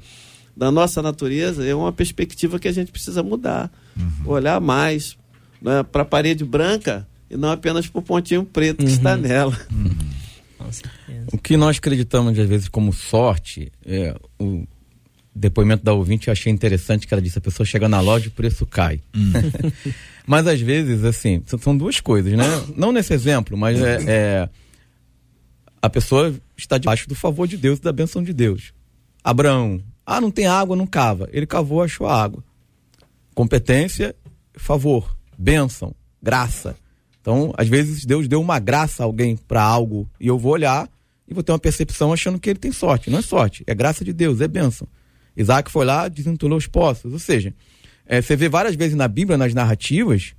da 0.56 0.70
nossa 0.70 1.00
natureza, 1.02 1.64
é 1.66 1.74
uma 1.74 1.92
perspectiva 1.92 2.58
que 2.58 2.68
a 2.68 2.72
gente 2.72 2.92
precisa 2.92 3.22
mudar. 3.22 3.70
Olhar 4.24 4.60
mais 4.60 5.16
né, 5.60 5.82
para 5.82 6.02
a 6.02 6.04
parede 6.04 6.44
branca 6.44 7.06
e 7.30 7.36
não 7.36 7.50
apenas 7.50 7.86
para 7.88 7.98
o 7.98 8.02
pontinho 8.02 8.44
preto 8.44 8.84
que 8.84 8.90
está 8.90 9.16
nela. 9.16 9.58
Com 10.58 10.70
certeza. 10.72 11.26
O 11.32 11.38
que 11.38 11.56
nós 11.56 11.78
acreditamos 11.78 12.38
às 12.38 12.48
vezes 12.48 12.68
como 12.68 12.92
sorte, 12.92 13.72
é, 13.84 14.14
o 14.38 14.66
depoimento 15.38 15.84
da 15.84 15.92
ouvinte 15.92 16.28
eu 16.28 16.32
achei 16.32 16.50
interessante 16.52 17.06
que 17.06 17.12
ela 17.12 17.20
disse 17.22 17.38
a 17.38 17.42
pessoa 17.42 17.66
chega 17.66 17.88
na 17.88 18.00
loja 18.00 18.24
e 18.24 18.28
o 18.28 18.32
preço 18.32 18.64
cai. 18.66 19.00
mas 20.26 20.46
às 20.46 20.60
vezes, 20.60 21.04
assim, 21.04 21.42
são- 21.46 21.58
são 21.58 21.76
duas 21.76 22.00
coisas, 22.00 22.32
né? 22.32 22.44
Não 22.76 22.90
nesse 22.92 23.12
exemplo, 23.12 23.56
mas 23.56 23.80
é, 23.80 23.98
é, 24.06 24.48
a 25.82 25.90
pessoa 25.90 26.34
está 26.56 26.78
debaixo 26.78 27.08
do 27.08 27.14
favor 27.14 27.46
de 27.46 27.56
Deus 27.56 27.78
e 27.78 27.82
da 27.82 27.92
benção 27.92 28.22
de 28.22 28.32
Deus. 28.32 28.72
Abraão, 29.22 29.80
ah, 30.04 30.20
não 30.20 30.30
tem 30.30 30.46
água, 30.46 30.74
não 30.76 30.86
cava. 30.86 31.28
Ele 31.32 31.46
cavou, 31.46 31.82
achou 31.82 32.06
a 32.06 32.22
água. 32.22 32.42
Competência, 33.34 34.14
favor, 34.54 35.16
bênção, 35.36 35.94
graça. 36.22 36.76
Então, 37.20 37.52
às 37.58 37.68
vezes, 37.68 38.04
Deus 38.04 38.26
deu 38.28 38.40
uma 38.40 38.58
graça 38.58 39.02
a 39.02 39.06
alguém 39.06 39.36
para 39.36 39.62
algo 39.62 40.08
e 40.20 40.26
eu 40.28 40.38
vou 40.38 40.52
olhar 40.52 40.88
e 41.28 41.34
vou 41.34 41.42
ter 41.42 41.52
uma 41.52 41.58
percepção 41.58 42.12
achando 42.12 42.38
que 42.38 42.48
ele 42.48 42.58
tem 42.58 42.70
sorte. 42.72 43.10
Não 43.10 43.18
é 43.18 43.22
sorte, 43.22 43.64
é 43.66 43.74
graça 43.74 44.04
de 44.04 44.12
Deus, 44.12 44.40
é 44.40 44.46
bênção. 44.48 44.86
Isaac 45.36 45.70
foi 45.70 45.84
lá, 45.84 46.08
desentulou 46.08 46.58
os 46.58 46.66
poços. 46.66 47.12
Ou 47.12 47.18
seja, 47.18 47.52
é, 48.06 48.22
você 48.22 48.36
vê 48.36 48.48
várias 48.48 48.74
vezes 48.74 48.96
na 48.96 49.08
Bíblia, 49.08 49.36
nas 49.36 49.52
narrativas, 49.52 50.34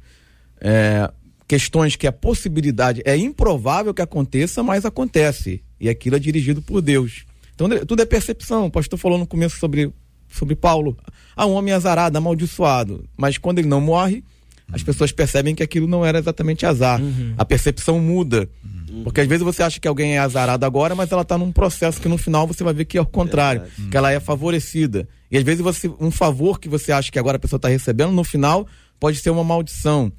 é, 0.59 1.09
questões 1.47 1.95
que 1.95 2.07
a 2.07 2.11
possibilidade 2.11 3.01
é 3.05 3.15
improvável 3.15 3.93
que 3.93 4.01
aconteça, 4.01 4.63
mas 4.63 4.85
acontece. 4.85 5.63
E 5.79 5.87
aquilo 5.87 6.15
é 6.15 6.19
dirigido 6.19 6.61
por 6.61 6.81
Deus. 6.81 7.25
Então, 7.53 7.67
tudo 7.85 8.01
é 8.01 8.05
percepção. 8.05 8.65
O 8.65 8.71
pastor 8.71 8.97
falou 8.99 9.17
no 9.17 9.27
começo 9.27 9.57
sobre, 9.57 9.91
sobre 10.29 10.55
Paulo. 10.55 10.97
Ah, 11.35 11.45
um 11.45 11.53
homem 11.53 11.73
azarado, 11.73 12.17
amaldiçoado. 12.17 13.07
Mas 13.15 13.37
quando 13.37 13.59
ele 13.59 13.67
não 13.67 13.81
morre, 13.81 14.23
as 14.71 14.83
pessoas 14.83 15.11
percebem 15.11 15.55
que 15.55 15.63
aquilo 15.63 15.87
não 15.87 16.05
era 16.05 16.19
exatamente 16.19 16.65
azar. 16.65 16.99
A 17.37 17.45
percepção 17.45 17.99
muda. 17.99 18.49
Porque 19.03 19.21
às 19.21 19.27
vezes 19.27 19.43
você 19.43 19.63
acha 19.63 19.79
que 19.79 19.87
alguém 19.87 20.15
é 20.15 20.19
azarado 20.19 20.65
agora, 20.65 20.95
mas 20.95 21.11
ela 21.11 21.21
está 21.21 21.37
num 21.37 21.51
processo 21.51 22.01
que 22.01 22.07
no 22.07 22.17
final 22.17 22.47
você 22.47 22.63
vai 22.63 22.73
ver 22.73 22.85
que 22.85 22.97
é 22.97 23.01
o 23.01 23.05
contrário, 23.05 23.63
que 23.89 23.97
ela 23.97 24.11
é 24.11 24.19
favorecida. 24.19 25.07
E 25.31 25.37
às 25.37 25.43
vezes 25.43 25.61
você, 25.61 25.91
um 25.99 26.11
favor 26.11 26.59
que 26.59 26.69
você 26.69 26.91
acha 26.91 27.11
que 27.11 27.19
agora 27.19 27.37
a 27.37 27.39
pessoa 27.39 27.57
está 27.57 27.67
recebendo, 27.67 28.11
no 28.11 28.23
final 28.23 28.67
pode 28.99 29.17
ser 29.17 29.29
uma 29.29 29.43
maldição. 29.43 30.11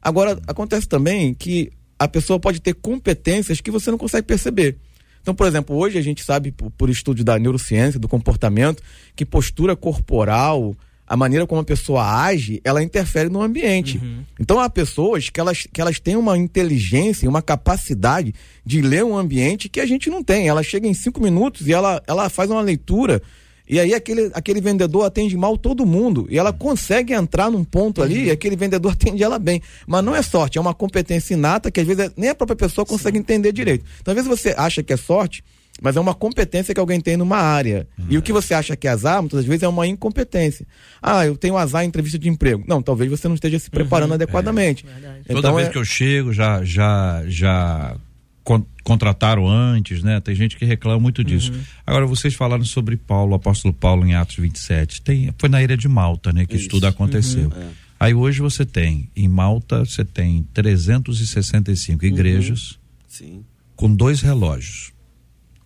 Agora, 0.00 0.38
acontece 0.46 0.86
também 0.86 1.34
que 1.34 1.70
a 1.98 2.06
pessoa 2.06 2.38
pode 2.38 2.60
ter 2.60 2.74
competências 2.74 3.60
que 3.60 3.70
você 3.70 3.90
não 3.90 3.98
consegue 3.98 4.26
perceber. 4.26 4.76
Então, 5.20 5.34
por 5.34 5.46
exemplo, 5.46 5.74
hoje 5.74 5.98
a 5.98 6.02
gente 6.02 6.22
sabe, 6.22 6.52
por, 6.52 6.70
por 6.70 6.88
estudo 6.88 7.24
da 7.24 7.38
neurociência, 7.38 7.98
do 7.98 8.06
comportamento, 8.06 8.82
que 9.16 9.24
postura 9.24 9.74
corporal, 9.74 10.76
a 11.06 11.16
maneira 11.16 11.46
como 11.46 11.60
a 11.60 11.64
pessoa 11.64 12.02
age, 12.24 12.60
ela 12.64 12.82
interfere 12.82 13.28
no 13.28 13.40
ambiente. 13.40 13.98
Uhum. 13.98 14.24
Então 14.40 14.58
há 14.58 14.68
pessoas 14.68 15.30
que 15.30 15.38
elas, 15.38 15.66
que 15.72 15.80
elas 15.80 16.00
têm 16.00 16.16
uma 16.16 16.36
inteligência, 16.36 17.28
uma 17.28 17.42
capacidade 17.42 18.34
de 18.64 18.82
ler 18.82 19.04
um 19.04 19.16
ambiente 19.16 19.68
que 19.68 19.80
a 19.80 19.86
gente 19.86 20.10
não 20.10 20.22
tem. 20.22 20.48
Ela 20.48 20.62
chega 20.62 20.88
em 20.88 20.94
cinco 20.94 21.20
minutos 21.20 21.68
e 21.68 21.72
ela, 21.72 22.02
ela 22.06 22.28
faz 22.28 22.50
uma 22.50 22.60
leitura. 22.60 23.22
E 23.68 23.80
aí 23.80 23.94
aquele, 23.94 24.30
aquele 24.32 24.60
vendedor 24.60 25.04
atende 25.04 25.36
mal 25.36 25.56
todo 25.56 25.86
mundo. 25.86 26.26
E 26.28 26.38
ela 26.38 26.52
consegue 26.52 27.12
entrar 27.12 27.50
num 27.50 27.64
ponto 27.64 28.02
ali 28.02 28.24
e 28.24 28.30
aquele 28.30 28.56
vendedor 28.56 28.92
atende 28.92 29.22
ela 29.22 29.38
bem. 29.38 29.62
Mas 29.86 30.04
não 30.04 30.14
é 30.14 30.22
sorte, 30.22 30.58
é 30.58 30.60
uma 30.60 30.74
competência 30.74 31.34
inata 31.34 31.70
que 31.70 31.80
às 31.80 31.86
vezes 31.86 32.10
nem 32.16 32.30
a 32.30 32.34
própria 32.34 32.56
pessoa 32.56 32.84
consegue 32.84 33.18
entender 33.18 33.52
direito. 33.52 33.84
Então, 34.00 34.12
às 34.12 34.16
vezes 34.16 34.28
você 34.28 34.54
acha 34.56 34.82
que 34.82 34.92
é 34.92 34.96
sorte, 34.96 35.44
mas 35.82 35.96
é 35.96 36.00
uma 36.00 36.14
competência 36.14 36.72
que 36.72 36.80
alguém 36.80 37.00
tem 37.00 37.16
numa 37.16 37.36
área. 37.36 37.86
E 38.08 38.16
o 38.16 38.22
que 38.22 38.32
você 38.32 38.54
acha 38.54 38.74
que 38.76 38.88
é 38.88 38.90
azar, 38.90 39.20
muitas 39.20 39.44
vezes 39.44 39.62
é 39.62 39.68
uma 39.68 39.86
incompetência. 39.86 40.66
Ah, 41.02 41.26
eu 41.26 41.36
tenho 41.36 41.56
azar 41.56 41.84
em 41.84 41.88
entrevista 41.88 42.18
de 42.18 42.28
emprego. 42.28 42.64
Não, 42.66 42.80
talvez 42.80 43.10
você 43.10 43.28
não 43.28 43.34
esteja 43.34 43.58
se 43.58 43.70
preparando 43.70 44.14
adequadamente. 44.14 44.84
Então, 45.24 45.36
Toda 45.42 45.52
vez 45.52 45.68
é- 45.68 45.70
que 45.70 45.78
eu 45.78 45.84
chego, 45.84 46.32
já, 46.32 46.64
já, 46.64 47.22
já 47.26 47.96
con- 48.42 48.64
contrataram 48.82 49.46
antes, 49.46 50.02
né? 50.02 50.18
Tem 50.20 50.34
gente 50.34 50.56
que 50.56 50.64
reclama 50.64 50.98
muito 50.98 51.22
disso. 51.22 51.52
Agora, 51.86 52.06
vocês 52.06 52.34
falaram 52.34 52.64
sobre 52.64 52.96
Paulo, 52.96 53.32
o 53.32 53.34
apóstolo 53.34 53.74
Paulo 53.74 54.06
em 54.06 54.14
Atos 54.14 54.36
27. 54.36 55.02
Tem, 55.02 55.30
foi 55.38 55.48
na 55.48 55.62
ilha 55.62 55.76
de 55.76 55.88
Malta, 55.88 56.32
né? 56.32 56.46
Que 56.46 56.54
isso, 56.54 56.62
Isso. 56.62 56.70
tudo 56.70 56.86
aconteceu. 56.86 57.52
Aí 58.00 58.14
hoje 58.14 58.40
você 58.40 58.64
tem, 58.64 59.10
em 59.16 59.26
Malta, 59.28 59.84
você 59.84 60.04
tem 60.04 60.46
365 60.52 62.04
igrejas 62.04 62.78
Sim. 63.08 63.44
com 63.74 63.94
dois 63.94 64.20
relógios. 64.20 64.92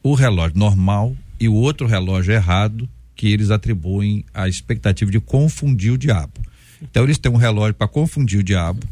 O 0.02 0.14
relógio 0.14 0.58
normal 0.58 1.16
e 1.38 1.48
o 1.48 1.54
outro 1.54 1.86
relógio 1.86 2.32
errado, 2.32 2.88
que 3.14 3.28
eles 3.28 3.50
atribuem 3.50 4.24
a 4.32 4.48
expectativa 4.48 5.10
de 5.10 5.20
confundir 5.20 5.92
o 5.92 5.98
diabo. 5.98 6.40
Então 6.82 7.04
eles 7.04 7.18
têm 7.18 7.30
um 7.30 7.36
relógio 7.36 7.74
para 7.74 7.86
confundir 7.88 8.40
o 8.40 8.42
diabo, 8.42 8.86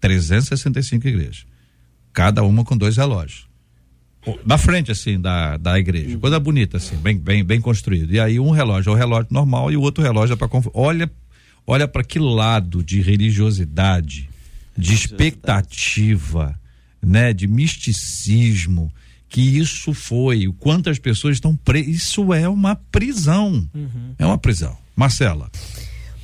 365 0.00 1.06
igrejas. 1.06 1.46
Cada 2.12 2.42
uma 2.42 2.64
com 2.64 2.76
dois 2.76 2.96
relógios. 2.96 3.46
Na 4.44 4.58
frente, 4.58 4.90
assim, 4.90 5.20
da, 5.20 5.56
da 5.56 5.78
igreja. 5.78 6.18
Coisa 6.18 6.40
bonita, 6.40 6.78
assim, 6.78 6.96
bem, 6.96 7.16
bem, 7.16 7.44
bem 7.44 7.60
construído. 7.60 8.12
E 8.12 8.18
aí 8.18 8.40
um 8.40 8.50
relógio 8.50 8.90
é 8.90 8.92
o 8.92 8.96
relógio 8.96 9.28
normal 9.30 9.70
e 9.70 9.76
o 9.76 9.82
outro 9.82 10.02
relógio 10.02 10.32
é 10.32 10.36
para 10.36 10.48
confundir. 10.48 10.78
Olha, 10.80 11.10
olha 11.66 11.86
para 11.86 12.02
que 12.02 12.18
lado 12.18 12.82
de 12.82 13.00
religiosidade, 13.00 14.28
de 14.76 14.94
expectativa, 14.94 16.58
né, 17.00 17.32
de 17.32 17.46
misticismo 17.46 18.92
que 19.28 19.58
isso 19.58 19.92
foi, 19.92 20.46
o 20.46 20.52
quanto 20.52 20.88
as 20.88 20.98
pessoas 20.98 21.36
estão 21.36 21.56
presas. 21.56 21.94
Isso 21.94 22.32
é 22.32 22.48
uma 22.48 22.76
prisão. 22.76 23.68
É 24.18 24.24
uma 24.24 24.38
prisão. 24.38 24.76
Marcela. 24.94 25.50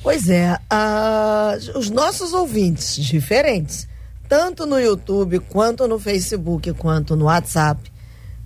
Pois 0.01 0.27
é, 0.27 0.57
ah, 0.69 1.53
os 1.75 1.89
nossos 1.89 2.33
ouvintes 2.33 2.97
diferentes, 2.97 3.87
tanto 4.27 4.65
no 4.65 4.77
YouTube, 4.79 5.39
quanto 5.39 5.87
no 5.87 5.97
Facebook, 5.97 6.73
quanto 6.73 7.15
no 7.15 7.25
WhatsApp, 7.25 7.89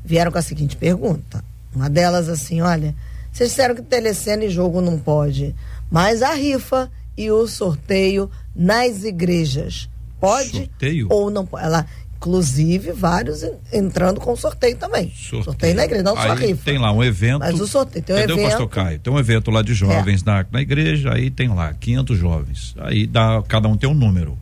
vieram 0.05 0.31
com 0.31 0.37
a 0.37 0.41
seguinte 0.41 0.75
pergunta. 0.75 1.43
Uma 1.73 1.89
delas 1.89 2.29
assim, 2.29 2.61
olha, 2.61 2.95
vocês 3.31 3.49
disseram 3.49 3.73
que 3.75 3.81
telecena 3.81 4.45
e 4.45 4.49
jogo 4.49 4.81
não 4.81 4.99
pode, 4.99 5.55
mas 5.89 6.21
a 6.21 6.33
rifa 6.33 6.91
e 7.17 7.31
o 7.31 7.47
sorteio 7.47 8.29
nas 8.55 9.03
igrejas 9.03 9.89
pode 10.19 10.57
Sorteio? 10.57 11.07
ou 11.09 11.29
não 11.29 11.45
pode? 11.45 11.65
Ela, 11.65 11.85
inclusive, 12.17 12.91
vários 12.91 13.43
en- 13.43 13.53
entrando 13.71 14.19
com 14.19 14.35
sorteio 14.35 14.75
também. 14.77 15.11
Sorteio, 15.43 15.75
na 15.75 15.85
igreja, 15.85 16.03
não 16.03 16.15
só 16.15 16.33
rifa. 16.33 16.63
Tem 16.65 16.77
lá 16.77 16.91
um 16.91 17.03
evento. 17.03 17.39
Mas 17.39 17.59
o 17.59 17.67
sorteio, 17.67 18.03
tem 18.03 18.15
um 18.15 18.19
Entendeu, 18.19 18.37
evento. 18.37 18.49
pastor 18.49 18.69
Caio? 18.69 18.99
Tem 18.99 19.13
um 19.13 19.19
evento 19.19 19.51
lá 19.51 19.61
de 19.61 19.73
jovens 19.73 20.23
na, 20.23 20.45
na 20.51 20.61
igreja, 20.61 21.13
aí 21.13 21.29
tem 21.29 21.47
lá 21.47 21.73
500 21.73 22.17
jovens. 22.17 22.75
Aí 22.79 23.07
dá, 23.07 23.41
cada 23.47 23.67
um 23.67 23.77
tem 23.77 23.89
um 23.89 23.93
número. 23.93 24.37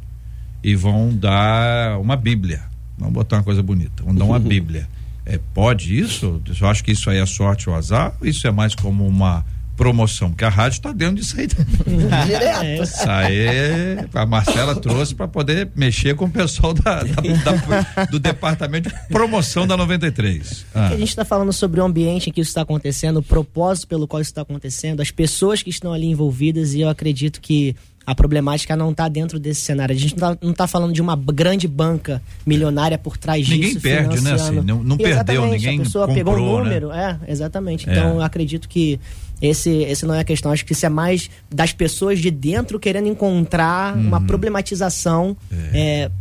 E 0.64 0.76
vão 0.76 1.16
dar 1.16 2.00
uma 2.00 2.16
Bíblia. 2.16 2.64
Vamos 2.98 3.14
botar 3.14 3.38
uma 3.38 3.44
coisa 3.44 3.62
bonita. 3.62 4.02
Vão 4.04 4.16
dar 4.16 4.26
uma 4.26 4.40
Bíblia. 4.40 4.88
É, 5.26 5.40
pode 5.54 5.98
isso? 6.00 6.42
Eu 6.62 6.68
acho 6.68 6.84
que 6.84 6.92
isso 6.92 7.10
aí 7.10 7.18
é 7.18 7.26
sorte 7.26 7.70
ou 7.70 7.76
azar? 7.76 8.14
Ou 8.22 8.28
isso 8.28 8.48
é 8.48 8.52
mais 8.52 8.74
como 8.74 9.06
uma 9.06 9.46
promoção? 9.76 10.30
Porque 10.30 10.46
a 10.46 10.50
rádio 10.50 10.78
está 10.78 10.92
dentro 10.92 11.16
disso 11.16 11.36
aí. 11.40 11.48
Direto. 11.48 12.84
Isso 12.84 13.10
aí 13.10 13.98
a 14.14 14.26
Marcela 14.26 14.76
trouxe 14.76 15.14
para 15.16 15.28
poder 15.28 15.70
mexer 15.76 16.16
com 16.16 16.26
o 16.26 16.30
pessoal 16.30 16.74
da, 16.74 17.04
da- 17.04 17.22
da- 17.54 18.06
do 18.06 18.20
departamento 18.20 18.90
de 18.90 18.96
promoção 19.10 19.68
da 19.68 19.76
93. 19.78 20.66
Ah. 20.74 20.88
a 20.88 20.98
gente 20.98 21.10
está 21.10 21.26
falando 21.26 21.52
sobre 21.54 21.80
o 21.80 21.84
ambiente 21.84 22.30
em 22.30 22.34
que 22.34 22.42
isso 22.42 22.50
está 22.50 22.62
acontecendo, 22.62 23.18
o 23.18 23.24
propósito 23.24 23.88
pelo 23.88 24.08
qual 24.08 24.22
isso 24.22 24.32
está 24.32 24.42
acontecendo, 24.42 25.02
as 25.02 25.12
pessoas 25.12 25.62
que 25.62 25.70
estão 25.70 25.92
ali 25.94 26.08
envolvidas, 26.08 26.74
e 26.74 26.82
eu 26.82 26.90
acredito 26.90 27.40
que 27.42 27.76
a 28.08 28.14
problemática 28.14 28.76
não 28.76 28.92
está 28.92 29.08
dentro 29.08 29.40
desse 29.40 29.62
cenário. 29.62 29.96
A 29.96 29.98
gente 29.98 30.16
não 30.42 30.52
está 30.52 30.68
falando 30.68 30.94
de 30.94 31.02
uma 31.02 31.16
grande 31.16 31.68
banca 31.68 32.22
milionária 32.46 33.00
por 33.00 33.18
trás 33.18 33.50
Ninguém 33.50 33.70
disso. 33.70 33.82
perde, 33.82 34.22
né, 34.22 34.34
assim, 34.34 34.62
não- 34.62 34.84
não 34.84 34.96
perdeu, 34.96 35.48
ninguém 35.48 35.80
A 35.80 35.84
pessoa 35.84 36.08
pegou 36.08 36.34
um 36.34 36.38
comprou, 36.38 36.58
né? 36.60 36.64
número, 36.66 36.92
é, 36.92 37.18
exatamente. 37.28 37.90
É. 37.90 37.94
Então 37.94 38.16
eu 38.16 38.22
acredito 38.22 38.70
que 38.70 39.00
esse, 39.42 39.70
esse 39.84 40.06
não 40.06 40.14
é 40.16 40.20
a 40.22 40.24
questão. 40.24 40.52
Acho 40.52 40.66
que 40.66 40.74
isso 40.74 40.86
é 40.86 40.90
mais 40.90 41.30
das 41.54 41.72
pessoas 41.74 42.20
de 42.20 42.32
dentro 42.32 42.80
querendo 42.80 43.08
encontrar 43.08 43.96
uma 43.98 44.20
Uhum. 44.20 44.26
problematização 44.26 45.38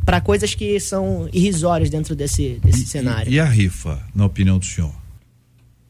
para 0.05 0.21
coisas 0.21 0.55
que 0.55 0.79
são 0.81 1.29
irrisórias 1.33 1.91
dentro 1.91 2.15
desse, 2.17 2.61
desse 2.65 2.87
cenário. 2.87 3.31
E, 3.31 3.37
e 3.37 3.41
a 3.41 3.45
rifa, 3.45 4.01
na 4.15 4.27
opinião 4.27 4.59
do 4.59 4.65
senhor? 4.65 4.93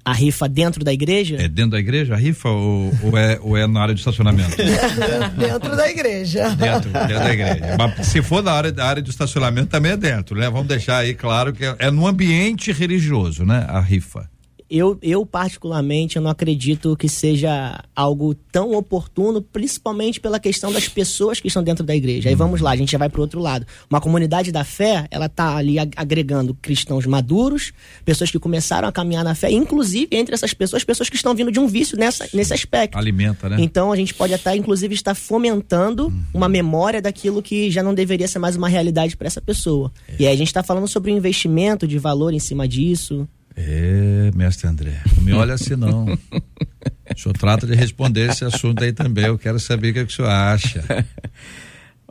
A 0.07 0.13
rifa 0.13 0.47
dentro 0.47 0.85
da 0.85 0.93
igreja? 0.93 1.37
É 1.41 1.49
dentro 1.49 1.71
da 1.71 1.79
igreja 1.79 2.13
a 2.13 2.17
rifa 2.19 2.51
ou, 2.51 2.93
ou 3.05 3.17
é, 3.17 3.39
ou 3.41 3.57
é 3.57 3.67
na 3.67 3.81
área 3.81 3.95
de 3.95 4.01
estacionamento? 4.01 4.55
Dentro 5.39 5.75
da 5.75 5.89
igreja. 5.91 6.51
Dentro, 6.51 6.91
dentro 6.91 7.19
da 7.19 7.33
igreja. 7.33 7.77
Mas 7.79 8.07
se 8.09 8.21
for 8.21 8.43
na 8.43 8.53
área, 8.53 8.71
da 8.71 8.85
área 8.87 9.03
de 9.03 9.09
estacionamento, 9.09 9.69
também 9.69 9.93
é 9.93 9.97
dentro, 9.97 10.39
né? 10.39 10.51
Vamos 10.51 10.69
deixar 10.69 10.99
aí 10.99 11.15
claro 11.15 11.55
que 11.55 11.65
é, 11.65 11.75
é 11.79 11.91
no 11.91 12.07
ambiente 12.07 12.71
religioso, 12.71 13.47
né? 13.47 13.65
A 13.67 13.81
rifa. 13.81 14.29
Eu, 14.71 14.99
eu, 15.03 15.27
particularmente, 15.27 16.17
eu 16.17 16.23
não 16.23 16.31
acredito 16.31 16.97
que 16.97 17.09
seja 17.09 17.81
algo 17.95 18.35
tão 18.35 18.73
oportuno, 18.73 19.43
principalmente 19.43 20.19
pela 20.19 20.41
questão 20.41 20.73
das 20.73 20.89
pessoas 20.89 21.39
que 21.39 21.49
estão 21.49 21.63
dentro 21.63 21.85
da 21.85 21.95
igreja. 21.95 22.29
Aí 22.31 22.35
vamos 22.35 22.61
lá, 22.61 22.71
a 22.73 22.77
gente 22.77 22.91
já 22.93 22.99
vai 22.99 23.09
para 23.09 23.21
outro 23.21 23.41
lado. 23.41 23.67
Uma 23.91 24.01
comunidade 24.01 24.51
da 24.51 24.65
fé, 24.65 25.07
ela 25.11 25.29
tá 25.29 25.55
ali 25.57 25.79
ag- 25.79 25.93
agregando 25.97 26.55
cristãos 26.55 27.05
maduros, 27.07 27.73
pessoas 28.05 28.31
que 28.31 28.39
começaram 28.39 28.89
a 28.89 28.93
caminhar 28.93 29.23
na 29.23 29.35
fé, 29.35 29.51
inclusive 29.51 30.09
entre 30.17 30.35
essas 30.35 30.55
pessoas, 30.55 30.83
pessoas 30.83 31.11
que 31.11 31.17
estão 31.17 31.35
vindo 31.35 31.53
de 31.53 31.61
um 31.61 31.67
vício 31.67 31.97
nessa, 31.99 32.27
nesse 32.33 32.55
aspecto. 32.55 32.97
Alimenta, 32.97 33.49
né? 33.49 33.57
Então 33.61 33.93
a 33.93 33.97
gente 33.97 34.15
pode 34.15 34.33
até, 34.33 34.57
inclusive, 34.57 34.95
estar 34.95 35.15
fomentando 35.15 36.13
uma 36.33 36.49
memória 36.49 37.03
daquilo 37.03 37.43
que 37.43 37.71
já 37.71 37.83
não 37.83 37.95
deveria 37.95 38.27
ser 38.27 38.39
mais 38.39 38.57
uma 38.57 38.69
realidade 38.69 39.17
para 39.17 39.27
essa 39.27 39.41
pessoa. 39.43 39.93
E 40.19 40.27
aí 40.27 40.33
a 40.33 40.37
gente 40.37 40.49
está 40.49 40.63
falando 40.63 40.89
sobre 40.89 41.13
o 41.13 41.17
investimento 41.17 41.87
de 41.87 41.99
valor 41.99 42.33
em 42.33 42.39
cima 42.39 42.67
disso. 42.67 43.29
É, 43.57 44.31
mestre 44.35 44.67
André, 44.69 45.01
não 45.17 45.23
me 45.23 45.33
olha 45.33 45.55
assim 45.55 45.77
não. 45.77 46.07
O 46.07 47.19
senhor 47.19 47.37
trata 47.39 47.67
de 47.67 47.75
responder 47.75 48.31
esse 48.31 48.45
assunto 48.45 48.83
aí 48.83 48.93
também. 48.93 49.27
Eu 49.27 49.39
quero 49.39 49.61
saber 49.61 49.91
o 49.91 49.93
que, 49.93 49.99
é 50.01 50.05
que 50.05 50.13
o 50.13 50.17
senhor 50.17 50.29
acha. 50.31 50.85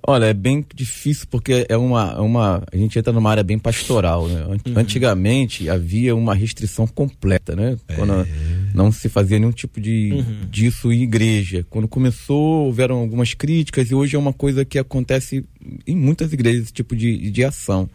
Olha, 0.06 0.26
é 0.26 0.34
bem 0.34 0.66
difícil 0.76 1.26
porque 1.32 1.66
é 1.70 1.78
uma, 1.78 2.14
é 2.18 2.20
uma. 2.20 2.62
A 2.74 2.76
gente 2.76 3.00
entra 3.00 3.14
numa 3.14 3.32
área 3.32 3.42
bem 3.44 3.58
pastoral. 3.58 4.28
Né? 4.28 4.42
An- 4.76 4.80
Antigamente 4.82 5.70
havia 5.70 6.14
uma 6.14 6.36
restrição 6.36 6.86
completa, 6.86 7.56
né? 7.56 7.78
Quando 7.96 8.28
não 8.76 8.92
se 8.92 9.08
fazia 9.08 9.40
nenhum 9.40 9.54
tipo 9.54 9.80
de 9.80 10.22
disso 10.52 10.92
em 10.92 11.04
igreja. 11.04 11.66
Quando 11.70 11.88
começou, 11.88 12.66
houveram 12.66 12.98
algumas 12.98 13.34
críticas 13.34 13.90
e 13.90 13.96
hoje 13.96 14.18
é 14.18 14.20
uma 14.20 14.34
coisa 14.34 14.66
que 14.66 14.78
acontece 14.78 15.46
em 15.88 15.96
muitas 15.96 16.34
igrejas, 16.34 16.64
esse 16.64 16.74
tipo 16.74 16.98
de, 16.98 17.32
de 17.32 17.44
ação. 17.46 17.90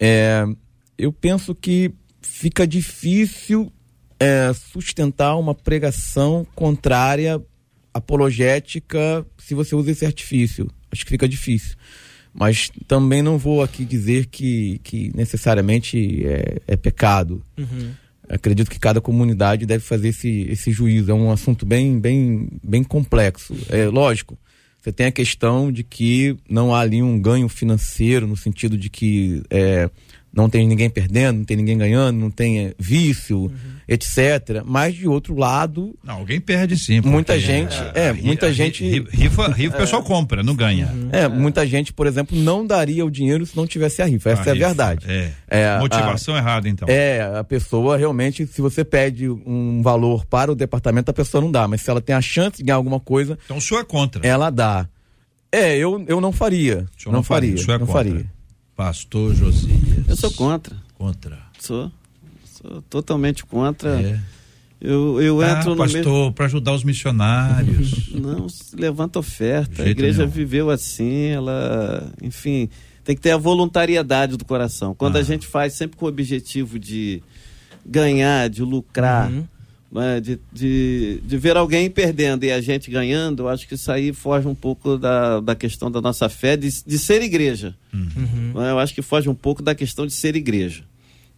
É, 0.00 0.46
eu 0.96 1.12
penso 1.12 1.54
que 1.54 1.92
fica 2.20 2.66
difícil 2.66 3.72
é, 4.18 4.52
sustentar 4.52 5.36
uma 5.36 5.54
pregação 5.54 6.46
contrária 6.54 7.40
apologética 7.92 9.26
se 9.38 9.54
você 9.54 9.74
usa 9.74 9.90
esse 9.90 10.06
artifício. 10.06 10.70
Acho 10.90 11.04
que 11.04 11.10
fica 11.10 11.28
difícil. 11.28 11.76
Mas 12.32 12.70
também 12.86 13.22
não 13.22 13.38
vou 13.38 13.62
aqui 13.62 13.84
dizer 13.84 14.26
que, 14.26 14.80
que 14.84 15.10
necessariamente 15.14 16.24
é, 16.26 16.60
é 16.66 16.76
pecado. 16.76 17.42
Acredito 18.28 18.70
que 18.70 18.78
cada 18.78 19.00
comunidade 19.00 19.64
deve 19.66 19.82
fazer 19.82 20.08
esse, 20.08 20.46
esse 20.48 20.70
juízo. 20.70 21.10
É 21.10 21.14
um 21.14 21.32
assunto 21.32 21.64
bem, 21.64 21.98
bem, 21.98 22.48
bem 22.62 22.84
complexo. 22.84 23.56
É 23.70 23.86
lógico. 23.86 24.38
Você 24.80 24.92
tem 24.92 25.06
a 25.06 25.12
questão 25.12 25.72
de 25.72 25.82
que 25.82 26.36
não 26.48 26.74
há 26.74 26.80
ali 26.80 27.02
um 27.02 27.20
ganho 27.20 27.48
financeiro, 27.48 28.26
no 28.26 28.36
sentido 28.36 28.76
de 28.76 28.88
que 28.88 29.42
é, 29.50 29.90
não 30.38 30.48
tem 30.48 30.66
ninguém 30.68 30.88
perdendo, 30.88 31.38
não 31.38 31.44
tem 31.44 31.56
ninguém 31.56 31.76
ganhando, 31.76 32.16
não 32.16 32.30
tem 32.30 32.66
é, 32.66 32.74
vício, 32.78 33.38
uhum. 33.38 33.50
etc. 33.88 34.62
Mas 34.64 34.94
de 34.94 35.08
outro 35.08 35.36
lado, 35.36 35.98
não, 36.02 36.18
alguém 36.18 36.40
perde 36.40 36.78
sim. 36.78 37.00
Muita 37.00 37.36
gente, 37.38 37.76
é, 37.92 38.06
é 38.06 38.12
muita 38.12 38.52
gente 38.52 38.84
rifa, 39.10 39.48
rifa 39.48 39.76
o 39.76 39.80
pessoal 39.80 40.02
compra, 40.02 40.40
não 40.40 40.54
ganha. 40.54 40.86
Uhum. 40.86 41.08
É, 41.10 41.26
muita 41.26 41.66
gente, 41.66 41.92
por 41.92 42.06
exemplo, 42.06 42.38
não 42.38 42.64
daria 42.64 43.04
o 43.04 43.10
dinheiro 43.10 43.44
se 43.44 43.56
não 43.56 43.66
tivesse 43.66 44.00
a 44.00 44.04
rifa. 44.04 44.30
Essa 44.30 44.42
a 44.42 44.52
é 44.52 44.54
rifa, 44.54 44.64
a 44.64 44.68
verdade. 44.68 45.06
É. 45.08 45.32
é 45.48 45.78
Motivação 45.80 46.36
a, 46.36 46.38
errada 46.38 46.68
então. 46.68 46.86
É, 46.88 47.20
a 47.36 47.42
pessoa 47.42 47.96
realmente, 47.96 48.46
se 48.46 48.62
você 48.62 48.84
pede 48.84 49.28
um 49.28 49.82
valor 49.82 50.24
para 50.24 50.52
o 50.52 50.54
departamento, 50.54 51.10
a 51.10 51.14
pessoa 51.14 51.42
não 51.42 51.50
dá, 51.50 51.66
mas 51.66 51.80
se 51.80 51.90
ela 51.90 52.00
tem 52.00 52.14
a 52.14 52.20
chance 52.20 52.58
de 52.58 52.62
ganhar 52.62 52.76
alguma 52.76 53.00
coisa, 53.00 53.36
então 53.44 53.56
o 53.56 53.60
senhor 53.60 53.80
é 53.80 53.84
contra. 53.84 54.24
Ela 54.24 54.50
dá. 54.50 54.86
É, 55.50 55.76
eu, 55.76 56.04
eu 56.06 56.20
não 56.20 56.30
faria. 56.30 56.86
Não, 57.04 57.12
não, 57.14 57.22
faria. 57.24 57.56
faria. 57.56 57.74
É 57.74 57.78
não 57.78 57.86
contra. 57.86 58.04
faria. 58.04 58.37
Pastor 58.78 59.34
Josias. 59.34 60.08
Eu 60.08 60.14
sou 60.14 60.30
contra. 60.30 60.76
Contra. 60.96 61.36
Sou. 61.58 61.90
Sou 62.44 62.80
totalmente 62.82 63.44
contra. 63.44 64.00
É. 64.00 64.20
Eu, 64.80 65.20
eu 65.20 65.40
ah, 65.40 65.50
entro 65.50 65.74
pastor, 65.74 66.26
no 66.26 66.32
para 66.32 66.44
ajudar 66.46 66.74
os 66.74 66.84
missionários. 66.84 68.08
Não, 68.14 68.46
levanta 68.72 69.18
oferta. 69.18 69.82
A 69.82 69.88
igreja 69.88 70.18
nenhum. 70.18 70.30
viveu 70.30 70.70
assim, 70.70 71.26
ela, 71.26 72.08
enfim, 72.22 72.68
tem 73.02 73.16
que 73.16 73.20
ter 73.20 73.32
a 73.32 73.36
voluntariedade 73.36 74.36
do 74.36 74.44
coração. 74.44 74.94
Quando 74.94 75.16
ah. 75.16 75.18
a 75.18 75.22
gente 75.24 75.44
faz 75.44 75.72
sempre 75.72 75.96
com 75.96 76.06
o 76.06 76.08
objetivo 76.08 76.78
de 76.78 77.20
ganhar, 77.84 78.48
de 78.48 78.62
lucrar, 78.62 79.28
uhum 79.28 79.44
de, 80.22 80.38
de, 80.52 81.20
de 81.24 81.36
ver 81.38 81.56
alguém 81.56 81.90
perdendo 81.90 82.44
e 82.44 82.52
a 82.52 82.60
gente 82.60 82.90
ganhando, 82.90 83.44
eu 83.44 83.48
acho 83.48 83.66
que 83.66 83.74
isso 83.74 83.90
aí 83.90 84.12
foge 84.12 84.46
um 84.46 84.54
pouco 84.54 84.98
da, 84.98 85.40
da 85.40 85.54
questão 85.54 85.90
da 85.90 86.00
nossa 86.00 86.28
fé 86.28 86.56
de, 86.56 86.68
de 86.84 86.98
ser 86.98 87.22
igreja. 87.22 87.74
Uhum. 87.92 88.52
Né, 88.54 88.70
eu 88.70 88.78
acho 88.78 88.94
que 88.94 89.00
foge 89.00 89.28
um 89.28 89.34
pouco 89.34 89.62
da 89.62 89.74
questão 89.74 90.06
de 90.06 90.12
ser 90.12 90.36
igreja. 90.36 90.84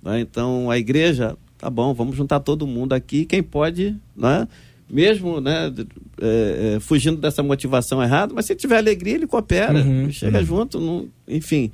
Né, 0.03 0.21
então, 0.21 0.69
a 0.69 0.77
igreja, 0.77 1.37
tá 1.59 1.71
bom, 1.71 1.95
vamos 1.95 2.17
juntar 2.17 2.41
todo 2.41 2.67
mundo 2.67 2.93
aqui, 2.93 3.25
quem 3.25 3.43
pode, 3.43 3.97
né, 4.17 4.49
mesmo 4.89 5.41
né, 5.41 5.73
é, 6.21 6.75
é, 6.75 6.81
fugindo 6.81 7.19
dessa 7.19 7.45
motivação 7.45 8.03
errada, 8.03 8.35
mas 8.35 8.47
se 8.47 8.57
tiver 8.57 8.79
alegria, 8.79 9.15
ele 9.15 9.29
coopera, 9.29 9.79
uhum. 9.81 10.11
chega 10.11 10.41
uhum. 10.41 10.45
junto, 10.45 10.81
não, 10.81 11.09
enfim 11.29 11.71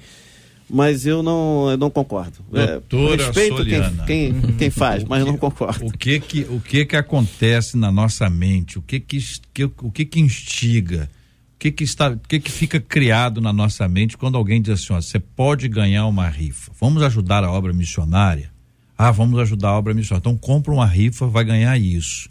mas 0.68 1.06
eu 1.06 1.22
não, 1.22 1.70
eu 1.70 1.76
não 1.76 1.90
concordo. 1.90 2.38
É, 2.52 2.80
Doutora 2.88 3.22
é, 3.22 3.26
respeito 3.26 3.56
Soliana. 3.56 4.04
quem, 4.04 4.40
quem, 4.40 4.52
quem 4.56 4.70
faz, 4.70 5.04
mas 5.04 5.22
que, 5.22 5.30
não 5.30 5.38
concordo. 5.38 5.86
O 5.86 5.92
que 5.92 6.18
que, 6.18 6.40
o 6.50 6.60
que 6.60 6.84
que 6.84 6.96
acontece 6.96 7.76
na 7.76 7.92
nossa 7.92 8.28
mente? 8.28 8.78
O 8.78 8.82
que 8.82 8.98
que, 8.98 9.18
que 9.54 9.64
o 9.64 9.90
que 9.90 10.04
que 10.04 10.20
instiga? 10.20 11.08
O 11.54 11.58
que 11.58 11.70
que 11.70 11.84
está, 11.84 12.10
o 12.10 12.18
que 12.18 12.40
que 12.40 12.50
fica 12.50 12.78
criado 12.80 13.40
na 13.40 13.52
nossa 13.52 13.88
mente 13.88 14.16
quando 14.16 14.36
alguém 14.36 14.60
diz 14.60 14.74
assim, 14.74 14.92
ó, 14.92 15.00
você 15.00 15.18
pode 15.18 15.68
ganhar 15.68 16.06
uma 16.06 16.28
rifa? 16.28 16.72
Vamos 16.78 17.02
ajudar 17.02 17.44
a 17.44 17.50
obra 17.50 17.72
missionária? 17.72 18.50
Ah, 18.98 19.10
vamos 19.10 19.38
ajudar 19.40 19.68
a 19.68 19.78
obra 19.78 19.94
missionária. 19.94 20.20
Então 20.20 20.36
compra 20.36 20.72
uma 20.72 20.86
rifa, 20.86 21.26
vai 21.26 21.44
ganhar 21.44 21.78
isso. 21.78 22.28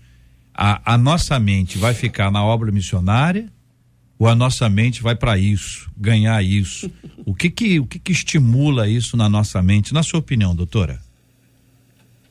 A, 0.53 0.93
a 0.93 0.97
nossa 0.97 1.39
mente 1.39 1.77
vai 1.77 1.93
ficar 1.93 2.31
na 2.31 2.43
obra 2.43 2.71
missionária 2.71 3.51
ou 4.17 4.27
a 4.27 4.35
nossa 4.35 4.69
mente 4.69 5.03
vai 5.03 5.15
para 5.15 5.37
isso, 5.37 5.91
ganhar 5.97 6.41
isso? 6.43 6.91
O 7.25 7.33
que 7.33 7.49
que, 7.49 7.79
o 7.79 7.85
que 7.85 7.99
que 7.99 8.11
estimula 8.11 8.87
isso 8.87 9.17
na 9.17 9.27
nossa 9.27 9.61
mente, 9.61 9.93
na 9.93 10.03
sua 10.03 10.19
opinião, 10.19 10.55
doutora? 10.55 10.99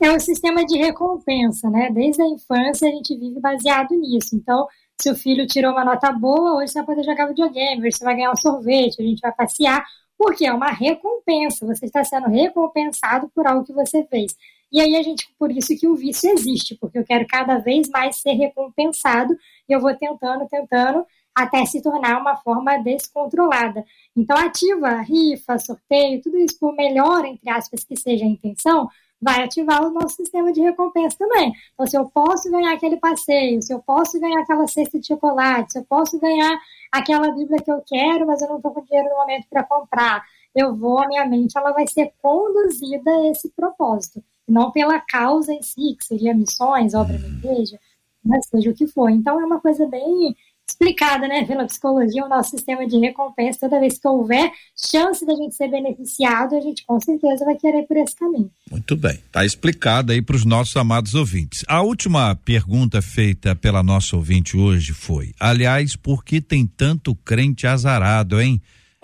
É 0.00 0.10
um 0.10 0.20
sistema 0.20 0.64
de 0.64 0.76
recompensa, 0.76 1.70
né? 1.70 1.90
Desde 1.90 2.22
a 2.22 2.28
infância 2.28 2.88
a 2.88 2.90
gente 2.90 3.16
vive 3.16 3.40
baseado 3.40 3.94
nisso. 3.94 4.36
Então, 4.36 4.66
se 5.00 5.10
o 5.10 5.14
filho 5.14 5.46
tirou 5.46 5.72
uma 5.72 5.84
nota 5.84 6.12
boa, 6.12 6.56
hoje 6.56 6.72
você 6.72 6.78
vai 6.82 6.86
poder 6.86 7.04
jogar 7.04 7.26
videogame, 7.26 7.80
hoje 7.86 7.96
você 7.96 8.04
vai 8.04 8.16
ganhar 8.16 8.32
um 8.32 8.36
sorvete, 8.36 9.00
a 9.00 9.04
gente 9.04 9.20
vai 9.20 9.32
passear, 9.32 9.84
porque 10.18 10.46
é 10.46 10.52
uma 10.52 10.70
recompensa. 10.70 11.66
Você 11.66 11.86
está 11.86 12.04
sendo 12.04 12.28
recompensado 12.28 13.30
por 13.34 13.46
algo 13.46 13.64
que 13.64 13.72
você 13.72 14.04
fez. 14.04 14.34
E 14.70 14.80
aí 14.80 14.96
a 14.96 15.02
gente, 15.02 15.28
por 15.38 15.50
isso 15.50 15.76
que 15.78 15.86
o 15.86 15.94
vício 15.94 16.30
existe, 16.30 16.76
porque 16.80 16.98
eu 16.98 17.04
quero 17.04 17.26
cada 17.26 17.58
vez 17.58 17.88
mais 17.88 18.16
ser 18.16 18.32
recompensado 18.32 19.34
e 19.68 19.72
eu 19.72 19.80
vou 19.80 19.94
tentando, 19.94 20.46
tentando 20.48 21.06
até 21.34 21.64
se 21.66 21.82
tornar 21.82 22.20
uma 22.20 22.36
forma 22.36 22.78
descontrolada. 22.78 23.84
Então, 24.16 24.36
ativa 24.36 25.00
rifa, 25.00 25.58
sorteio, 25.58 26.22
tudo 26.22 26.38
isso, 26.38 26.58
por 26.58 26.74
melhor, 26.74 27.24
entre 27.24 27.50
aspas, 27.50 27.82
que 27.84 27.96
seja 27.96 28.24
a 28.24 28.28
intenção, 28.28 28.88
vai 29.20 29.42
ativar 29.42 29.82
o 29.82 29.90
nosso 29.90 30.16
sistema 30.16 30.52
de 30.52 30.60
recompensa 30.60 31.16
também. 31.18 31.52
Então, 31.72 31.86
se 31.86 31.96
eu 31.96 32.04
posso 32.10 32.50
ganhar 32.50 32.74
aquele 32.74 32.98
passeio, 32.98 33.62
se 33.62 33.72
eu 33.72 33.80
posso 33.80 34.20
ganhar 34.20 34.40
aquela 34.40 34.66
cesta 34.68 35.00
de 35.00 35.06
chocolate, 35.06 35.72
se 35.72 35.78
eu 35.78 35.84
posso 35.84 36.20
ganhar 36.20 36.58
aquela 36.92 37.32
Bíblia 37.32 37.58
que 37.58 37.70
eu 37.70 37.82
quero, 37.86 38.26
mas 38.26 38.42
eu 38.42 38.48
não 38.48 38.56
estou 38.58 38.72
com 38.72 38.84
dinheiro 38.84 39.08
no 39.08 39.16
momento 39.16 39.46
para 39.48 39.64
comprar, 39.64 40.22
eu 40.54 40.74
vou, 40.74 40.98
a 40.98 41.08
minha 41.08 41.26
mente, 41.26 41.56
ela 41.58 41.72
vai 41.72 41.86
ser 41.86 42.12
conduzida 42.22 43.10
a 43.10 43.30
esse 43.30 43.50
propósito, 43.50 44.22
não 44.46 44.70
pela 44.70 45.00
causa 45.00 45.52
em 45.52 45.62
si, 45.62 45.96
que 45.98 46.04
seria 46.04 46.34
missões, 46.34 46.94
obra 46.94 47.18
da 47.18 47.26
igreja, 47.26 47.80
mas 48.22 48.46
seja 48.46 48.70
o 48.70 48.74
que 48.74 48.86
for. 48.86 49.08
Então, 49.08 49.40
é 49.40 49.44
uma 49.44 49.60
coisa 49.60 49.86
bem 49.86 50.36
explicada 50.74 51.28
né, 51.28 51.44
pela 51.44 51.64
psicologia, 51.64 52.24
o 52.24 52.28
nosso 52.28 52.50
sistema 52.50 52.86
de 52.86 52.98
recompensa, 52.98 53.60
toda 53.60 53.80
vez 53.80 53.98
que 53.98 54.06
houver 54.06 54.50
chance 54.76 55.24
da 55.24 55.34
gente 55.34 55.54
ser 55.54 55.68
beneficiado, 55.68 56.56
a 56.56 56.60
gente 56.60 56.84
com 56.84 57.00
certeza 57.00 57.44
vai 57.44 57.54
querer 57.56 57.84
por 57.84 57.96
esse 57.96 58.16
caminho. 58.16 58.50
Muito 58.70 58.96
bem, 58.96 59.14
está 59.14 59.44
explicado 59.44 60.12
aí 60.12 60.20
para 60.20 60.36
os 60.36 60.44
nossos 60.44 60.76
amados 60.76 61.14
ouvintes. 61.14 61.64
A 61.68 61.80
última 61.82 62.34
pergunta 62.34 63.00
feita 63.00 63.54
pela 63.54 63.82
nossa 63.82 64.16
ouvinte 64.16 64.56
hoje 64.56 64.92
foi: 64.92 65.32
aliás, 65.38 65.96
por 65.96 66.24
que 66.24 66.40
tem 66.40 66.66
tanto 66.66 67.14
crente 67.14 67.66
azarado, 67.66 68.40
hein? 68.40 68.60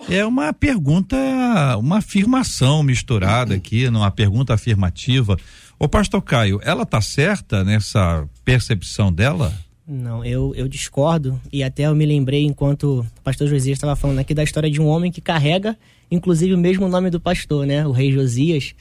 É 0.09 0.25
uma 0.25 0.51
pergunta, 0.51 1.15
uma 1.77 1.99
afirmação 1.99 2.81
misturada 2.81 3.53
aqui, 3.53 3.87
uma 3.87 4.09
pergunta 4.09 4.53
afirmativa. 4.53 5.37
Ô 5.77 5.87
pastor 5.87 6.23
Caio, 6.23 6.59
ela 6.63 6.85
tá 6.85 6.99
certa 7.01 7.63
nessa 7.63 8.27
percepção 8.43 9.13
dela? 9.13 9.53
Não, 9.93 10.23
eu, 10.23 10.55
eu 10.55 10.69
discordo. 10.69 11.37
E 11.51 11.61
até 11.61 11.83
eu 11.83 11.93
me 11.93 12.05
lembrei, 12.05 12.45
enquanto 12.45 13.01
o 13.01 13.21
pastor 13.21 13.49
Josias 13.49 13.75
estava 13.75 13.93
falando 13.93 14.19
aqui, 14.19 14.33
da 14.33 14.41
história 14.41 14.71
de 14.71 14.79
um 14.79 14.87
homem 14.87 15.11
que 15.11 15.19
carrega, 15.19 15.77
inclusive, 16.09 16.53
o 16.53 16.57
mesmo 16.57 16.87
nome 16.87 17.09
do 17.09 17.19
pastor, 17.19 17.65
né? 17.65 17.85
O 17.85 17.91
rei 17.91 18.09
Josias. 18.09 18.73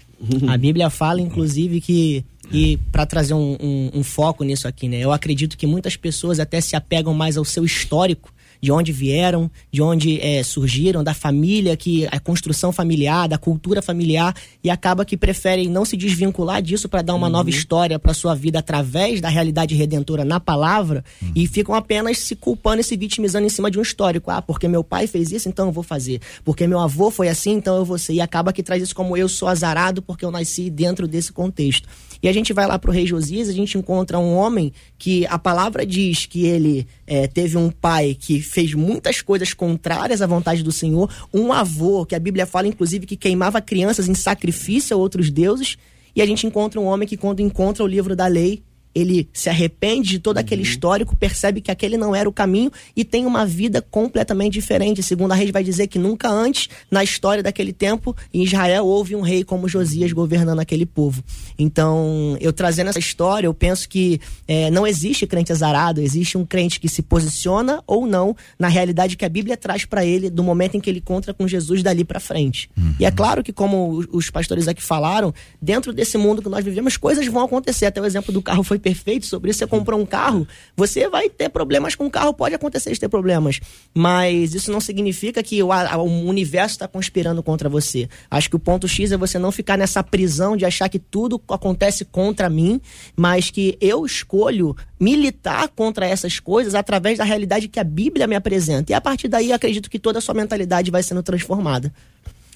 A 0.47 0.55
Bíblia 0.57 0.89
fala, 0.89 1.21
inclusive, 1.21 1.81
que. 1.81 2.25
E 2.53 2.77
para 2.93 3.05
trazer 3.07 3.35
um, 3.35 3.57
um, 3.61 3.91
um 3.95 4.05
foco 4.05 4.45
nisso 4.45 4.69
aqui, 4.69 4.89
né? 4.89 4.99
Eu 4.99 5.11
acredito 5.11 5.59
que 5.59 5.67
muitas 5.67 5.97
pessoas 5.97 6.39
até 6.39 6.61
se 6.61 6.77
apegam 6.77 7.13
mais 7.13 7.37
ao 7.37 7.45
seu 7.45 7.65
histórico 7.65 8.33
de 8.61 8.71
onde 8.71 8.93
vieram, 8.93 9.51
de 9.71 9.83
onde 9.83 10.21
é, 10.21 10.43
surgiram, 10.43 11.03
da 11.03 11.15
família, 11.15 11.77
que 11.77 12.07
a 12.11 12.21
construção 12.21 12.73
familiar, 12.73 13.29
da 13.29 13.39
cultura 13.39 13.81
familiar, 13.81 14.35
e 14.63 14.71
acaba 14.71 15.05
que 15.05 15.17
preferem 15.17 15.69
não 15.69 15.85
se 15.85 15.97
desvincular 15.97 16.61
disso 16.61 16.89
para 16.89 17.03
dar 17.03 17.15
uma 17.15 17.27
uhum. 17.27 17.33
nova 17.33 17.51
história 17.51 17.99
para 17.99 18.15
sua 18.15 18.35
vida 18.35 18.59
através 18.59 19.21
da 19.21 19.29
realidade 19.29 19.75
redentora 19.75 20.25
na 20.25 20.39
palavra 20.39 21.05
uhum. 21.23 21.33
e 21.35 21.47
ficam 21.47 21.75
apenas 21.75 22.19
se 22.19 22.37
culpando 22.37 22.81
e 22.81 22.85
se 22.85 22.97
vitimizando 22.97 23.47
em 23.47 23.51
cima 23.51 23.71
de 23.71 23.79
um 23.79 23.83
histórico. 23.83 24.31
Ah, 24.31 24.43
porque 24.43 24.69
meu 24.69 24.85
pai 24.85 25.07
fez 25.07 25.33
isso, 25.33 25.49
então 25.49 25.67
eu 25.67 25.73
vou 25.73 25.83
fazer. 25.85 26.21
Porque 26.45 26.67
meu 26.67 26.81
avô 26.81 27.11
foi 27.11 27.29
assim, 27.29 27.53
então 27.53 27.77
eu 27.77 27.85
vou 27.85 27.99
ser. 27.99 28.15
E 28.15 28.21
acaba 28.21 28.53
que 28.53 28.63
traz 28.63 28.83
isso 28.83 28.95
como 28.95 29.17
eu 29.17 29.29
sou 29.29 29.49
azarado 29.49 30.03
porque 30.03 30.25
eu 30.25 30.31
nasci 30.31 30.71
dentro 30.71 31.09
desse 31.09 31.33
contexto. 31.33 31.89
E 32.23 32.29
a 32.29 32.33
gente 32.33 32.53
vai 32.53 32.67
lá 32.67 32.79
para 32.79 32.91
o 32.91 32.93
rei 32.93 33.07
Josias, 33.07 33.49
a 33.49 33.53
gente 33.53 33.79
encontra 33.79 34.19
um 34.19 34.35
homem 34.35 34.73
que 34.99 35.27
a 35.27 35.39
palavra 35.39 35.87
diz 35.87 36.27
que 36.27 36.45
ele 36.45 36.87
é, 37.07 37.27
teve 37.27 37.57
um 37.57 37.71
pai 37.71 38.17
que 38.19 38.41
fez 38.41 38.75
muitas 38.75 39.23
coisas 39.23 39.55
contrárias 39.55 40.21
à 40.21 40.27
vontade 40.27 40.63
do 40.63 40.71
Senhor, 40.71 41.11
um 41.33 41.53
avô 41.53 42.05
que 42.05 42.15
a 42.15 42.19
Bíblia 42.19 42.47
fala, 42.47 42.69
inclusive, 42.69 43.07
que 43.07 43.17
queimava 43.17 43.61
crianças 43.61 44.09
em 44.09 44.15
sacrifício 44.15 44.95
a 44.95 44.99
outros 44.99 45.31
deuses. 45.31 45.79
E 46.15 46.21
a 46.21 46.27
gente 46.27 46.47
encontra 46.47 46.81
um 46.81 46.87
homem 46.87 47.09
que, 47.09 47.17
quando 47.17 47.41
encontra 47.41 47.85
o 47.85 47.87
livro 47.87 48.15
da 48.17 48.27
lei, 48.27 48.63
ele 48.95 49.29
se 49.33 49.49
arrepende 49.49 50.11
de 50.11 50.19
todo 50.19 50.39
aquele 50.39 50.63
uhum. 50.63 50.69
histórico, 50.69 51.17
percebe 51.17 51.61
que 51.61 51.71
aquele 51.71 51.97
não 51.97 52.15
era 52.15 52.29
o 52.29 52.33
caminho 52.33 52.71
e 52.97 53.05
tem 53.05 53.27
uma 53.27 53.47
vida 53.47 53.81
completamente 53.81 54.55
diferente. 54.55 55.03
Segundo 55.03 55.33
a 55.33 55.35
Reis 55.35 55.51
vai 55.51 55.63
dizer 55.63 55.87
que 55.87 55.99
nunca 55.99 56.29
antes 56.29 56.69
na 56.91 57.05
história 57.05 57.43
daquele 57.43 57.73
tempo 57.73 58.17
em 58.33 58.43
Israel 58.43 58.87
houve 58.87 59.15
um 59.15 59.21
rei 59.21 59.45
como 59.45 59.69
Josias 59.69 60.13
governando 60.13 60.61
aquele 60.61 60.87
povo. 60.87 61.23
Então, 61.59 62.37
eu 62.41 62.53
trazendo 62.53 62.91
essa 62.91 62.99
história, 62.99 63.47
eu 63.47 63.55
penso 63.55 63.89
que 63.89 64.21
é, 64.49 64.71
não 64.71 64.87
existe 64.87 65.27
crente 65.27 65.53
azarado, 65.53 66.01
existe 66.01 66.37
um 66.37 66.45
crente 66.45 66.81
que 66.81 66.89
se 66.89 67.03
posiciona 67.03 67.83
ou 67.87 68.07
não 68.07 68.37
na 68.59 68.69
realidade 68.69 69.17
que 69.17 69.25
a 69.25 69.29
Bíblia 69.29 69.57
traz 69.57 69.85
para 69.85 70.05
ele 70.05 70.29
do 70.29 70.43
momento 70.43 70.77
em 70.77 70.81
que 70.81 70.91
ele 70.91 70.99
encontra 70.99 71.33
com 71.33 71.47
Jesus 71.47 71.83
dali 71.83 72.05
para 72.05 72.19
frente. 72.19 72.69
Uhum. 72.77 72.95
E 72.99 73.05
é 73.05 73.11
claro 73.11 73.43
que, 73.43 73.53
como 73.53 74.05
os 74.13 74.31
pastores 74.31 74.67
aqui 74.67 74.83
falaram, 74.83 75.33
dentro 75.61 75.93
desse 75.93 76.19
mundo 76.19 76.43
que 76.43 76.49
nós 76.49 76.65
vivemos, 76.65 76.97
coisas 76.97 77.27
vão 77.27 77.45
acontecer. 77.45 77.87
Até 77.87 78.01
o 78.01 78.05
exemplo 78.05 78.33
do 78.33 78.43
carro 78.43 78.63
foi 78.63 78.80
perfeito 78.81 79.27
sobre 79.27 79.51
isso. 79.51 79.61
Você 79.61 79.67
comprou 79.67 80.01
um 80.01 80.07
carro, 80.07 80.47
você 80.77 81.09
vai 81.09 81.29
ter 81.29 81.49
problemas 81.49 81.95
com 81.95 82.07
o 82.07 82.11
carro, 82.11 82.35
pode 82.35 82.55
acontecer 82.55 82.93
de 82.93 82.99
ter 82.99 83.09
problemas. 83.09 83.61
Mas 83.95 84.55
isso 84.55 84.73
não 84.73 84.81
significa 84.81 85.43
que 85.43 85.63
o, 85.63 85.69
o 85.69 86.25
universo 86.27 86.75
está 86.75 86.89
conspirando 86.89 87.43
contra 87.43 87.69
você. 87.69 88.09
Acho 88.31 88.51
que 88.51 88.57
o 88.57 88.59
ponto 88.59 88.89
X 88.89 89.13
é 89.13 89.17
você 89.17 89.39
não 89.39 89.53
ficar 89.53 89.77
nessa 89.77 90.03
prisão 90.03 90.57
de 90.57 90.65
achar 90.65 90.89
que 90.89 90.99
tudo 90.99 91.41
acontece 91.49 92.05
contra 92.05 92.49
mim, 92.51 92.81
mas 93.17 93.51
que 93.51 93.77
eu 93.81 94.05
escolho 94.05 94.75
militar 94.99 95.69
contra 95.69 96.07
essas 96.07 96.41
coisas 96.41 96.75
através 96.75 97.19
da 97.19 97.25
realidade 97.25 97.69
que 97.69 97.81
a 97.81 97.85
Bíblia 97.85 98.27
me 98.27 98.35
apresenta. 98.35 98.93
E 98.93 98.95
a 98.95 99.01
partir 99.01 99.29
daí, 99.29 99.53
acredito 99.53 99.91
que 99.91 99.99
toda 99.99 100.19
a 100.19 100.23
sua 100.23 100.35
mentalidade 100.35 100.91
vai 100.91 101.03
sendo 101.03 101.23
transformada. 101.23 101.93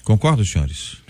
Concordo, 0.03 0.45
senhores? 0.45 1.04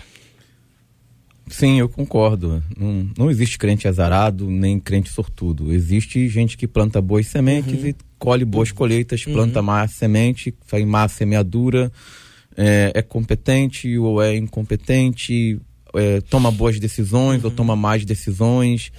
Sim, 1.48 1.78
eu 1.78 1.88
concordo. 1.88 2.62
Não, 2.76 3.08
não 3.16 3.30
existe 3.30 3.56
crente 3.58 3.86
azarado 3.86 4.50
nem 4.50 4.80
crente 4.80 5.10
sortudo. 5.10 5.72
Existe 5.72 6.28
gente 6.28 6.56
que 6.56 6.66
planta 6.66 7.00
boas 7.00 7.26
sementes 7.28 7.80
Uhum. 7.82 7.88
e 7.88 7.96
colhe 8.18 8.44
boas 8.44 8.72
colheitas, 8.72 9.24
planta 9.24 9.62
má 9.62 9.86
semente, 9.86 10.52
faz 10.66 10.84
má 10.84 11.06
semeadura, 11.06 11.92
é, 12.56 12.90
é 12.94 13.02
competente 13.02 13.96
ou 13.98 14.20
é 14.20 14.36
incompetente, 14.36 15.60
é, 15.94 16.20
toma 16.22 16.50
boas 16.50 16.80
decisões 16.80 17.44
ou 17.44 17.50
toma 17.50 17.76
más 17.76 18.04
decisões. 18.04 18.90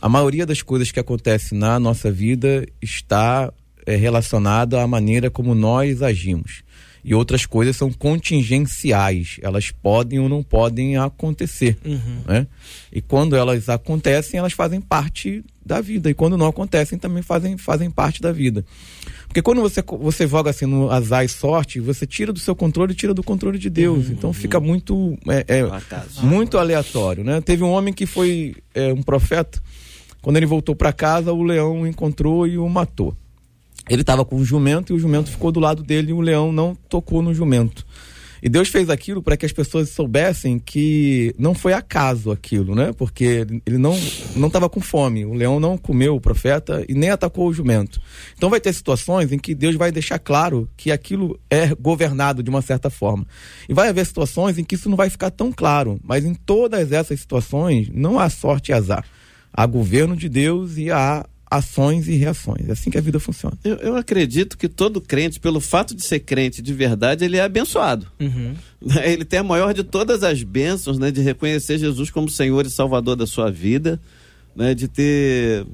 A 0.00 0.08
maioria 0.08 0.44
das 0.44 0.60
coisas 0.62 0.90
que 0.90 0.98
acontecem 0.98 1.56
na 1.56 1.78
nossa 1.78 2.10
vida 2.10 2.66
está 2.80 3.52
é, 3.86 3.94
relacionada 3.94 4.82
à 4.82 4.86
maneira 4.86 5.30
como 5.30 5.54
nós 5.54 6.02
agimos. 6.02 6.62
E 7.04 7.14
outras 7.14 7.46
coisas 7.46 7.76
são 7.76 7.90
contingenciais, 7.92 9.38
elas 9.42 9.70
podem 9.70 10.20
ou 10.20 10.28
não 10.28 10.42
podem 10.42 10.96
acontecer. 10.96 11.76
Né? 12.26 12.46
E 12.92 13.00
quando 13.00 13.34
elas 13.34 13.68
acontecem, 13.68 14.38
elas 14.38 14.52
fazem 14.52 14.80
parte 14.80 15.44
da 15.64 15.80
vida. 15.80 16.08
E 16.10 16.14
quando 16.14 16.36
não 16.36 16.46
acontecem, 16.46 16.98
também 16.98 17.22
fazem, 17.22 17.56
fazem 17.58 17.90
parte 17.90 18.22
da 18.22 18.30
vida. 18.32 18.64
Porque 19.26 19.42
quando 19.42 19.60
você, 19.62 19.82
você 20.00 20.28
joga 20.28 20.50
assim 20.50 20.66
no 20.66 20.90
azar 20.90 21.24
e 21.24 21.28
sorte, 21.28 21.80
você 21.80 22.06
tira 22.06 22.32
do 22.32 22.38
seu 22.38 22.54
controle 22.54 22.92
e 22.92 22.96
tira 22.96 23.14
do 23.14 23.22
controle 23.22 23.58
de 23.58 23.70
Deus. 23.70 24.10
Então 24.10 24.32
fica 24.32 24.60
muito, 24.60 25.18
é, 25.26 25.58
é, 25.58 25.64
Um 25.64 25.72
acaso. 25.72 26.26
muito 26.26 26.58
aleatório. 26.58 27.24
Né? 27.24 27.40
Teve 27.40 27.64
um 27.64 27.70
homem 27.70 27.94
que 27.94 28.06
foi 28.06 28.54
é, 28.74 28.92
um 28.92 29.02
profeta, 29.02 29.58
quando 30.20 30.36
ele 30.36 30.46
voltou 30.46 30.76
para 30.76 30.92
casa, 30.92 31.32
o 31.32 31.42
leão 31.42 31.80
o 31.80 31.86
encontrou 31.86 32.46
e 32.46 32.58
o 32.58 32.68
matou. 32.68 33.16
Ele 33.88 34.02
estava 34.02 34.24
com 34.24 34.36
o 34.36 34.44
jumento 34.44 34.92
e 34.92 34.96
o 34.96 34.98
jumento 34.98 35.30
ficou 35.30 35.50
do 35.50 35.60
lado 35.60 35.82
dele 35.82 36.10
e 36.10 36.14
o 36.14 36.20
leão 36.20 36.52
não 36.52 36.74
tocou 36.88 37.22
no 37.22 37.34
jumento. 37.34 37.84
E 38.42 38.48
Deus 38.48 38.68
fez 38.68 38.90
aquilo 38.90 39.22
para 39.22 39.36
que 39.36 39.46
as 39.46 39.52
pessoas 39.52 39.90
soubessem 39.90 40.58
que 40.58 41.32
não 41.38 41.54
foi 41.54 41.72
acaso 41.72 42.32
aquilo, 42.32 42.74
né? 42.74 42.92
Porque 42.92 43.46
ele 43.64 43.78
não 43.78 43.96
não 44.34 44.48
estava 44.48 44.68
com 44.68 44.80
fome. 44.80 45.24
O 45.24 45.32
leão 45.32 45.60
não 45.60 45.78
comeu 45.78 46.16
o 46.16 46.20
profeta 46.20 46.84
e 46.88 46.94
nem 46.94 47.10
atacou 47.10 47.46
o 47.46 47.54
jumento. 47.54 48.00
Então 48.36 48.50
vai 48.50 48.60
ter 48.60 48.72
situações 48.72 49.30
em 49.30 49.38
que 49.38 49.54
Deus 49.54 49.76
vai 49.76 49.92
deixar 49.92 50.18
claro 50.18 50.68
que 50.76 50.90
aquilo 50.90 51.38
é 51.48 51.72
governado 51.72 52.42
de 52.42 52.50
uma 52.50 52.62
certa 52.62 52.90
forma. 52.90 53.24
E 53.68 53.72
vai 53.72 53.88
haver 53.88 54.04
situações 54.04 54.58
em 54.58 54.64
que 54.64 54.74
isso 54.74 54.88
não 54.88 54.96
vai 54.96 55.08
ficar 55.08 55.30
tão 55.30 55.52
claro. 55.52 56.00
Mas 56.02 56.24
em 56.24 56.34
todas 56.34 56.90
essas 56.90 57.20
situações 57.20 57.88
não 57.94 58.18
há 58.18 58.28
sorte 58.28 58.72
e 58.72 58.74
azar. 58.74 59.04
Há 59.52 59.64
governo 59.66 60.16
de 60.16 60.28
Deus 60.28 60.78
e 60.78 60.90
há 60.90 61.24
ações 61.52 62.08
e 62.08 62.16
reações. 62.16 62.66
É 62.66 62.72
assim 62.72 62.90
que 62.90 62.96
a 62.96 63.00
vida 63.00 63.20
funciona. 63.20 63.58
Eu, 63.62 63.76
eu 63.76 63.96
acredito 63.96 64.56
que 64.56 64.68
todo 64.68 65.02
crente, 65.02 65.38
pelo 65.38 65.60
fato 65.60 65.94
de 65.94 66.02
ser 66.02 66.20
crente 66.20 66.62
de 66.62 66.72
verdade, 66.72 67.26
ele 67.26 67.36
é 67.36 67.42
abençoado. 67.42 68.06
Uhum. 68.18 68.54
Ele 69.04 69.24
tem 69.24 69.40
a 69.40 69.44
maior 69.44 69.74
de 69.74 69.84
todas 69.84 70.22
as 70.22 70.42
bênçãos, 70.42 70.98
né? 70.98 71.10
De 71.10 71.20
reconhecer 71.20 71.78
Jesus 71.78 72.10
como 72.10 72.30
Senhor 72.30 72.64
e 72.64 72.70
Salvador 72.70 73.16
da 73.16 73.26
sua 73.26 73.50
vida, 73.50 74.00
né? 74.56 74.74
De 74.74 74.88
ter, 74.88 75.66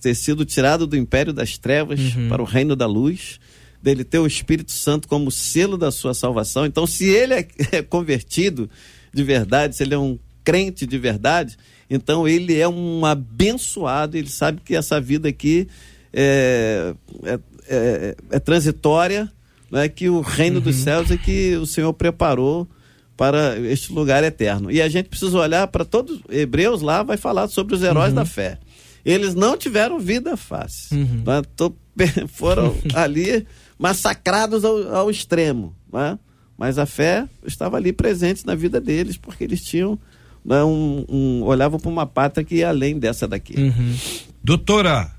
ter 0.00 0.14
sido 0.14 0.44
tirado 0.44 0.86
do 0.86 0.96
império 0.96 1.32
das 1.32 1.58
trevas 1.58 1.98
para 2.28 2.40
o 2.40 2.44
reino 2.44 2.76
da 2.76 2.86
luz, 2.86 3.40
dele 3.82 4.04
ter 4.04 4.20
o 4.20 4.26
Espírito 4.28 4.70
Santo 4.70 5.08
como 5.08 5.28
selo 5.30 5.76
da 5.76 5.90
sua 5.90 6.14
salvação. 6.14 6.64
Então, 6.64 6.86
se 6.86 7.04
ele 7.04 7.34
é, 7.34 7.48
é 7.72 7.82
convertido 7.82 8.70
de 9.12 9.24
verdade, 9.24 9.74
se 9.74 9.82
ele 9.82 9.94
é 9.94 9.98
um 9.98 10.16
crente 10.44 10.86
de 10.86 10.98
verdade, 10.98 11.56
então 11.90 12.26
ele 12.28 12.56
é 12.58 12.68
um 12.68 13.04
abençoado, 13.06 14.16
ele 14.16 14.28
sabe 14.28 14.60
que 14.64 14.74
essa 14.76 15.00
vida 15.00 15.28
aqui 15.28 15.66
é, 16.12 16.94
é, 17.24 17.38
é- 17.68 18.16
é 18.30 18.38
transitória, 18.38 19.30
né? 19.70 19.88
que 19.88 20.08
o 20.08 20.20
reino 20.20 20.60
dos 20.60 20.76
céus 20.76 21.10
é 21.10 21.16
que 21.16 21.56
o 21.56 21.66
Senhor 21.66 21.92
preparou 21.92 22.66
para 23.16 23.58
este 23.60 23.92
lugar 23.92 24.22
eterno. 24.22 24.70
E 24.70 24.80
a 24.80 24.88
gente 24.88 25.08
precisa 25.08 25.36
olhar 25.38 25.66
para 25.68 25.84
todos, 25.84 26.20
Hebreus 26.30 26.82
lá 26.82 27.02
vai 27.02 27.16
falar 27.16 27.48
sobre 27.48 27.74
os 27.74 27.82
heróis 27.82 28.12
da 28.14 28.24
fé. 28.24 28.58
Eles 29.04 29.34
não 29.34 29.56
tiveram 29.56 29.98
vida 29.98 30.36
fácil. 30.36 30.96
né? 31.26 31.42
Tô- 31.56 31.72
foram 32.28 32.76
ali 32.94 33.44
massacrados 33.78 34.64
ao, 34.64 34.94
ao 34.94 35.10
extremo. 35.10 35.74
né? 35.92 36.18
Mas 36.56 36.78
a 36.78 36.86
fé 36.86 37.28
estava 37.46 37.76
ali 37.76 37.92
presente 37.92 38.44
na 38.46 38.54
vida 38.54 38.80
deles, 38.80 39.16
porque 39.16 39.44
eles 39.44 39.62
tinham 39.62 39.98
um, 40.64 41.04
um- 41.08 41.42
olhavam 41.44 41.78
para 41.78 41.90
uma 41.90 42.06
pátria 42.06 42.44
que 42.44 42.56
ia 42.56 42.68
além 42.68 42.98
dessa 42.98 43.26
daqui. 43.28 43.54
Doutora, 44.42 45.10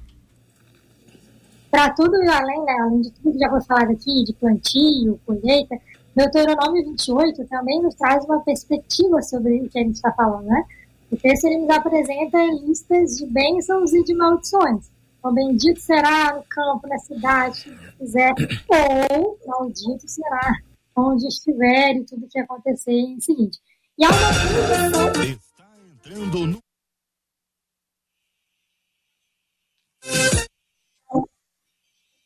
Para 1.71 1.91
tudo 1.93 2.15
e 2.23 2.27
além, 2.27 2.63
né, 2.65 2.73
além 2.81 3.01
de 3.01 3.11
tudo 3.11 3.31
que 3.33 3.39
já 3.39 3.49
foi 3.49 3.61
falado 3.61 3.91
aqui, 3.91 4.23
de 4.23 4.33
plantio, 4.33 5.19
colheita, 5.25 5.75
Deuteronômio 6.15 6.83
28 6.85 7.45
também 7.47 7.81
nos 7.81 7.93
traz 7.95 8.25
uma 8.25 8.39
perspectiva 8.41 9.21
sobre 9.21 9.59
o 9.61 9.69
que 9.69 9.77
a 9.77 9.83
gente 9.83 9.95
está 9.95 10.11
falando, 10.11 10.45
né? 10.47 10.63
O 11.11 11.15
texto 11.17 11.45
ele 11.45 11.59
nos 11.59 11.69
apresenta 11.69 12.37
listas 12.67 13.17
de 13.17 13.25
bênçãos 13.27 13.93
e 13.93 14.03
de 14.03 14.13
maldições. 14.15 14.89
Então, 15.19 15.33
bendito 15.33 15.79
será 15.79 16.33
no 16.35 16.43
campo, 16.49 16.87
na 16.87 16.97
cidade, 16.97 17.57
se 17.59 17.69
quiser, 17.99 18.33
ou 18.67 19.37
maldito 19.45 20.07
será 20.07 20.53
onde 20.95 21.27
estiver 21.27 21.95
e 21.95 22.03
tudo 22.03 22.27
que 22.29 22.39
acontecer 22.39 22.91
em 22.91 23.19
seguinte. 23.19 23.59
E 23.99 24.05
há 24.05 24.09
uma 24.09 25.25
Está 25.25 25.67
entrando 25.93 26.47
no 26.47 26.59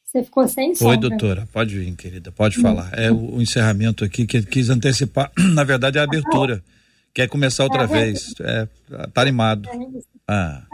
Você 0.06 0.24
ficou 0.24 0.48
sem 0.48 0.76
som. 0.76 0.90
Oi, 0.90 0.98
doutora, 0.98 1.48
pode 1.52 1.76
vir, 1.76 1.96
querida, 1.96 2.32
pode 2.32 2.62
falar. 2.62 2.92
É 2.94 3.12
o, 3.12 3.38
o 3.38 3.42
encerramento 3.42 4.04
aqui 4.06 4.28
que 4.28 4.44
quis 4.44 4.70
antecipar, 4.70 5.32
na 5.56 5.64
verdade 5.64 5.98
é 5.98 6.02
a 6.02 6.04
abertura. 6.04 6.64
Quer 7.12 7.28
começar 7.28 7.64
outra 7.64 7.88
vez. 7.88 8.36
É, 8.40 8.68
tá 9.12 9.24
animado. 9.24 9.68
Ah, 10.28 10.68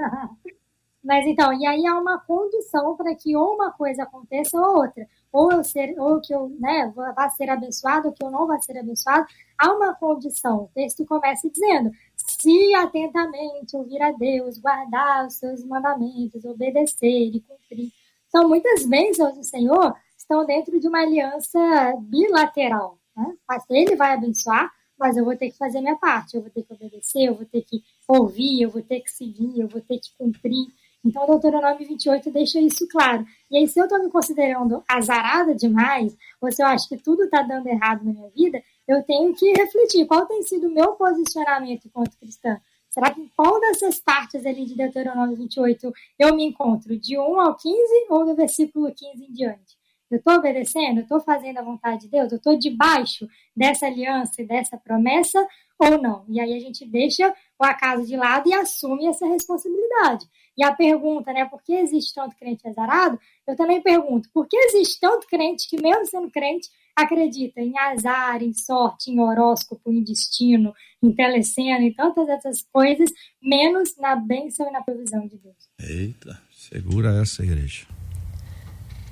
Mas 1.03 1.25
então, 1.25 1.53
e 1.53 1.65
aí 1.65 1.85
há 1.85 1.97
uma 1.97 2.19
condição 2.19 2.95
para 2.95 3.15
que 3.15 3.35
ou 3.35 3.55
uma 3.55 3.71
coisa 3.71 4.03
aconteça 4.03 4.57
ou 4.57 4.79
outra. 4.81 5.07
Ou 5.31 5.51
eu 5.51 5.63
ser, 5.63 5.95
ou 5.99 6.19
que 6.19 6.33
eu 6.33 6.49
né, 6.59 6.91
vá 6.95 7.29
ser 7.29 7.49
abençoado, 7.49 8.07
ou 8.07 8.13
que 8.13 8.23
eu 8.23 8.31
não 8.31 8.47
vá 8.47 8.59
ser 8.59 8.77
abençoado. 8.77 9.25
Há 9.57 9.71
uma 9.73 9.93
condição. 9.93 10.63
O 10.63 10.71
texto 10.73 11.05
começa 11.05 11.49
dizendo: 11.49 11.91
se 12.17 12.73
atentamente 12.75 13.75
ouvir 13.75 14.01
a 14.01 14.11
Deus, 14.11 14.57
guardar 14.57 15.27
os 15.27 15.35
seus 15.35 15.63
mandamentos, 15.63 16.43
obedecer 16.45 17.07
e 17.07 17.41
cumprir. 17.41 17.91
Então, 18.27 18.47
muitas 18.47 18.85
bênçãos 18.85 19.35
do 19.35 19.43
Senhor 19.43 19.95
estão 20.17 20.45
dentro 20.45 20.79
de 20.79 20.87
uma 20.87 21.01
aliança 21.01 21.59
bilateral. 21.99 22.97
Né? 23.15 23.35
Ele 23.69 23.95
vai 23.95 24.13
abençoar, 24.13 24.71
mas 24.97 25.17
eu 25.17 25.25
vou 25.25 25.35
ter 25.35 25.49
que 25.49 25.57
fazer 25.57 25.81
minha 25.81 25.95
parte, 25.95 26.35
eu 26.35 26.41
vou 26.41 26.51
ter 26.51 26.63
que 26.63 26.73
obedecer, 26.73 27.25
eu 27.25 27.35
vou 27.35 27.45
ter 27.45 27.61
que 27.63 27.81
ouvir, 28.07 28.61
eu 28.61 28.69
vou 28.69 28.81
ter 28.81 28.99
que 28.99 29.11
seguir, 29.11 29.59
eu 29.59 29.67
vou 29.67 29.81
ter 29.81 29.97
que 29.97 30.11
cumprir. 30.17 30.67
Então, 31.03 31.23
o 31.23 31.27
Deuteronômio 31.27 31.87
28 31.87 32.29
deixa 32.31 32.59
isso 32.59 32.87
claro. 32.89 33.25
E 33.49 33.57
aí, 33.57 33.67
se 33.67 33.79
eu 33.79 33.85
estou 33.85 33.99
me 33.99 34.09
considerando 34.09 34.83
azarada 34.87 35.55
demais, 35.55 36.15
ou 36.41 36.51
se 36.51 36.61
eu 36.61 36.67
acho 36.67 36.89
que 36.89 36.97
tudo 36.97 37.23
está 37.23 37.41
dando 37.41 37.67
errado 37.67 38.03
na 38.03 38.11
minha 38.11 38.29
vida, 38.29 38.61
eu 38.87 39.01
tenho 39.03 39.33
que 39.33 39.51
refletir 39.53 40.05
qual 40.05 40.25
tem 40.25 40.41
sido 40.43 40.67
o 40.67 40.71
meu 40.71 40.93
posicionamento 40.93 41.85
enquanto 41.85 42.17
cristã. 42.17 42.59
Será 42.89 43.13
que 43.13 43.21
em 43.21 43.27
qual 43.35 43.59
dessas 43.59 43.99
partes 43.99 44.45
ali 44.45 44.65
de 44.65 44.75
Deuteronômio 44.75 45.37
28 45.37 45.93
eu 46.17 46.35
me 46.35 46.43
encontro? 46.43 46.97
De 46.97 47.17
1 47.17 47.39
ao 47.39 47.55
15 47.55 47.77
ou 48.09 48.25
do 48.25 48.35
versículo 48.35 48.91
15 48.91 49.25
em 49.25 49.31
diante? 49.31 49.77
Eu 50.09 50.17
estou 50.17 50.33
obedecendo? 50.33 50.97
Eu 50.97 51.03
estou 51.03 51.19
fazendo 51.19 51.59
a 51.59 51.61
vontade 51.61 52.01
de 52.01 52.07
Deus? 52.09 52.31
Eu 52.31 52.37
estou 52.37 52.57
debaixo 52.57 53.27
dessa 53.55 53.85
aliança 53.85 54.41
e 54.41 54.45
dessa 54.45 54.75
promessa 54.75 55.47
ou 55.77 56.01
não? 56.01 56.25
E 56.27 56.41
aí 56.41 56.51
a 56.53 56.59
gente 56.59 56.83
deixa 56.83 57.31
o 57.59 57.63
acaso 57.63 58.07
de 58.07 58.17
lado 58.17 58.49
e 58.49 58.53
assume 58.53 59.05
essa 59.05 59.27
responsabilidade. 59.27 60.25
E 60.59 60.63
a 60.63 60.73
pergunta, 60.75 61.31
né, 61.31 61.45
por 61.45 61.63
que 61.63 61.71
existe 61.73 62.13
tanto 62.13 62.35
crente 62.35 62.67
azarado? 62.67 63.17
Eu 63.47 63.55
também 63.55 63.81
pergunto, 63.81 64.27
por 64.33 64.45
que 64.45 64.57
existe 64.57 64.99
tanto 64.99 65.25
crente 65.25 65.69
que, 65.69 65.81
mesmo 65.81 66.05
sendo 66.05 66.29
crente, 66.29 66.67
acredita 66.93 67.61
em 67.61 67.77
azar, 67.77 68.43
em 68.43 68.51
sorte, 68.53 69.09
em 69.09 69.21
horóscopo, 69.21 69.89
em 69.89 70.03
destino, 70.03 70.73
em 71.01 71.13
telecena, 71.13 71.79
em 71.81 71.93
tantas 71.93 72.27
essas 72.27 72.61
coisas, 72.73 73.09
menos 73.41 73.95
na 73.97 74.17
bênção 74.17 74.67
e 74.67 74.71
na 74.71 74.81
provisão 74.81 75.25
de 75.25 75.37
Deus? 75.37 75.55
eita, 75.79 76.37
segura 76.51 77.21
essa 77.21 77.41
igreja. 77.41 77.87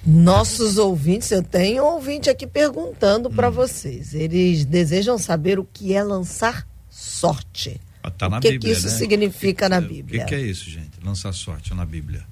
Nossos 0.06 0.78
ouvintes, 0.78 1.32
eu 1.32 1.42
tenho 1.42 1.84
um 1.84 1.94
ouvinte 1.94 2.30
aqui 2.30 2.46
perguntando 2.46 3.30
Hum. 3.30 3.34
para 3.34 3.50
vocês. 3.50 4.14
Eles 4.14 4.66
desejam 4.66 5.18
saber 5.18 5.60
o 5.60 5.64
que 5.66 5.94
é 5.94 6.04
lançar 6.04 6.68
sorte. 6.90 7.80
Ah, 8.08 8.12
Tá 8.12 8.30
na 8.30 8.38
o 8.38 8.42
que, 8.42 8.52
Bíblia, 8.52 8.74
que 8.74 8.80
isso 8.80 8.88
né? 8.88 8.94
significa 8.94 9.68
na 9.70 9.80
O 9.80 9.82
Bíblia? 9.82 10.22
que, 10.24 10.30
que 10.30 10.36
é 10.36 10.42
isso, 10.42 10.70
gente? 10.70 10.92
Lançar 11.04 11.34
sorte 11.34 11.74
na 11.74 11.86
Bíblia. 11.86 12.24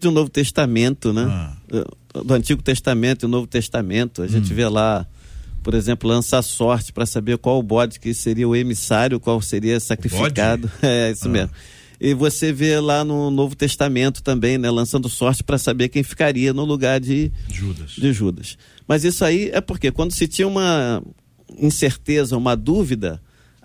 do 0.00 0.10
Novo 0.10 0.28
Testamento, 0.28 1.12
né? 1.12 1.22
Ah. 1.24 1.56
Do 2.24 2.34
Antigo 2.34 2.62
Testamento 2.62 3.24
e 3.24 3.26
o 3.26 3.28
Novo 3.28 3.46
Testamento, 3.46 4.22
a 4.22 4.26
gente 4.28 4.52
vê 4.52 4.68
lá, 4.68 5.06
por 5.62 5.72
exemplo, 5.74 6.08
lançar 6.08 6.42
sorte 6.42 6.92
para 6.92 7.06
saber 7.06 7.38
qual 7.38 7.58
o 7.58 7.62
bode 7.62 7.98
que 7.98 8.12
seria 8.12 8.46
o 8.46 8.54
emissário, 8.54 9.18
qual 9.18 9.40
seria 9.40 9.80
sacrificado. 9.80 10.70
É 10.82 11.10
isso 11.10 11.28
mesmo. 11.28 11.50
E 12.00 12.12
você 12.12 12.52
vê 12.52 12.78
lá 12.80 13.02
no 13.02 13.30
Novo 13.30 13.56
Testamento 13.56 14.22
também, 14.22 14.58
né? 14.58 14.70
Lançando 14.70 15.08
sorte 15.08 15.42
para 15.42 15.56
saber 15.56 15.88
quem 15.88 16.02
ficaria 16.02 16.52
no 16.52 16.64
lugar 16.64 17.00
de, 17.00 17.32
Judas. 17.48 17.92
de 17.92 18.12
Judas. 18.12 18.58
Mas 18.86 19.04
isso 19.04 19.24
aí 19.24 19.48
é 19.54 19.60
porque 19.60 19.90
quando 19.90 20.12
se 20.12 20.28
tinha 20.28 20.46
uma 20.46 21.02
incerteza, 21.58 22.36
uma 22.36 22.54
dúvida, 22.56 23.22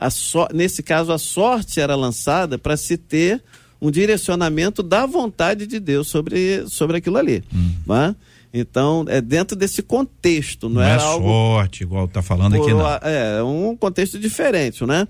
so, 0.09 0.47
nesse 0.53 0.81
caso, 0.81 1.11
a 1.11 1.17
sorte 1.17 1.79
era 1.79 1.95
lançada 1.95 2.57
para 2.57 2.77
se 2.77 2.95
ter 2.95 3.43
um 3.81 3.89
direcionamento 3.89 4.83
da 4.83 5.05
vontade 5.05 5.65
de 5.65 5.79
Deus 5.79 6.07
sobre, 6.07 6.67
sobre 6.67 6.97
aquilo 6.97 7.17
ali. 7.17 7.43
Hum. 7.53 7.73
Né? 7.87 8.15
Então, 8.53 9.05
é 9.07 9.21
dentro 9.21 9.55
desse 9.55 9.81
contexto, 9.81 10.69
não, 10.69 10.81
não 10.81 10.83
é 10.83 10.99
sorte, 10.99 11.83
igual 11.83 12.07
tá 12.07 12.21
falando 12.21 12.55
aqui, 12.55 12.73
não. 12.73 12.87
É, 13.03 13.43
um 13.43 13.75
contexto 13.75 14.17
diferente, 14.17 14.85
né? 14.85 15.07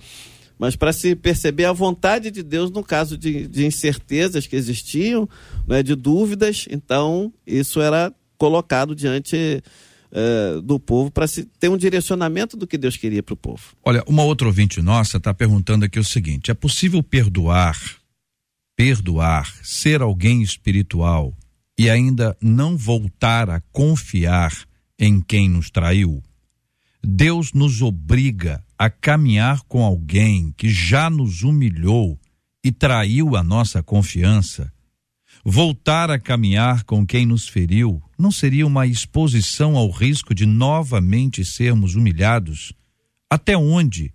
Mas 0.57 0.75
para 0.75 0.91
se 0.91 1.15
perceber 1.15 1.63
a 1.63 1.71
vontade 1.71 2.29
de 2.29 2.43
Deus 2.43 2.69
no 2.69 2.83
caso 2.83 3.17
de, 3.17 3.47
de 3.47 3.65
incertezas 3.65 4.45
que 4.45 4.57
existiam, 4.57 5.27
né, 5.65 5.81
de 5.81 5.95
dúvidas, 5.95 6.67
então 6.69 7.31
isso 7.47 7.79
era 7.79 8.13
colocado 8.37 8.93
diante 8.93 9.63
é, 10.11 10.59
do 10.61 10.79
povo 10.79 11.11
para 11.11 11.27
se 11.27 11.45
ter 11.45 11.69
um 11.69 11.77
direcionamento 11.77 12.57
do 12.57 12.65
que 12.65 12.77
Deus 12.77 12.97
queria 12.97 13.21
para 13.21 13.33
o 13.33 13.37
povo. 13.37 13.75
Olha, 13.83 14.03
uma 14.07 14.23
outra 14.23 14.47
ouvinte 14.47 14.81
nossa 14.81 15.17
está 15.17 15.33
perguntando 15.33 15.85
aqui 15.85 15.99
o 15.99 16.03
seguinte: 16.03 16.51
é 16.51 16.53
possível 16.53 17.03
perdoar, 17.03 17.77
perdoar, 18.75 19.53
ser 19.63 20.01
alguém 20.01 20.41
espiritual 20.41 21.35
e 21.77 21.89
ainda 21.89 22.35
não 22.41 22.75
voltar 22.75 23.49
a 23.49 23.61
confiar 23.71 24.53
em 24.97 25.21
quem 25.21 25.47
nos 25.47 25.69
traiu? 25.69 26.21
Deus 27.01 27.53
nos 27.53 27.81
obriga 27.81 28.63
a 28.77 28.89
caminhar 28.89 29.61
com 29.67 29.83
alguém 29.83 30.53
que 30.57 30.69
já 30.69 31.09
nos 31.09 31.43
humilhou 31.43 32.19
e 32.63 32.71
traiu 32.71 33.35
a 33.35 33.43
nossa 33.43 33.81
confiança. 33.81 34.71
Voltar 35.43 36.11
a 36.11 36.19
caminhar 36.19 36.83
com 36.83 37.05
quem 37.05 37.25
nos 37.25 37.47
feriu 37.47 38.01
não 38.17 38.31
seria 38.31 38.67
uma 38.67 38.85
exposição 38.85 39.77
ao 39.77 39.89
risco 39.89 40.35
de 40.35 40.45
novamente 40.45 41.45
sermos 41.45 41.95
humilhados? 41.95 42.73
Até 43.29 43.57
onde 43.57 44.13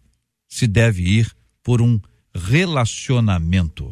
se 0.49 0.67
deve 0.67 1.03
ir 1.03 1.33
por 1.63 1.81
um 1.81 1.99
relacionamento? 2.35 3.89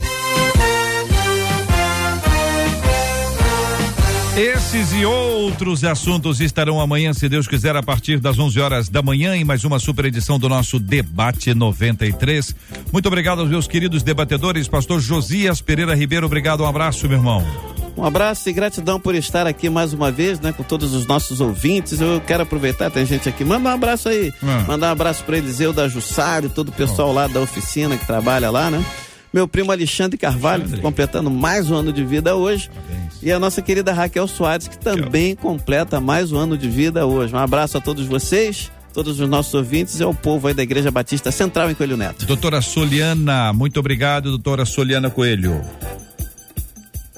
Esses 4.36 4.94
e 4.94 5.04
outros 5.04 5.84
assuntos 5.84 6.40
estarão 6.40 6.80
amanhã, 6.80 7.12
se 7.12 7.28
Deus 7.28 7.46
quiser, 7.46 7.76
a 7.76 7.82
partir 7.82 8.18
das 8.18 8.38
11 8.38 8.60
horas 8.60 8.88
da 8.88 9.02
manhã, 9.02 9.36
em 9.36 9.44
mais 9.44 9.62
uma 9.62 9.78
super 9.78 10.06
edição 10.06 10.38
do 10.38 10.48
nosso 10.48 10.80
Debate 10.80 11.54
93. 11.54 12.54
Muito 12.90 13.06
obrigado 13.06 13.40
aos 13.40 13.50
meus 13.50 13.66
queridos 13.66 14.02
debatedores, 14.02 14.66
Pastor 14.66 15.00
Josias 15.00 15.60
Pereira 15.60 15.94
Ribeiro. 15.94 16.24
Obrigado, 16.24 16.62
um 16.62 16.66
abraço, 16.66 17.06
meu 17.06 17.18
irmão. 17.18 17.46
Um 17.94 18.06
abraço 18.06 18.48
e 18.48 18.54
gratidão 18.54 18.98
por 18.98 19.14
estar 19.14 19.46
aqui 19.46 19.68
mais 19.68 19.92
uma 19.92 20.10
vez, 20.10 20.40
né, 20.40 20.50
com 20.50 20.62
todos 20.62 20.94
os 20.94 21.06
nossos 21.06 21.42
ouvintes. 21.42 22.00
Eu 22.00 22.18
quero 22.26 22.44
aproveitar, 22.44 22.90
tem 22.90 23.04
gente 23.04 23.28
aqui. 23.28 23.44
Manda 23.44 23.68
um 23.68 23.72
abraço 23.72 24.08
aí. 24.08 24.32
Ah. 24.42 24.64
Mandar 24.66 24.88
um 24.88 24.92
abraço 24.92 25.24
para 25.24 25.36
Eliseu 25.36 25.74
da 25.74 25.86
Jussara 25.88 26.46
e 26.46 26.48
todo 26.48 26.70
o 26.70 26.72
pessoal 26.72 27.10
oh. 27.10 27.12
lá 27.12 27.26
da 27.26 27.38
oficina 27.38 27.98
que 27.98 28.06
trabalha 28.06 28.50
lá, 28.50 28.70
né? 28.70 28.82
Meu 29.32 29.48
primo 29.48 29.72
Alexandre 29.72 30.18
Carvalho, 30.18 30.62
Alexandre. 30.62 30.82
completando 30.82 31.30
mais 31.30 31.70
um 31.70 31.74
ano 31.74 31.92
de 31.92 32.04
vida 32.04 32.36
hoje. 32.36 32.68
Parabéns. 32.68 33.22
E 33.22 33.32
a 33.32 33.38
nossa 33.38 33.62
querida 33.62 33.92
Raquel 33.92 34.26
Soares, 34.28 34.68
que 34.68 34.76
também 34.76 35.34
completa 35.34 36.00
mais 36.00 36.32
um 36.32 36.38
ano 36.38 36.58
de 36.58 36.68
vida 36.68 37.06
hoje. 37.06 37.34
Um 37.34 37.38
abraço 37.38 37.78
a 37.78 37.80
todos 37.80 38.04
vocês 38.06 38.70
todos 38.92 39.18
os 39.18 39.28
nossos 39.28 39.54
ouvintes 39.54 39.98
e 39.98 40.02
ao 40.02 40.12
povo 40.12 40.48
aí 40.48 40.54
da 40.54 40.62
Igreja 40.62 40.90
Batista 40.90 41.32
Central 41.32 41.70
em 41.70 41.74
Coelho 41.74 41.96
Neto. 41.96 42.26
Doutora 42.26 42.60
Soliana, 42.60 43.52
muito 43.52 43.80
obrigado, 43.80 44.28
doutora 44.28 44.64
Soliana 44.66 45.10
Coelho. 45.10 45.62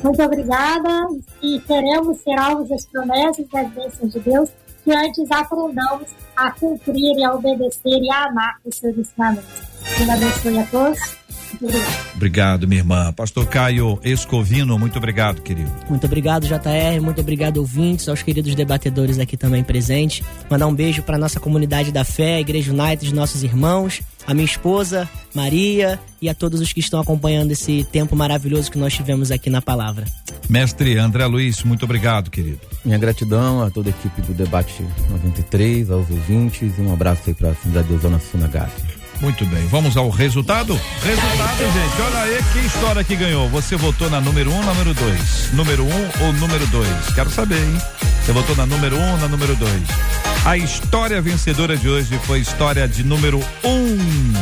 Muito 0.02 0.22
obrigada 0.22 1.08
e 1.42 1.58
queremos 1.60 2.18
ser 2.18 2.38
alvos 2.38 2.68
das 2.68 2.86
promessas 2.86 3.46
das 3.52 3.70
bênçãos 3.72 4.12
de 4.12 4.20
Deus 4.20 4.50
que 4.84 4.92
antes 4.92 5.30
aprendamos 5.30 6.08
a 6.36 6.50
cumprir 6.52 7.16
e 7.16 7.24
a 7.24 7.34
obedecer 7.34 8.02
e 8.02 8.10
a 8.10 8.26
amar 8.26 8.56
os 8.64 8.76
seus 8.76 8.96
ensinamentos. 8.98 9.48
Deus 9.96 10.10
abençoe 10.10 10.58
a 10.58 10.66
todos. 10.66 11.23
Obrigado, 12.14 12.66
minha 12.66 12.80
irmã. 12.80 13.12
Pastor 13.12 13.46
Caio 13.46 13.98
Escovino, 14.02 14.78
muito 14.78 14.98
obrigado, 14.98 15.42
querido. 15.42 15.70
Muito 15.88 16.06
obrigado, 16.06 16.46
JR. 16.46 17.00
Muito 17.02 17.20
obrigado, 17.20 17.58
ouvintes, 17.58 18.08
aos 18.08 18.22
queridos 18.22 18.54
debatedores 18.54 19.18
aqui 19.18 19.36
também 19.36 19.62
presentes. 19.62 20.26
Mandar 20.50 20.66
um 20.66 20.74
beijo 20.74 21.02
para 21.02 21.18
nossa 21.18 21.40
comunidade 21.40 21.92
da 21.92 22.04
fé, 22.04 22.40
Igreja 22.40 22.72
United, 22.72 23.14
nossos 23.14 23.42
irmãos, 23.42 24.02
a 24.26 24.32
minha 24.32 24.44
esposa, 24.44 25.08
Maria, 25.34 25.98
e 26.20 26.28
a 26.28 26.34
todos 26.34 26.60
os 26.60 26.72
que 26.72 26.80
estão 26.80 27.00
acompanhando 27.00 27.52
esse 27.52 27.84
tempo 27.84 28.16
maravilhoso 28.16 28.70
que 28.70 28.78
nós 28.78 28.94
tivemos 28.94 29.30
aqui 29.30 29.50
na 29.50 29.60
palavra. 29.60 30.06
Mestre 30.48 30.98
André 30.98 31.26
Luiz, 31.26 31.62
muito 31.62 31.84
obrigado, 31.84 32.30
querido. 32.30 32.60
Minha 32.84 32.98
gratidão 32.98 33.62
a 33.62 33.70
toda 33.70 33.90
a 33.90 33.90
equipe 33.90 34.22
do 34.22 34.32
Debate 34.32 34.82
93, 35.10 35.90
aos 35.90 36.08
ouvintes, 36.10 36.78
e 36.78 36.80
um 36.80 36.92
abraço 36.92 37.22
aí 37.26 37.34
para 37.34 37.48
a 37.48 37.52
Assembleia 37.52 37.86
de 37.86 37.96
Zona 37.98 38.18
Sunagata. 38.18 39.03
Muito 39.20 39.46
bem, 39.46 39.66
vamos 39.68 39.96
ao 39.96 40.10
resultado? 40.10 40.78
Resultado, 41.02 41.58
gente, 41.58 42.02
olha 42.02 42.20
aí 42.20 42.42
que 42.52 42.58
história 42.66 43.04
que 43.04 43.16
ganhou. 43.16 43.48
Você 43.48 43.76
votou 43.76 44.10
na 44.10 44.20
número 44.20 44.50
1 44.50 44.54
um, 44.54 44.62
número 44.62 44.94
2? 44.94 45.52
Número 45.52 45.84
1 45.84 45.88
um 45.88 46.26
ou 46.26 46.32
número 46.34 46.66
2? 46.66 46.88
Quero 47.14 47.30
saber, 47.30 47.58
hein? 47.58 47.78
Você 48.24 48.32
votou 48.32 48.56
na 48.56 48.66
número 48.66 48.96
1 48.96 49.00
um, 49.00 49.12
ou 49.12 49.18
na 49.18 49.28
número 49.28 49.54
2? 49.56 49.82
A 50.44 50.56
história 50.56 51.22
vencedora 51.22 51.76
de 51.76 51.88
hoje 51.88 52.18
foi 52.24 52.40
história 52.40 52.86
de 52.86 53.02
número 53.02 53.40
1. 53.62 53.68
Um. 53.68 54.32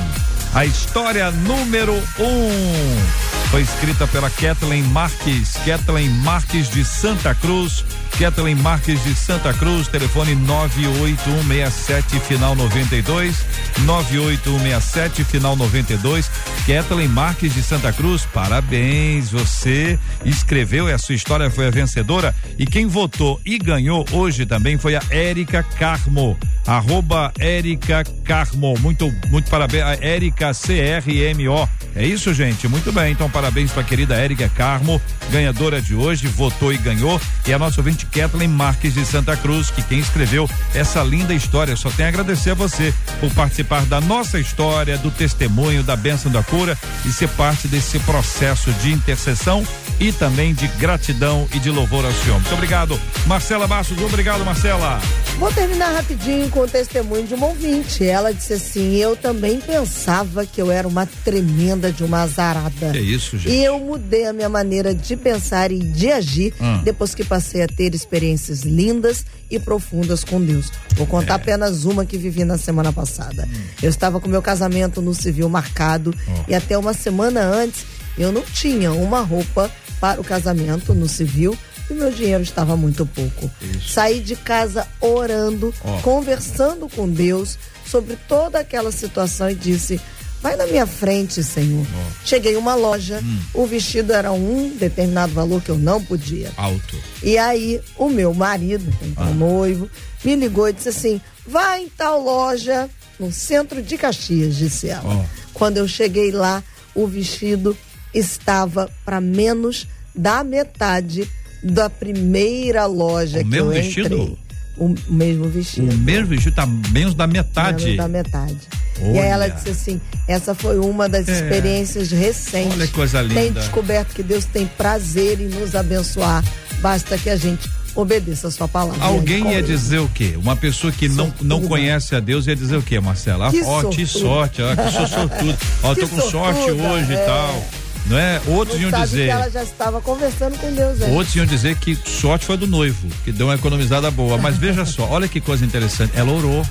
A 0.55 0.67
história 0.67 1.31
número 1.31 1.95
1 2.19 2.25
um 2.25 3.22
escrita 3.63 4.07
pela 4.07 4.29
Kathleen 4.29 4.83
Marques, 4.85 5.57
Kathleen 5.65 6.11
Marques 6.11 6.69
de 6.71 6.85
Santa 6.85 7.35
Cruz 7.35 7.85
Kathleen 8.19 8.55
Marques 8.57 9.03
de 9.03 9.15
Santa 9.15 9.53
Cruz, 9.53 9.89
telefone 9.89 10.35
98167 10.35 12.21
final 12.21 12.55
92, 12.55 13.45
98167 13.85 15.25
final 15.25 15.57
92. 15.57 16.31
Kathleen 16.67 17.09
Marques 17.09 17.53
de 17.55 17.63
Santa 17.63 17.93
Cruz, 17.93 18.25
parabéns, 18.33 19.31
você 19.31 19.99
escreveu 20.25 20.89
e 20.89 20.93
a 20.93 20.99
sua 20.99 21.15
história 21.15 21.51
foi 21.51 21.67
a 21.67 21.71
vencedora. 21.71 22.35
E 22.59 22.67
quem 22.67 22.87
votou 22.87 23.41
e 23.45 23.59
ganhou 23.59 24.07
hoje 24.13 24.47
também 24.47 24.79
foi 24.79 24.95
a 24.95 25.03
Érica 25.11 25.63
Carmo, 25.63 26.39
arroba 26.67 27.33
Érica 27.39 28.05
Carmo, 28.25 28.75
muito, 28.79 29.13
muito 29.31 29.51
parabéns, 29.51 29.83
a 29.85 29.95
Érica 29.95 30.53
CRMO. 30.53 31.69
É 31.95 32.07
isso, 32.07 32.33
gente, 32.33 32.67
muito 32.69 32.91
bem, 32.91 33.13
então 33.13 33.29
parabéns 33.29 33.71
para 33.71 33.83
a 33.83 33.85
querida 33.85 34.15
Érica 34.15 34.49
Carmo, 34.49 35.01
ganhadora 35.31 35.81
de 35.81 35.95
hoje, 35.95 36.27
votou 36.27 36.73
e 36.73 36.79
ganhou. 36.79 37.21
E 37.47 37.53
a 37.53 37.59
nossa 37.59 37.81
ouvinte 37.81 38.07
Kathleen 38.07 38.49
Marques 38.49 38.95
de 38.95 39.05
Santa 39.05 39.37
Cruz, 39.37 39.71
que 39.71 39.83
quem 39.83 39.99
escreveu 39.99 40.49
essa 40.75 41.03
linda 41.03 41.35
história. 41.35 41.77
Só 41.77 41.91
tenho 41.91 42.09
a 42.09 42.11
agradecer 42.11 42.51
a 42.51 42.55
você 42.55 42.95
por 43.21 43.31
participar 43.33 43.85
da 43.87 44.01
nossa 44.01 44.41
história, 44.41 44.97
do 44.97 45.11
testemunho, 45.11 45.83
da 45.83 45.97
bênção 45.97 46.31
da 46.31 46.43
cura 46.43 46.79
e 47.05 47.13
ser 47.13 47.29
parte 47.29 47.69
desse 47.69 47.99
processo 48.01 48.73
de 48.75 48.93
intercessão 48.93 49.67
e 50.01 50.13
também 50.13 50.55
de 50.55 50.67
gratidão 50.69 51.47
e 51.55 51.59
de 51.59 51.71
louvor 51.71 52.05
ao 52.05 52.13
Senhor. 52.13 52.41
Muito 52.41 52.55
obrigado, 52.55 52.99
Marcela 53.27 53.67
Bastos. 53.67 54.01
Obrigado, 54.01 54.45
Marcela. 54.45 55.01
Vou 55.39 55.53
terminar 55.53 55.93
rapidinho 55.93 56.49
com 56.51 56.61
o 56.61 56.69
testemunho 56.69 57.27
de 57.27 57.35
uma 57.35 57.47
ouvinte. 57.47 58.07
Ela 58.07 58.33
disse 58.33 58.55
assim: 58.55 58.97
Eu 58.97 59.17
também 59.17 59.61
pensava 59.61 60.45
que 60.47 60.61
eu 60.61 60.71
era 60.71 60.87
uma 60.87 61.07
tremenda 61.25 61.82
de 61.91 62.05
uma 62.05 62.23
azarada. 62.23 62.97
É 62.97 63.01
isso, 63.01 63.39
gente. 63.39 63.55
E 63.55 63.65
eu 63.65 63.79
mudei 63.81 64.27
a 64.27 64.33
minha 64.33 64.49
maneira 64.49 64.95
de 64.95 65.17
pensar 65.17 65.73
e 65.73 65.79
de 65.79 66.11
agir 66.11 66.55
hum. 66.61 66.83
depois 66.83 67.15
que 67.15 67.25
passei 67.25 67.63
a 67.63 67.67
ter 67.67 67.95
experiências 67.95 68.61
lindas 68.61 69.25
e 69.51 69.59
profundas 69.59 70.23
com 70.23 70.41
Deus. 70.41 70.71
Vou 70.95 71.07
contar 71.07 71.35
é. 71.35 71.37
apenas 71.37 71.85
uma 71.85 72.05
que 72.05 72.17
vivi 72.19 72.45
na 72.45 72.59
semana 72.59 72.93
passada. 72.93 73.49
Hum. 73.51 73.61
Eu 73.83 73.91
estava 73.91 74.21
com 74.21 74.29
meu 74.29 74.43
casamento 74.43 75.01
no 75.01 75.15
civil 75.15 75.49
marcado 75.49 76.15
oh. 76.29 76.51
e 76.51 76.55
até 76.55 76.77
uma 76.77 76.93
semana 76.93 77.41
antes 77.41 77.85
eu 78.19 78.31
não 78.31 78.43
tinha 78.43 78.93
uma 78.93 79.21
roupa 79.21 79.71
para 80.01 80.21
o 80.21 80.25
casamento 80.25 80.95
no 80.95 81.09
civil 81.09 81.57
e 81.91 81.95
meu 81.95 82.11
dinheiro 82.11 82.43
estava 82.43 82.77
muito 82.77 83.07
pouco. 83.07 83.51
Isso. 83.61 83.91
Saí 83.91 84.21
de 84.21 84.37
casa 84.37 84.87
orando, 85.01 85.73
oh. 85.85 86.01
conversando 86.03 86.89
com 86.89 87.09
Deus 87.09 87.59
sobre 87.87 88.17
toda 88.29 88.59
aquela 88.59 88.91
situação 88.91 89.51
e 89.51 89.55
disse: 89.55 90.01
Vai 90.43 90.57
na 90.57 90.67
minha 90.67 90.87
frente, 90.87 91.43
Senhor. 91.45 91.87
Oh. 91.87 92.13
Cheguei 92.25 92.55
em 92.55 92.57
uma 92.57 92.75
loja, 92.75 93.21
hum. 93.23 93.39
o 93.55 93.65
vestido 93.65 94.13
era 94.13 94.33
um 94.33 94.71
determinado 94.71 95.33
valor 95.33 95.63
que 95.63 95.71
eu 95.71 95.79
não 95.79 96.03
podia. 96.03 96.51
Alto. 96.57 96.99
E 97.23 97.39
aí, 97.39 97.81
o 97.97 98.09
meu 98.09 98.35
marido, 98.35 98.85
então 99.03 99.25
ah. 99.29 99.31
noivo, 99.31 99.89
me 100.25 100.35
ligou 100.35 100.69
e 100.69 100.73
disse 100.73 100.89
assim: 100.89 101.21
vai 101.47 101.83
em 101.85 101.89
tal 101.89 102.21
loja 102.21 102.91
no 103.21 103.31
centro 103.33 103.81
de 103.81 103.97
Caxias, 103.97 104.57
disse 104.57 104.89
ela. 104.89 105.23
Oh. 105.23 105.43
Quando 105.55 105.77
eu 105.77 105.87
cheguei 105.87 106.33
lá, 106.33 106.63
o 106.93 107.07
vestido 107.07 107.77
estava 108.13 108.91
para 109.05 109.21
menos 109.21 109.87
da 110.15 110.43
metade 110.43 111.31
da 111.63 111.89
primeira 111.89 112.87
loja 112.87 113.41
o 113.41 113.49
que 113.49 113.57
eu 113.57 113.67
entrei. 113.67 113.83
Vestido? 113.83 114.39
O 114.77 114.95
mesmo 115.09 115.49
vestido. 115.49 115.93
O 115.93 115.99
mesmo 115.99 116.29
vestido 116.29 116.55
tá 116.55 116.67
menos 116.67 117.15
da 117.15 117.27
metade. 117.27 117.85
Menos 117.85 117.99
da 117.99 118.09
metade. 118.09 118.59
Olha. 119.01 119.11
E 119.11 119.19
aí 119.19 119.29
ela 119.29 119.49
disse 119.49 119.71
assim: 119.71 120.01
essa 120.27 120.55
foi 120.55 120.79
uma 120.79 121.09
das 121.09 121.29
é. 121.29 121.33
experiências 121.33 122.11
recentes. 122.11 122.73
Olha 122.73 122.87
que 122.87 122.93
coisa 122.93 123.21
linda. 123.21 123.35
Tem 123.35 123.53
descoberto 123.53 124.15
que 124.15 124.23
Deus 124.23 124.45
tem 124.45 124.67
prazer 124.67 125.41
em 125.41 125.49
nos 125.49 125.75
abençoar. 125.75 126.45
Basta 126.81 127.19
que 127.19 127.31
a 127.31 127.37
gente 127.37 127.69
obedeça 127.95 128.49
a 128.49 128.51
sua 128.51 128.69
palavra. 128.69 129.05
Alguém 129.05 129.53
ia 129.53 129.63
dizer 129.63 129.99
o 129.99 130.09
quê? 130.09 130.35
Uma 130.37 130.57
pessoa 130.57 130.93
que 130.93 131.09
não, 131.09 131.33
não 131.41 131.63
conhece 131.63 132.15
a 132.15 132.21
Deus 132.21 132.47
ia 132.47 132.57
dizer 132.57 132.77
o 132.77 132.83
quê, 132.83 132.99
Marcela? 132.99 133.51
Ó, 133.65 133.85
que 133.85 134.07
sorte, 134.07 134.63
ó, 134.63 134.75
que 134.75 134.91
sou 134.91 135.07
sortudo. 135.07 135.59
Ó, 135.83 135.95
tô 135.95 136.01
Que 136.01 136.07
com 136.09 136.21
sorte 136.23 136.61
sortuda, 136.61 136.89
hoje 136.89 137.15
é. 137.15 137.23
e 137.23 137.27
tal. 137.27 137.65
Não 138.07 138.19
é? 138.19 138.41
Outros 138.47 138.81
Não 138.81 138.91
iam 138.91 139.01
dizer. 139.03 139.25
que 139.27 139.31
ela 139.31 139.51
já 139.51 139.63
estava 139.63 140.01
conversando 140.01 140.59
com 140.59 140.73
Deus. 140.75 140.99
né? 140.99 141.09
Outros 141.13 141.35
iam 141.37 141.47
dizer 141.47 141.77
que 141.77 141.95
sorte 141.95 142.45
foi 142.45 142.57
do 142.57 142.67
noivo, 142.67 143.09
que 143.25 143.31
deu 143.33 143.47
uma 143.47 143.55
economizada 143.55 144.11
boa. 144.11 144.37
Mas 144.39 144.57
veja 144.57 144.85
só, 144.85 145.05
olha 145.09 145.29
que 145.29 145.41
coisa 145.41 145.65
interessante. 145.65 146.13
Ela 146.17 146.33
orou. 146.33 146.67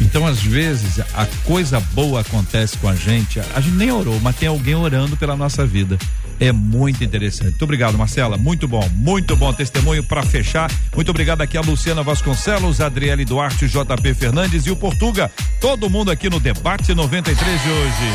Então, 0.00 0.26
às 0.26 0.40
vezes, 0.42 1.00
a 1.14 1.26
coisa 1.44 1.80
boa 1.80 2.20
acontece 2.20 2.76
com 2.78 2.88
a 2.88 2.94
gente. 2.94 3.40
A 3.54 3.60
gente 3.60 3.74
nem 3.76 3.90
orou, 3.90 4.20
mas 4.20 4.36
tem 4.36 4.48
alguém 4.48 4.74
orando 4.74 5.16
pela 5.16 5.34
nossa 5.36 5.66
vida. 5.66 5.98
É 6.38 6.52
muito 6.52 7.02
interessante. 7.02 7.50
Muito 7.50 7.64
obrigado, 7.64 7.96
Marcela. 7.96 8.36
Muito 8.36 8.68
bom, 8.68 8.86
muito 8.94 9.36
bom 9.36 9.52
testemunho 9.52 10.02
para 10.04 10.22
fechar. 10.22 10.70
Muito 10.94 11.10
obrigado 11.10 11.40
aqui 11.40 11.56
a 11.56 11.60
Luciana 11.60 12.02
Vasconcelos, 12.02 12.80
Adriele 12.80 13.24
Duarte, 13.24 13.66
JP 13.66 14.14
Fernandes 14.14 14.66
e 14.66 14.70
o 14.70 14.76
Portuga. 14.76 15.30
Todo 15.60 15.88
mundo 15.88 16.10
aqui 16.10 16.28
no 16.28 16.38
debate 16.38 16.94
93 16.94 17.62
de 17.62 17.70
hoje. 17.70 18.12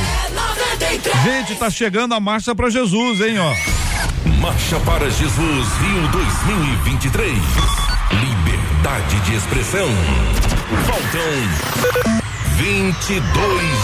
Gente, 1.24 1.55
tá 1.55 1.69
chegando 1.69 2.13
a 2.13 2.19
marcha 2.19 2.53
para 2.55 2.69
Jesus, 2.69 3.22
hein, 3.22 3.39
ó. 3.39 3.55
Marcha 4.39 4.80
para 4.82 5.09
Jesus 5.09 5.67
Rio 5.80 6.07
2023. 6.11 7.34
Liberdade 8.11 9.19
de 9.22 9.36
expressão. 9.36 9.88
Faltam 10.86 12.22
22 12.57 13.22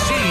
dias. 0.08 0.27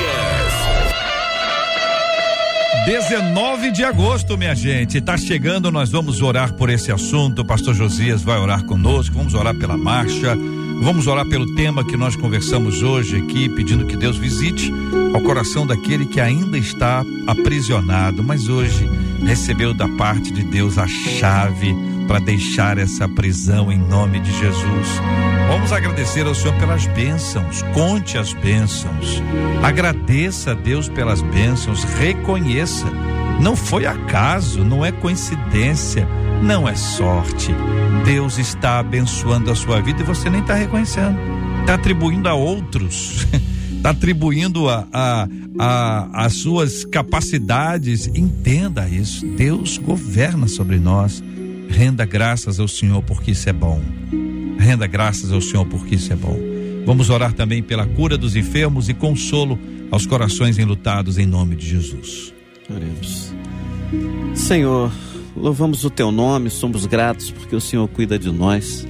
19 2.87 3.73
de 3.73 3.83
agosto, 3.83 4.39
minha 4.39 4.55
gente, 4.55 5.01
tá 5.01 5.17
chegando, 5.17 5.73
nós 5.73 5.91
vamos 5.91 6.23
orar 6.23 6.53
por 6.53 6.71
esse 6.71 6.93
assunto. 6.93 7.43
O 7.43 7.45
pastor 7.45 7.75
Josias 7.75 8.23
vai 8.23 8.39
orar 8.39 8.63
conosco, 8.65 9.13
vamos 9.13 9.35
orar 9.35 9.57
pela 9.57 9.77
marcha, 9.77 10.37
vamos 10.81 11.09
orar 11.09 11.27
pelo 11.27 11.53
tema 11.57 11.85
que 11.85 11.97
nós 11.97 12.15
conversamos 12.15 12.85
hoje 12.85 13.17
aqui, 13.17 13.49
pedindo 13.49 13.87
que 13.87 13.97
Deus 13.97 14.17
visite 14.17 14.73
ao 15.13 15.21
coração 15.21 15.67
daquele 15.67 16.07
que 16.07 16.21
ainda 16.21 16.57
está 16.57 17.03
aprisionado, 17.27 18.23
mas 18.23 18.49
hoje 18.49 18.89
recebeu 19.27 19.75
da 19.75 19.89
parte 19.89 20.31
de 20.31 20.45
Deus 20.45 20.79
a 20.79 20.87
chave 20.87 21.75
para 22.07 22.19
deixar 22.19 22.79
essa 22.79 23.09
prisão 23.09 23.71
em 23.71 23.79
nome 23.79 24.21
de 24.21 24.31
Jesus. 24.31 25.01
Vamos 25.49 25.73
agradecer 25.73 26.27
ao 26.27 26.35
Senhor 26.35 26.55
pelas 26.59 26.87
bênçãos, 26.87 27.63
conte 27.73 28.19
as 28.19 28.33
bênçãos, 28.33 29.23
agradeça 29.63 30.53
a 30.53 30.55
Deus 30.55 30.89
pelas 30.89 31.23
bênçãos, 31.23 31.85
reconheça. 31.85 32.87
Não 33.41 33.55
foi 33.55 33.87
acaso, 33.87 34.65
não 34.65 34.85
é 34.85 34.91
coincidência, 34.91 36.09
não 36.43 36.69
é 36.69 36.75
sorte. 36.75 37.55
Deus 38.05 38.39
está 38.39 38.79
abençoando 38.79 39.51
a 39.51 39.55
sua 39.55 39.81
vida 39.81 40.03
e 40.03 40.05
você 40.05 40.31
nem 40.31 40.41
está 40.41 40.55
reconhecendo, 40.55 41.19
está 41.61 41.75
atribuindo 41.75 42.29
a 42.29 42.35
outros. 42.35 43.27
Está 43.73 43.91
atribuindo 43.91 44.69
a, 44.69 44.87
a, 44.93 45.29
a, 45.59 46.25
as 46.25 46.35
suas 46.35 46.85
capacidades. 46.85 48.07
Entenda 48.07 48.89
isso. 48.89 49.27
Deus 49.27 49.79
governa 49.79 50.49
sobre 50.49 50.79
nós. 50.79 51.23
Renda 51.69 52.05
graças 52.05 52.59
ao 52.59 52.69
Senhor, 52.69 53.03
porque 53.03 53.33
isso 53.33 53.49
é 53.49 53.53
bom. 53.53 53.83
Renda 54.59 54.87
graças 54.87 55.33
ao 55.33 55.41
Senhor, 55.41 55.67
porque 55.67 55.95
isso 55.97 56.13
é 56.13 56.17
bom. 56.17 56.39
Vamos 56.85 57.11
orar 57.11 57.33
também 57.33 57.63
pela 57.63 57.87
cura 57.87 58.17
dos 58.17 58.37
enfermos 58.37 58.89
e 58.89 58.95
consolo 58.95 59.59
aos 59.91 60.07
corações 60.07 60.59
enlutados 60.59 61.19
em 61.19 61.27
nome 61.27 61.57
de 61.57 61.67
Jesus. 61.67 62.33
Oremos. 62.71 63.33
Senhor, 64.35 64.93
louvamos 65.37 65.85
o 65.85 65.91
teu 65.91 66.11
nome, 66.11 66.51
somos 66.51 66.87
gratos 66.87 67.31
porque 67.31 67.55
o 67.55 67.61
Senhor 67.61 67.87
cuida 67.89 68.19
de 68.19 68.31
nós, 68.31 68.87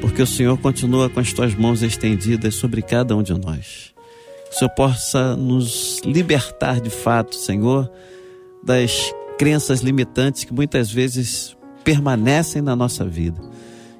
porque 0.00 0.22
o 0.22 0.26
Senhor 0.26 0.56
continua 0.58 1.08
com 1.08 1.20
as 1.20 1.32
tuas 1.32 1.54
mãos 1.54 1.82
estendidas 1.82 2.54
sobre 2.54 2.82
cada 2.82 3.16
um 3.16 3.22
de 3.22 3.32
nós. 3.32 3.94
Que 4.48 4.56
o 4.56 4.58
Senhor 4.58 4.70
possa 4.70 5.36
nos 5.36 6.00
libertar 6.04 6.80
de 6.80 6.90
fato, 6.90 7.34
Senhor, 7.34 7.90
das 8.62 9.12
crenças 9.38 9.80
limitantes 9.80 10.44
que 10.44 10.52
muitas 10.52 10.90
vezes 10.90 11.55
permanecem 11.86 12.60
na 12.60 12.74
nossa 12.74 13.04
vida. 13.04 13.40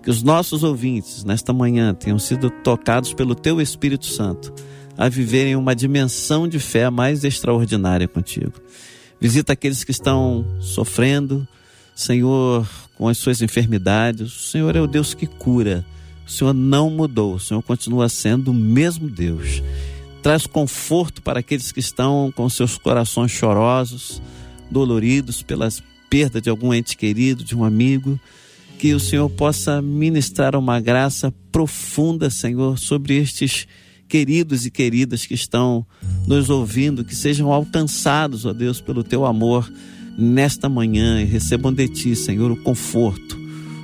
Que 0.03 0.11
os 0.11 0.21
nossos 0.21 0.65
ouvintes 0.65 1.23
nesta 1.23 1.53
manhã 1.53 1.95
tenham 1.95 2.19
sido 2.19 2.51
tocados 2.51 3.15
pelo 3.15 3.33
teu 3.33 3.61
Espírito 3.61 4.07
Santo 4.07 4.53
a 4.99 5.09
viverem 5.09 5.55
uma 5.55 5.75
dimensão 5.75 6.49
de 6.49 6.59
fé 6.59 6.91
mais 6.91 7.23
extraordinária 7.23 8.09
contigo. 8.09 8.55
Visita 9.21 9.53
aqueles 9.53 9.85
que 9.85 9.93
estão 9.93 10.45
sofrendo, 10.59 11.47
Senhor, 11.95 12.69
com 12.97 13.07
as 13.07 13.19
suas 13.19 13.41
enfermidades. 13.41 14.35
O 14.35 14.49
Senhor 14.49 14.75
é 14.75 14.81
o 14.81 14.87
Deus 14.89 15.15
que 15.15 15.27
cura. 15.27 15.87
O 16.27 16.31
Senhor 16.31 16.53
não 16.53 16.91
mudou, 16.91 17.35
o 17.35 17.41
Senhor 17.41 17.63
continua 17.63 18.09
sendo 18.09 18.51
o 18.51 18.55
mesmo 18.55 19.09
Deus. 19.09 19.63
Traz 20.23 20.45
conforto 20.45 21.23
para 21.23 21.39
aqueles 21.39 21.71
que 21.71 21.79
estão 21.79 22.33
com 22.35 22.49
seus 22.49 22.79
corações 22.79 23.31
chorosos, 23.31 24.21
doloridos 24.71 25.41
pelas 25.41 25.81
perda 26.09 26.41
de 26.41 26.49
algum 26.49 26.73
ente 26.73 26.97
querido, 26.97 27.45
de 27.45 27.57
um 27.57 27.65
amigo. 27.65 28.19
Que 28.79 28.93
o 28.93 29.01
Senhor 29.01 29.29
possa 29.31 29.81
ministrar 29.81 30.55
uma 30.55 30.79
graça 30.79 31.33
profunda, 31.51 32.29
Senhor, 32.29 32.79
sobre 32.79 33.17
estes 33.17 33.67
queridos 34.09 34.67
e 34.67 34.71
queridas 34.71 35.27
que 35.27 35.35
estão 35.35 35.87
nos 36.27 36.51
ouvindo, 36.51 37.05
que 37.05 37.15
sejam 37.15 37.53
alcançados, 37.53 38.45
ó 38.45 38.53
Deus, 38.53 38.81
pelo 38.81 39.03
teu 39.03 39.25
amor 39.25 39.71
nesta 40.17 40.69
manhã 40.69 41.21
e 41.21 41.25
recebam 41.25 41.73
de 41.73 41.89
ti, 41.89 42.17
Senhor, 42.17 42.51
o 42.51 42.57
conforto, 42.57 43.39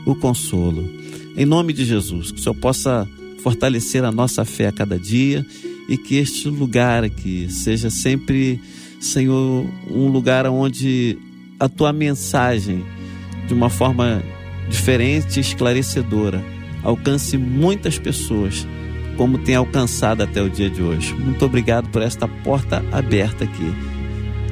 o 0.06 0.14
consolo. 0.14 0.88
Em 1.36 1.44
nome 1.44 1.72
de 1.72 1.84
Jesus, 1.84 2.30
que 2.30 2.38
o 2.38 2.42
Senhor 2.42 2.54
possa 2.54 3.08
fortalecer 3.42 4.04
a 4.04 4.12
nossa 4.12 4.44
fé 4.44 4.68
a 4.68 4.72
cada 4.72 4.98
dia 4.98 5.44
e 5.88 5.96
que 5.96 6.16
este 6.16 6.48
lugar 6.48 7.04
aqui 7.04 7.48
seja 7.50 7.90
sempre, 7.90 8.60
Senhor, 9.00 9.66
um 9.90 10.08
lugar 10.08 10.46
onde 10.46 11.18
a 11.62 11.68
tua 11.68 11.92
mensagem, 11.92 12.84
de 13.46 13.54
uma 13.54 13.70
forma 13.70 14.20
diferente 14.68 15.36
e 15.36 15.40
esclarecedora, 15.40 16.42
alcance 16.82 17.38
muitas 17.38 18.00
pessoas 18.00 18.66
como 19.16 19.38
tem 19.38 19.54
alcançado 19.54 20.24
até 20.24 20.42
o 20.42 20.50
dia 20.50 20.68
de 20.68 20.82
hoje. 20.82 21.14
Muito 21.14 21.44
obrigado 21.44 21.88
por 21.90 22.02
esta 22.02 22.26
porta 22.26 22.84
aberta 22.90 23.44
aqui. 23.44 23.72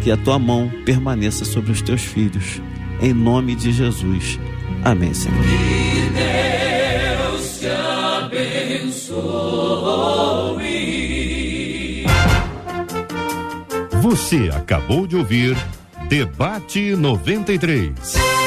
Que 0.03 0.13
a 0.13 0.17
tua 0.17 0.39
mão 0.39 0.71
permaneça 0.85 1.45
sobre 1.45 1.73
os 1.73 1.83
teus 1.83 2.01
filhos. 2.01 2.63
Em 3.03 3.13
nome 3.13 3.57
de 3.57 3.73
Jesus. 3.73 4.39
Amém, 4.85 5.13
Senhor. 5.13 5.43
Deus 6.15 7.59
te 7.59 7.67
abençoe. 8.23 9.11
Você 14.01 14.49
acabou 14.55 15.09
de 15.09 15.17
ouvir 15.17 15.57
Debate 16.11 16.97
93. 16.97 18.40